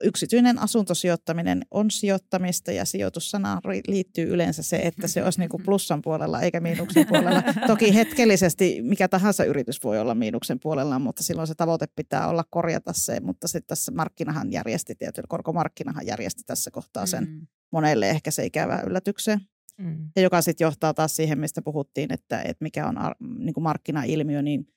yksityinen 0.04 0.60
asuntosijoittaminen 0.60 1.62
on 1.72 1.92
sijoittamista 1.92 2.72
ja 2.72 2.86
sijoitussanaan 2.86 3.62
liittyy 3.88 4.30
yleensä 4.30 4.64
se, 4.64 4.78
että 4.78 5.08
se 5.08 5.24
olisi 5.24 5.40
niin 5.40 5.50
kuin 5.50 5.64
plussan 5.64 6.02
puolella 6.02 6.42
eikä 6.42 6.60
miinuksen 6.60 7.08
puolella. 7.08 7.44
Toki 7.68 7.96
hetkellisesti 7.96 8.82
mikä 8.82 9.08
tahansa 9.08 9.44
yritys 9.44 9.84
voi 9.84 10.00
olla 10.00 10.16
miinuksen 10.16 10.60
puolella, 10.60 11.00
mutta 11.00 11.24
silloin 11.24 11.48
se 11.48 11.56
tavoite 11.56 11.88
pitää 11.96 12.28
olla 12.28 12.44
korjata 12.50 12.94
se, 12.94 13.20
mutta 13.20 13.48
sitten 13.48 13.68
tässä 13.68 13.92
markkinahan 13.92 14.52
järjesti, 14.52 14.96
tietysti 14.96 15.28
korkomarkkinahan 15.28 16.06
järjesti 16.06 16.44
tässä 16.46 16.72
kohtaa 16.72 17.06
sen 17.06 17.24
Mm. 17.24 17.48
monelle 17.72 18.10
ehkä 18.10 18.32
se 18.32 18.46
ikävä 18.46 18.84
yllätykseen. 18.88 19.40
Mm. 19.78 20.10
Ja 20.16 20.22
joka 20.22 20.42
sitten 20.42 20.66
johtaa 20.66 20.94
taas 20.94 21.16
siihen, 21.16 21.40
mistä 21.40 21.62
puhuttiin, 21.62 22.14
että, 22.14 22.42
että 22.42 22.64
mikä 22.64 22.88
on 22.88 22.98
ar- 22.98 23.16
niin 23.40 23.54
kuin 23.54 23.64
markkinailmiö, 23.64 24.42
niin 24.42 24.68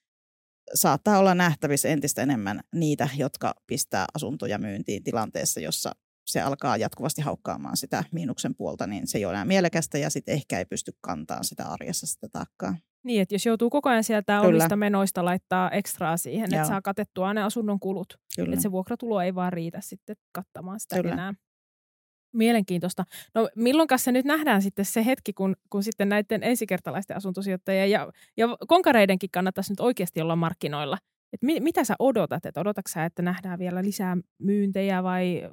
saattaa 0.74 1.18
olla 1.18 1.34
nähtävissä 1.34 1.88
entistä 1.88 2.22
enemmän 2.22 2.60
niitä, 2.74 3.08
jotka 3.16 3.54
pistää 3.66 4.04
asuntoja 4.14 4.58
myyntiin 4.58 5.04
tilanteessa, 5.04 5.60
jossa 5.60 5.92
se 6.26 6.40
alkaa 6.40 6.76
jatkuvasti 6.76 7.22
haukkaamaan 7.22 7.76
sitä 7.76 8.04
miinuksen 8.12 8.54
puolta, 8.54 8.86
niin 8.86 9.06
se 9.06 9.18
ei 9.18 9.24
ole 9.24 9.32
enää 9.32 9.44
mielekästä 9.44 9.98
ja 9.98 10.10
sitten 10.10 10.34
ehkä 10.34 10.58
ei 10.58 10.64
pysty 10.64 10.92
kantamaan 11.00 11.44
sitä 11.44 11.64
arjessa 11.64 12.06
sitä 12.06 12.28
taakkaa. 12.32 12.76
Niin, 13.04 13.22
että 13.22 13.34
jos 13.34 13.46
joutuu 13.46 13.70
koko 13.70 13.88
ajan 13.88 14.04
sieltä 14.04 14.40
Kyllä. 14.40 14.48
omista 14.48 14.76
menoista 14.76 15.24
laittaa 15.24 15.70
ekstraa 15.70 16.16
siihen, 16.16 16.48
Joo. 16.52 16.60
että 16.60 16.68
saa 16.68 16.82
katettua 16.82 17.34
ne 17.34 17.42
asunnon 17.42 17.80
kulut. 17.80 18.18
Kyllä. 18.36 18.52
Että 18.52 18.62
se 18.62 18.72
vuokratulo 18.72 19.20
ei 19.20 19.34
vaan 19.34 19.52
riitä 19.52 19.80
sitten 19.80 20.16
kattamaan 20.32 20.80
sitä 20.80 20.96
Kyllä. 20.96 21.12
enää. 21.12 21.34
Mielenkiintoista. 22.32 23.04
No 23.34 23.48
milloin 23.56 23.88
se 23.96 24.12
nyt 24.12 24.24
nähdään 24.26 24.62
sitten 24.62 24.84
se 24.84 25.04
hetki, 25.06 25.32
kun, 25.32 25.56
kun 25.70 25.82
sitten 25.82 26.08
näiden 26.08 26.42
ensikertalaisten 26.42 27.16
asuntosijoittajien 27.16 27.90
ja, 27.90 28.12
ja 28.36 28.46
konkareidenkin 28.68 29.30
kannattaisi 29.30 29.72
nyt 29.72 29.80
oikeasti 29.80 30.20
olla 30.20 30.36
markkinoilla? 30.36 30.98
Et 31.32 31.42
mi, 31.42 31.60
mitä 31.60 31.84
sä 31.84 31.94
odotat? 31.98 32.46
Et 32.46 32.56
odotatko 32.56 32.88
sä, 32.88 33.04
että 33.04 33.22
nähdään 33.22 33.58
vielä 33.58 33.82
lisää 33.84 34.16
myyntejä 34.38 35.02
vai 35.02 35.50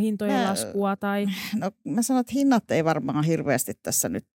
hintojen 0.00 0.34
Mä- 0.34 0.48
laskua? 0.50 0.96
Tai... 0.96 1.26
No 1.56 1.70
mä 1.84 2.02
sanon, 2.02 2.20
että 2.20 2.32
hinnat 2.34 2.70
ei 2.70 2.84
varmaan 2.84 3.24
hirveästi 3.24 3.72
tässä 3.82 4.08
nyt 4.08 4.26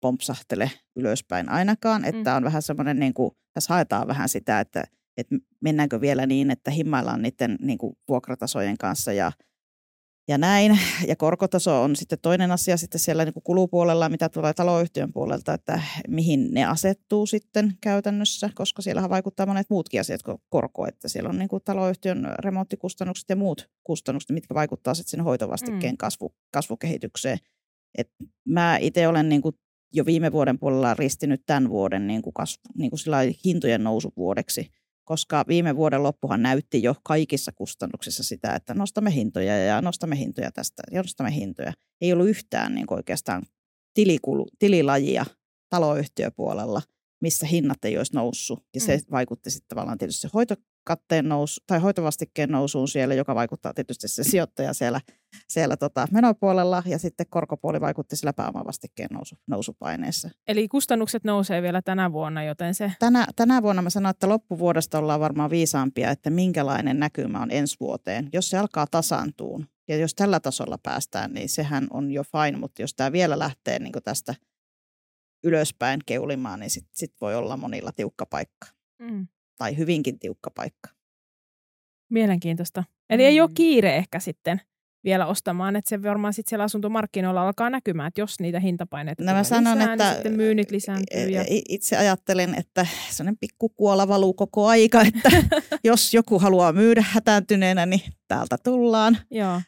pompsahtele 0.00 0.70
ylöspäin 0.96 1.48
ainakaan, 1.48 2.04
että 2.04 2.30
Mm. 2.30 2.36
on 2.36 2.44
vähän 2.44 2.62
semmoinen, 2.62 2.98
niin 2.98 3.14
kuin, 3.14 3.30
tässä 3.54 3.74
haetaan 3.74 4.08
vähän 4.08 4.28
sitä, 4.28 4.60
että, 4.60 4.84
että 5.16 5.36
mennäänkö 5.60 6.00
vielä 6.00 6.26
niin, 6.26 6.50
että 6.50 6.70
himmaillaan 6.70 7.22
niiden 7.22 7.56
niin 7.60 7.78
kuin 7.78 7.96
vuokratasojen 8.08 8.78
kanssa 8.78 9.12
ja, 9.12 9.32
ja 10.28 10.38
näin. 10.38 10.78
Ja 11.08 11.16
korkotaso 11.16 11.82
on 11.82 11.96
sitten 11.96 12.18
toinen 12.22 12.50
asia 12.50 12.76
sitten 12.76 13.00
siellä 13.00 13.24
niin 13.24 13.32
kuin 13.32 13.42
kulupuolella, 13.42 14.08
mitä 14.08 14.28
tulee 14.28 14.54
taloyhtiön 14.54 15.12
puolelta, 15.12 15.54
että 15.54 15.80
mihin 16.08 16.48
ne 16.50 16.64
asettuu 16.64 17.26
sitten 17.26 17.78
käytännössä, 17.80 18.50
koska 18.54 18.82
siellähän 18.82 19.10
vaikuttaa 19.10 19.46
monet 19.46 19.70
muutkin 19.70 20.00
asiat 20.00 20.22
kuin 20.22 20.38
korko, 20.48 20.86
että 20.86 21.08
siellä 21.08 21.30
on 21.30 21.38
niin 21.38 21.48
kuin 21.48 21.62
taloyhtiön 21.64 22.34
remonttikustannukset 22.38 23.28
ja 23.28 23.36
muut 23.36 23.70
kustannukset, 23.84 24.30
mitkä 24.30 24.54
vaikuttaa 24.54 24.94
sitten 24.94 25.10
sinne 25.10 25.24
hoitovastikkeen 25.24 25.94
Mm. 25.94 25.98
kasvu, 25.98 26.34
kasvukehitykseen. 26.52 27.38
Et 27.98 28.10
mä 28.48 28.76
itse 28.76 29.08
olen 29.08 29.28
niin 29.28 29.42
kuin 29.42 29.54
jo 29.92 30.06
viime 30.06 30.32
vuoden 30.32 30.58
puolella 30.58 30.94
ristinyt 30.94 31.42
tämän 31.46 31.70
vuoden 31.70 32.06
niin 32.06 32.22
kuin 32.22 32.34
kasvu, 32.34 32.62
niin 32.74 32.90
kuin 32.90 33.34
hintojen 33.44 33.84
nousuvuodeksi, 33.84 34.70
koska 35.06 35.44
viime 35.48 35.76
vuoden 35.76 36.02
loppuhan 36.02 36.42
näytti 36.42 36.82
jo 36.82 36.94
kaikissa 37.02 37.52
kustannuksissa 37.52 38.22
sitä, 38.22 38.54
että 38.54 38.74
nostamme 38.74 39.14
hintoja 39.14 39.58
ja 39.58 39.82
nostamme 39.82 40.18
hintoja 40.18 40.52
tästä 40.52 40.82
ja 40.92 41.02
nostamme 41.02 41.34
hintoja. 41.34 41.72
Ei 42.00 42.12
ollut 42.12 42.28
yhtään 42.28 42.74
niin 42.74 42.86
oikeastaan 42.90 43.42
tilikulu, 43.94 44.46
tililajia 44.58 45.26
taloyhtiöpuolella, 45.70 46.82
missä 47.22 47.46
hinnat 47.46 47.84
ei 47.84 47.98
olisi 47.98 48.14
noussut. 48.14 48.64
Ja 48.74 48.80
se 48.80 48.96
Mm. 48.96 49.02
vaikutti 49.10 49.50
sitten 49.50 49.68
tavallaan 49.68 49.98
tietysti 49.98 50.20
se 50.20 50.28
hoitokatteen 50.90 51.28
nousu, 51.28 51.60
tai 51.66 51.78
hoitovastikkeen 51.78 52.50
nousuun 52.50 52.88
siellä, 52.88 53.14
joka 53.14 53.34
vaikuttaa 53.34 53.74
tietysti 53.74 54.08
se 54.08 54.24
sijoittaja 54.24 54.74
siellä, 54.74 55.00
siellä 55.48 55.76
tota 55.76 56.06
menopuolella, 56.10 56.82
ja 56.86 56.98
sitten 56.98 57.26
korkopuoli 57.30 57.80
vaikutti 57.80 58.16
sillä 58.16 58.32
pääomavastikkeen 58.32 59.08
nousu, 59.12 59.36
nousupaineessa. 59.46 60.30
Eli 60.48 60.68
kustannukset 60.68 61.24
nousee 61.24 61.62
vielä 61.62 61.82
tänä 61.82 62.12
vuonna, 62.12 62.44
joten 62.44 62.74
se... 62.74 62.92
Tänä, 62.98 63.26
tänä 63.36 63.62
vuonna 63.62 63.82
mä 63.82 63.90
sanoin, 63.90 64.10
että 64.10 64.28
loppuvuodesta 64.28 64.98
ollaan 64.98 65.20
varmaan 65.20 65.50
viisaampia, 65.50 66.10
että 66.10 66.30
minkälainen 66.30 66.98
näkymä 66.98 67.40
on 67.40 67.50
ensi 67.50 67.76
vuoteen. 67.80 68.28
Jos 68.32 68.50
se 68.50 68.58
alkaa 68.58 68.86
tasaantuun, 68.90 69.66
ja 69.88 69.96
jos 69.96 70.14
tällä 70.14 70.40
tasolla 70.40 70.78
päästään, 70.82 71.32
niin 71.32 71.48
sehän 71.48 71.86
on 71.90 72.12
jo 72.12 72.22
fine, 72.22 72.58
mutta 72.58 72.82
jos 72.82 72.94
tämä 72.94 73.12
vielä 73.12 73.38
lähtee 73.38 73.78
niin 73.78 73.92
tästä 74.04 74.34
ylöspäin 75.44 76.00
keulimaan, 76.06 76.60
niin 76.60 76.70
sitten 76.70 76.96
sit 76.96 77.14
voi 77.20 77.34
olla 77.34 77.56
monilla 77.56 77.92
tiukka 77.92 78.26
paikka, 78.26 78.66
Mm. 78.98 79.28
Tai 79.58 79.76
hyvinkin 79.76 80.18
tiukka 80.18 80.50
paikka. 80.50 80.88
Mielenkiintoista. 82.10 82.84
Eli 83.10 83.24
ei 83.24 83.40
ole 83.40 83.48
Mm. 83.48 83.54
kiire 83.54 83.96
ehkä 83.96 84.20
sitten 84.20 84.60
vielä 85.04 85.26
ostamaan, 85.26 85.76
että 85.76 85.88
se 85.88 86.02
varmaan 86.02 86.32
sitten 86.32 86.50
siellä 86.50 86.64
asuntomarkkinoilla 86.64 87.42
alkaa 87.46 87.70
näkymään, 87.70 88.08
että 88.08 88.20
jos 88.20 88.40
niitä 88.40 88.60
hintapaineita 88.60 89.22
No 89.22 89.26
mä 89.26 89.32
tulee 89.32 89.44
sanon, 89.44 89.78
lisää, 89.78 89.92
että 89.92 90.04
niin 90.04 90.14
sitten 90.14 90.32
myynnit 90.36 90.70
lisääntyy. 90.70 91.28
Ja... 91.28 91.42
i- 91.42 91.62
itse 91.68 91.96
ajattelen, 91.96 92.54
että 92.54 92.86
sellainen 93.10 93.38
pikku 93.40 93.68
kuola 93.68 94.08
valuu 94.08 94.34
koko 94.34 94.66
aika, 94.66 95.02
että 95.02 95.30
jos 95.84 96.14
joku 96.14 96.38
haluaa 96.38 96.72
myydä 96.72 97.04
hätääntyneenä, 97.10 97.86
niin 97.86 98.00
täältä 98.28 98.56
tullaan. 98.64 99.18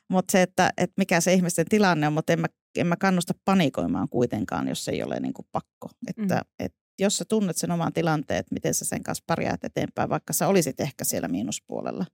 Mutta 0.08 0.32
se, 0.32 0.42
että, 0.42 0.70
että 0.76 0.94
mikä 0.96 1.20
se 1.20 1.32
ihmisten 1.32 1.66
tilanne 1.68 2.06
on, 2.06 2.12
mutta 2.12 2.32
en 2.32 2.40
mä, 2.40 2.46
en 2.78 2.86
mä 2.86 2.96
kannusta 2.96 3.34
panikoimaan 3.44 4.08
kuitenkaan, 4.08 4.68
jos 4.68 4.84
se 4.84 4.90
ei 4.90 5.02
ole 5.02 5.20
niin 5.20 5.34
kuin 5.34 5.46
pakko. 5.52 5.88
Että, 6.06 6.34
Mm. 6.36 6.64
et 6.64 6.74
jos 6.98 7.16
sä 7.16 7.24
tunnet 7.28 7.56
sen 7.56 7.70
oman 7.70 7.92
tilanteen, 7.92 8.40
että 8.40 8.54
miten 8.54 8.74
sä 8.74 8.84
sen 8.84 9.02
kanssa 9.02 9.24
pärjäät 9.26 9.64
eteenpäin, 9.64 10.08
vaikka 10.08 10.32
sä 10.32 10.48
olisit 10.48 10.80
ehkä 10.80 11.04
siellä 11.04 11.28
miinuspuolella. 11.28 12.04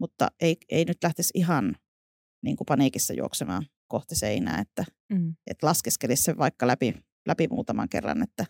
Mutta 0.00 0.28
ei, 0.40 0.56
ei 0.68 0.84
nyt 0.84 0.98
lähtisi 1.02 1.30
ihan 1.34 1.76
niin 2.44 2.56
kuin 2.56 2.66
paniikissa 2.66 3.14
juoksemaan 3.14 3.66
kohti 3.88 4.14
seinää, 4.14 4.60
että, 4.60 4.84
Mm. 5.12 5.34
että 5.46 5.66
laskeskelisi 5.66 6.22
se 6.22 6.36
vaikka 6.36 6.66
läpi, 6.66 6.94
läpi 7.26 7.48
muutaman 7.50 7.88
kerran. 7.88 8.22
Että, 8.22 8.46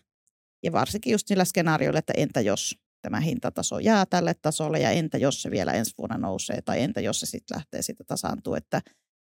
ja 0.63 0.71
varsinkin 0.71 1.11
just 1.11 1.29
niillä 1.29 1.45
skenaarioilla, 1.45 1.99
että 1.99 2.13
entä 2.17 2.41
jos 2.41 2.75
tämä 3.01 3.19
hintataso 3.19 3.79
jää 3.79 4.05
tälle 4.05 4.33
tasolle 4.41 4.79
ja 4.79 4.91
entä 4.91 5.17
jos 5.17 5.41
se 5.41 5.51
vielä 5.51 5.73
ensi 5.73 5.93
vuonna 5.97 6.17
nousee 6.17 6.61
tai 6.61 6.81
entä 6.81 7.01
jos 7.01 7.19
se 7.19 7.25
sitten 7.25 7.55
lähtee 7.55 7.81
siitä 7.81 8.03
tasaantua. 8.03 8.57
Että 8.57 8.81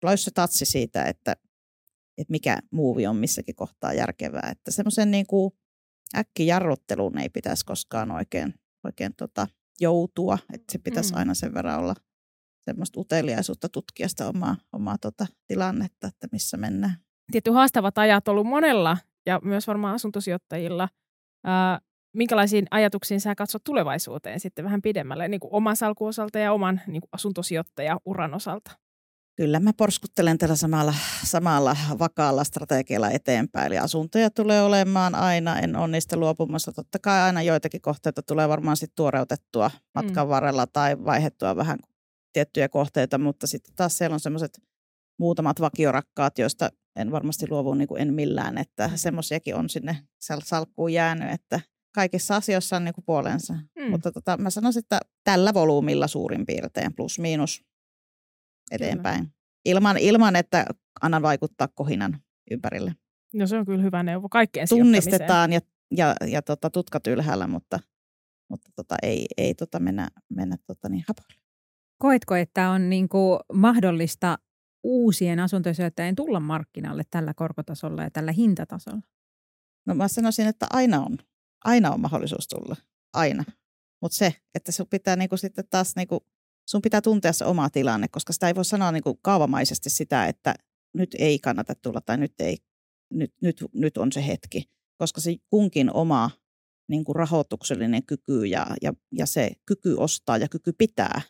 olisi 0.05 0.25
se 0.25 0.31
tatsi 0.31 0.65
siitä, 0.65 1.05
että, 1.05 1.33
että 2.19 2.31
mikä 2.31 2.59
muuvi 2.71 3.07
on 3.07 3.17
missäkin 3.17 3.55
kohtaa 3.55 3.95
järkevää. 3.95 4.49
Että 4.51 4.71
semmoisen 4.71 5.11
niin 5.11 5.27
kuin 5.27 5.53
äkkijarrutteluun 6.17 7.19
ei 7.19 7.29
pitäisi 7.29 7.65
koskaan 7.65 8.11
oikein, 8.11 8.55
oikein 8.85 9.15
tota 9.17 9.47
joutua. 9.81 10.39
Että 10.53 10.73
se 10.73 10.79
pitäisi 10.79 11.13
Mm. 11.13 11.19
aina 11.19 11.35
sen 11.35 11.55
verran 11.55 11.79
olla 11.79 11.95
semmoista 12.65 13.01
uteliaisuutta 13.01 13.69
tutkia 13.69 14.09
sitä 14.09 14.29
omaa, 14.29 14.57
omaa 14.73 14.99
tota 14.99 15.27
tilannetta, 15.47 16.07
että 16.07 16.29
missä 16.33 16.57
mennään. 16.57 16.97
Tietty 17.33 17.51
haastavat 17.51 17.99
ajat 17.99 18.29
ollut 18.29 18.47
monella 18.47 18.97
ja 19.27 19.41
myös 19.45 19.67
varmaan 19.67 19.95
asuntosijoittajilla. 19.95 20.89
Ää, 21.45 21.81
minkälaisiin 22.17 22.67
ajatuksiin 22.71 23.21
sä 23.21 23.35
katsot 23.35 23.65
tulevaisuuteen 23.65 24.41
sitten 24.41 24.65
vähän 24.65 24.83
pidemmälle 24.83 25.29
niin 25.29 25.41
kuin 25.41 25.53
oman 25.53 25.77
salkun 25.77 26.09
osalta 26.09 26.39
ja 26.39 26.53
oman 26.53 26.81
niin 26.87 27.01
kuin 27.01 27.09
asuntosijoittaja-uran 27.13 28.35
osalta? 28.35 28.79
Kyllä 29.37 29.61
mä 29.61 29.73
porskuttelen 29.73 30.39
tällä 30.39 30.57
samalla, 30.57 30.95
samalla 31.25 31.77
vakaalla 31.99 32.45
strategialla 32.45 33.11
eteenpäin. 33.11 33.67
Eli 33.67 33.79
asuntoja 33.79 34.31
tulee 34.31 34.63
olemaan 34.63 35.15
aina, 35.15 35.59
en 35.59 35.77
ole 35.77 35.89
niistä 35.89 36.17
luopumassa. 36.17 36.73
Totta 36.73 36.99
kai 36.99 37.23
aina 37.23 37.43
joitakin 37.43 37.81
kohteita 37.81 38.23
tulee 38.23 38.49
varmaan 38.49 38.77
sitten 38.77 38.97
tuoreutettua 38.97 39.71
matkan 39.95 40.29
varrella 40.29 40.67
tai 40.67 41.05
vaihettua 41.05 41.57
vähän 41.57 41.79
tiettyjä 42.33 42.69
kohteita, 42.69 43.19
mutta 43.19 43.47
sitten 43.47 43.75
taas 43.77 43.99
siellä 43.99 44.15
on 44.15 44.21
semmoiset 44.21 44.63
muutamat 45.19 45.61
vakiorakkaat, 45.61 46.39
joista 46.39 46.71
en 46.97 47.11
varmasti 47.11 47.47
luovu 47.51 47.75
niin 47.75 47.89
kuin 47.89 48.03
en 48.03 48.15
millään, 48.15 48.59
että 48.59 48.91
semmoisiakin 48.95 49.55
on 49.55 49.69
sinne 49.69 49.99
sal- 50.21 50.41
salkkuun 50.45 50.93
jäänyt, 50.93 51.31
että 51.31 51.61
kaikissa 51.95 52.37
asioissa 52.37 52.77
on 52.77 52.85
niin 52.85 52.95
kuin 52.95 53.05
puolensa. 53.05 53.55
Mm. 53.55 53.91
Mutta 53.91 54.13
tota, 54.13 54.37
mä 54.37 54.51
sanoisin, 54.51 54.81
että 54.81 55.01
tällä 55.25 55.55
volyymilla 55.55 56.07
suurin 56.07 56.47
piirtein, 56.47 56.95
plus 56.95 57.19
miinus 57.19 57.65
eteenpäin. 58.71 59.35
Ilman, 59.65 59.99
ilman, 59.99 60.37
että 60.37 60.67
annan 61.03 61.23
vaikuttaa 61.23 61.69
kohinan 61.75 62.19
ympärille. 62.51 62.95
No 63.35 63.47
se 63.47 63.59
on 63.59 63.67
kyllä 63.67 63.83
hyvä 63.83 64.03
neuvo 64.03 64.29
kaikkeen. 64.29 64.69
Tunnistetaan 64.69 65.53
ja 65.53 65.61
ja, 65.97 66.15
ja 66.27 66.43
tota, 66.43 66.71
tutkat 66.71 67.07
ylhäällä, 67.07 67.47
mutta, 67.47 67.81
mutta 68.51 68.71
tota, 68.77 68.97
ei, 69.03 69.27
ei 69.37 69.55
tota 69.55 69.81
mennä, 69.81 70.09
mennä 70.29 70.57
tota 70.67 70.89
niin 70.89 71.05
hapoille. 71.09 71.41
Koetko, 71.99 72.35
että 72.35 72.71
on 72.71 72.91
niin 72.91 73.09
kuin 73.09 73.41
mahdollista 73.53 74.39
uusien 74.83 75.41
asuntosijoittajien 75.41 76.15
tulla 76.15 76.41
markkinalle 76.41 77.03
tällä 77.11 77.35
korkotasolla 77.35 78.03
ja 78.03 78.11
tällä 78.11 78.33
hintatasolla? 78.33 79.01
No 79.87 79.95
mä 79.95 80.09
sanoisin, 80.09 80.47
että 80.47 80.67
aina 80.71 81.01
on, 81.01 81.19
aina 81.65 81.91
on 81.91 82.01
mahdollisuus 82.01 82.49
tulla, 82.49 82.77
aina. 83.13 83.45
Mutta 84.03 84.17
se, 84.17 84.35
että 84.55 84.73
sun 84.73 84.87
pitää 84.91 85.17
niinku 85.17 85.37
sitten 85.37 85.65
taas, 85.71 85.97
niinku, 85.97 86.27
sun 86.71 86.83
pitää 86.83 87.01
tuntea 87.01 87.33
se 87.33 87.45
oma 87.45 87.71
tilanne, 87.71 88.09
koska 88.09 88.33
sitä 88.33 88.49
ei 88.49 88.55
voi 88.55 88.65
sanoa 88.65 88.93
niinku 88.93 89.19
kaavamaisesti 89.23 89.91
sitä, 89.91 90.27
että 90.27 90.55
nyt 90.95 91.17
ei 91.19 91.39
kannata 91.39 91.75
tulla 91.75 92.01
tai 92.01 92.17
nyt, 92.17 92.33
ei, 92.39 92.57
nyt, 93.11 93.33
nyt, 93.43 93.65
nyt 93.75 93.97
on 93.97 94.13
se 94.13 94.27
hetki. 94.27 94.65
Koska 94.99 95.21
se 95.21 95.37
kunkin 95.51 95.95
oma 95.95 96.31
niin 96.89 97.05
kuin 97.05 97.17
rahoituksellinen 97.17 98.07
kyky 98.07 98.45
ja, 98.45 98.67
ja, 98.83 98.93
ja 99.13 99.27
se 99.27 99.53
kyky 99.67 99.95
ostaa 99.99 100.37
ja 100.37 100.49
kyky 100.49 100.73
pitää 100.79 101.23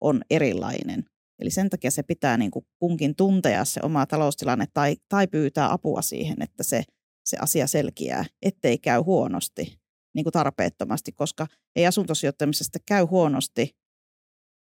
on 0.00 0.22
erilainen. 0.30 1.04
Eli 1.38 1.50
sen 1.50 1.70
takia 1.70 1.90
se 1.90 2.02
pitää 2.02 2.36
niin 2.36 2.50
kuin 2.50 2.66
kunkin 2.78 3.16
tuntea 3.16 3.64
se 3.64 3.80
oma 3.82 4.06
taloustilanne 4.06 4.66
tai, 4.74 4.96
tai 5.08 5.26
pyytää 5.26 5.72
apua 5.72 6.02
siihen, 6.02 6.42
että 6.42 6.62
se, 6.62 6.82
se 7.24 7.36
asia 7.40 7.66
selkiää, 7.66 8.24
ettei 8.42 8.78
käy 8.78 9.00
huonosti 9.00 9.78
niin 10.14 10.24
kuin 10.24 10.32
tarpeettomasti, 10.32 11.12
koska 11.12 11.46
ei 11.76 11.86
asuntosijoittamisesta 11.86 12.78
käy 12.86 13.04
huonosti, 13.04 13.76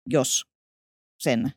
jos 0.07 0.45
sen 1.19 1.53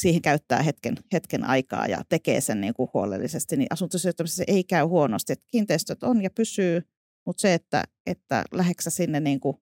siihen 0.00 0.22
käyttää 0.22 0.62
hetken, 0.62 0.96
hetken 1.12 1.44
aikaa 1.44 1.86
ja 1.86 2.02
tekee 2.08 2.40
sen 2.40 2.60
niin 2.60 2.74
kuin 2.74 2.90
huolellisesti, 2.94 3.56
niin 3.56 3.66
asuntosijoittamisessa 3.70 4.44
ei 4.46 4.64
käy 4.64 4.84
huonosti. 4.84 5.32
Että 5.32 5.44
kiinteistöt 5.50 6.02
on 6.02 6.22
ja 6.22 6.30
pysyy, 6.30 6.82
mutta 7.26 7.40
se, 7.40 7.54
että, 7.54 7.84
että 8.06 8.44
läheksä 8.52 8.90
sinne 8.90 9.20
niin 9.20 9.40
kuin 9.40 9.56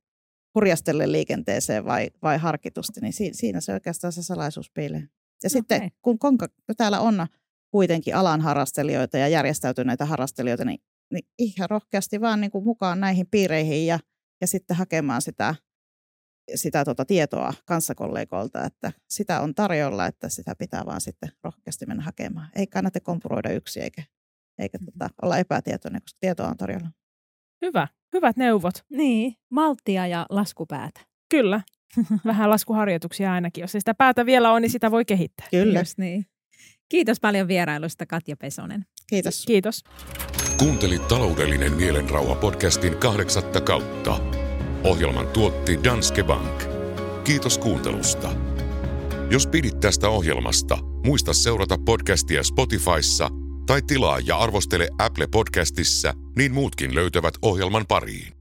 hurjastelle 0.55 1.13
liikenteeseen 1.13 1.85
vai, 1.85 2.11
vai 2.23 2.39
harkitusti, 2.39 3.01
niin 3.01 3.13
siinä, 3.13 3.35
siinä 3.35 3.61
se 3.61 3.73
oikeastaan 3.73 4.13
se 4.13 4.23
salaisuus 4.23 4.71
piilee. 4.71 5.01
Ja 5.01 5.07
okay. 5.47 5.51
sitten 5.51 5.91
kun, 6.03 6.19
kun 6.19 6.39
täällä 6.77 7.01
on 7.01 7.27
kuitenkin 7.71 8.17
alan 8.17 8.41
harrastelijoita 8.41 9.19
ja 9.19 9.29
järjestäytyneitä 9.29 10.05
harrastelijoita, 10.05 10.65
niin, 10.65 10.79
niin 11.13 11.27
ihan 11.39 11.71
rohkeasti 11.71 12.21
vaan 12.21 12.41
niin 12.41 12.51
kuin 12.51 12.65
mukaan 12.65 13.01
näihin 13.01 13.27
piireihin 13.31 13.87
ja, 13.87 13.99
ja 14.41 14.47
sitten 14.47 14.77
hakemaan 14.77 15.23
sitä, 15.23 15.55
sitä 16.55 16.85
tuota 16.85 17.05
tietoa 17.05 17.55
kanssakollegoilta, 17.65 18.65
että 18.65 18.93
sitä 19.09 19.41
on 19.41 19.55
tarjolla, 19.55 20.07
että 20.07 20.29
sitä 20.29 20.55
pitää 20.59 20.87
vaan 20.87 21.01
sitten 21.01 21.33
rohkeasti 21.45 21.87
mennä 21.87 22.03
hakemaan. 22.03 22.49
Ei 22.57 22.67
kannata 22.67 23.01
kompuroida 23.01 23.53
yksi 23.53 23.81
eikä, 23.81 24.03
eikä 24.59 24.79
mm-hmm. 24.79 24.93
tota, 24.99 25.11
olla 25.23 25.39
epätietoinen, 25.39 26.03
koska 26.03 26.19
tietoa 26.21 26.49
on 26.49 26.57
tarjolla. 26.57 26.91
Hyvä. 27.63 27.89
Hyvät 28.13 28.37
neuvot. 28.37 28.75
Niin, 28.91 29.35
malttia 29.51 30.07
ja 30.07 30.27
laskupäätä. 30.31 31.01
Kyllä. 31.31 31.61
Vähän 32.27 32.51
laskuharjoituksia 32.51 33.33
ainakin. 33.33 33.63
Jos 33.63 33.75
ei 33.75 33.81
sitä 33.81 33.95
päätä 33.95 34.27
vielä 34.27 34.53
on, 34.53 34.63
niin 34.63 34.71
sitä 34.71 34.91
voi 34.91 35.05
kehittää. 35.05 35.47
Kyllä. 35.51 35.79
Just 35.79 35.99
niin. 35.99 36.27
Kiitos 36.89 37.21
paljon 37.21 37.49
vierailusta 37.49 38.07
Katja 38.07 38.37
Pesonen. 38.37 38.87
Kiitos. 39.07 39.45
Kiitos. 39.47 39.85
Kuuntelit 40.59 41.09
taloudellinen 41.09 41.73
mielenrauha 41.73 42.35
podcastin 42.35 42.97
kahdeksatta 42.97 43.61
kautta. 43.61 44.46
Ohjelman 44.85 45.27
tuotti 45.27 45.79
Danske 45.85 46.25
Bank. 46.25 46.65
Kiitos 47.25 47.59
kuuntelusta. 47.59 48.31
Jos 49.31 49.47
pidit 49.47 49.81
tästä 49.81 50.09
ohjelmasta, 50.09 50.79
muista 51.07 51.33
seurata 51.33 51.79
podcastia 51.79 52.43
Spotifyssa– 52.43 53.31
tai 53.67 53.83
tilaa 53.83 54.21
ja 54.21 54.39
arvostele 54.39 54.89
Apple 54.99 55.27
Podcastissa, 55.27 56.15
niin 56.37 56.55
muutkin 56.55 56.95
löytävät 56.95 57.35
ohjelman 57.43 57.87
pariin. 57.89 58.33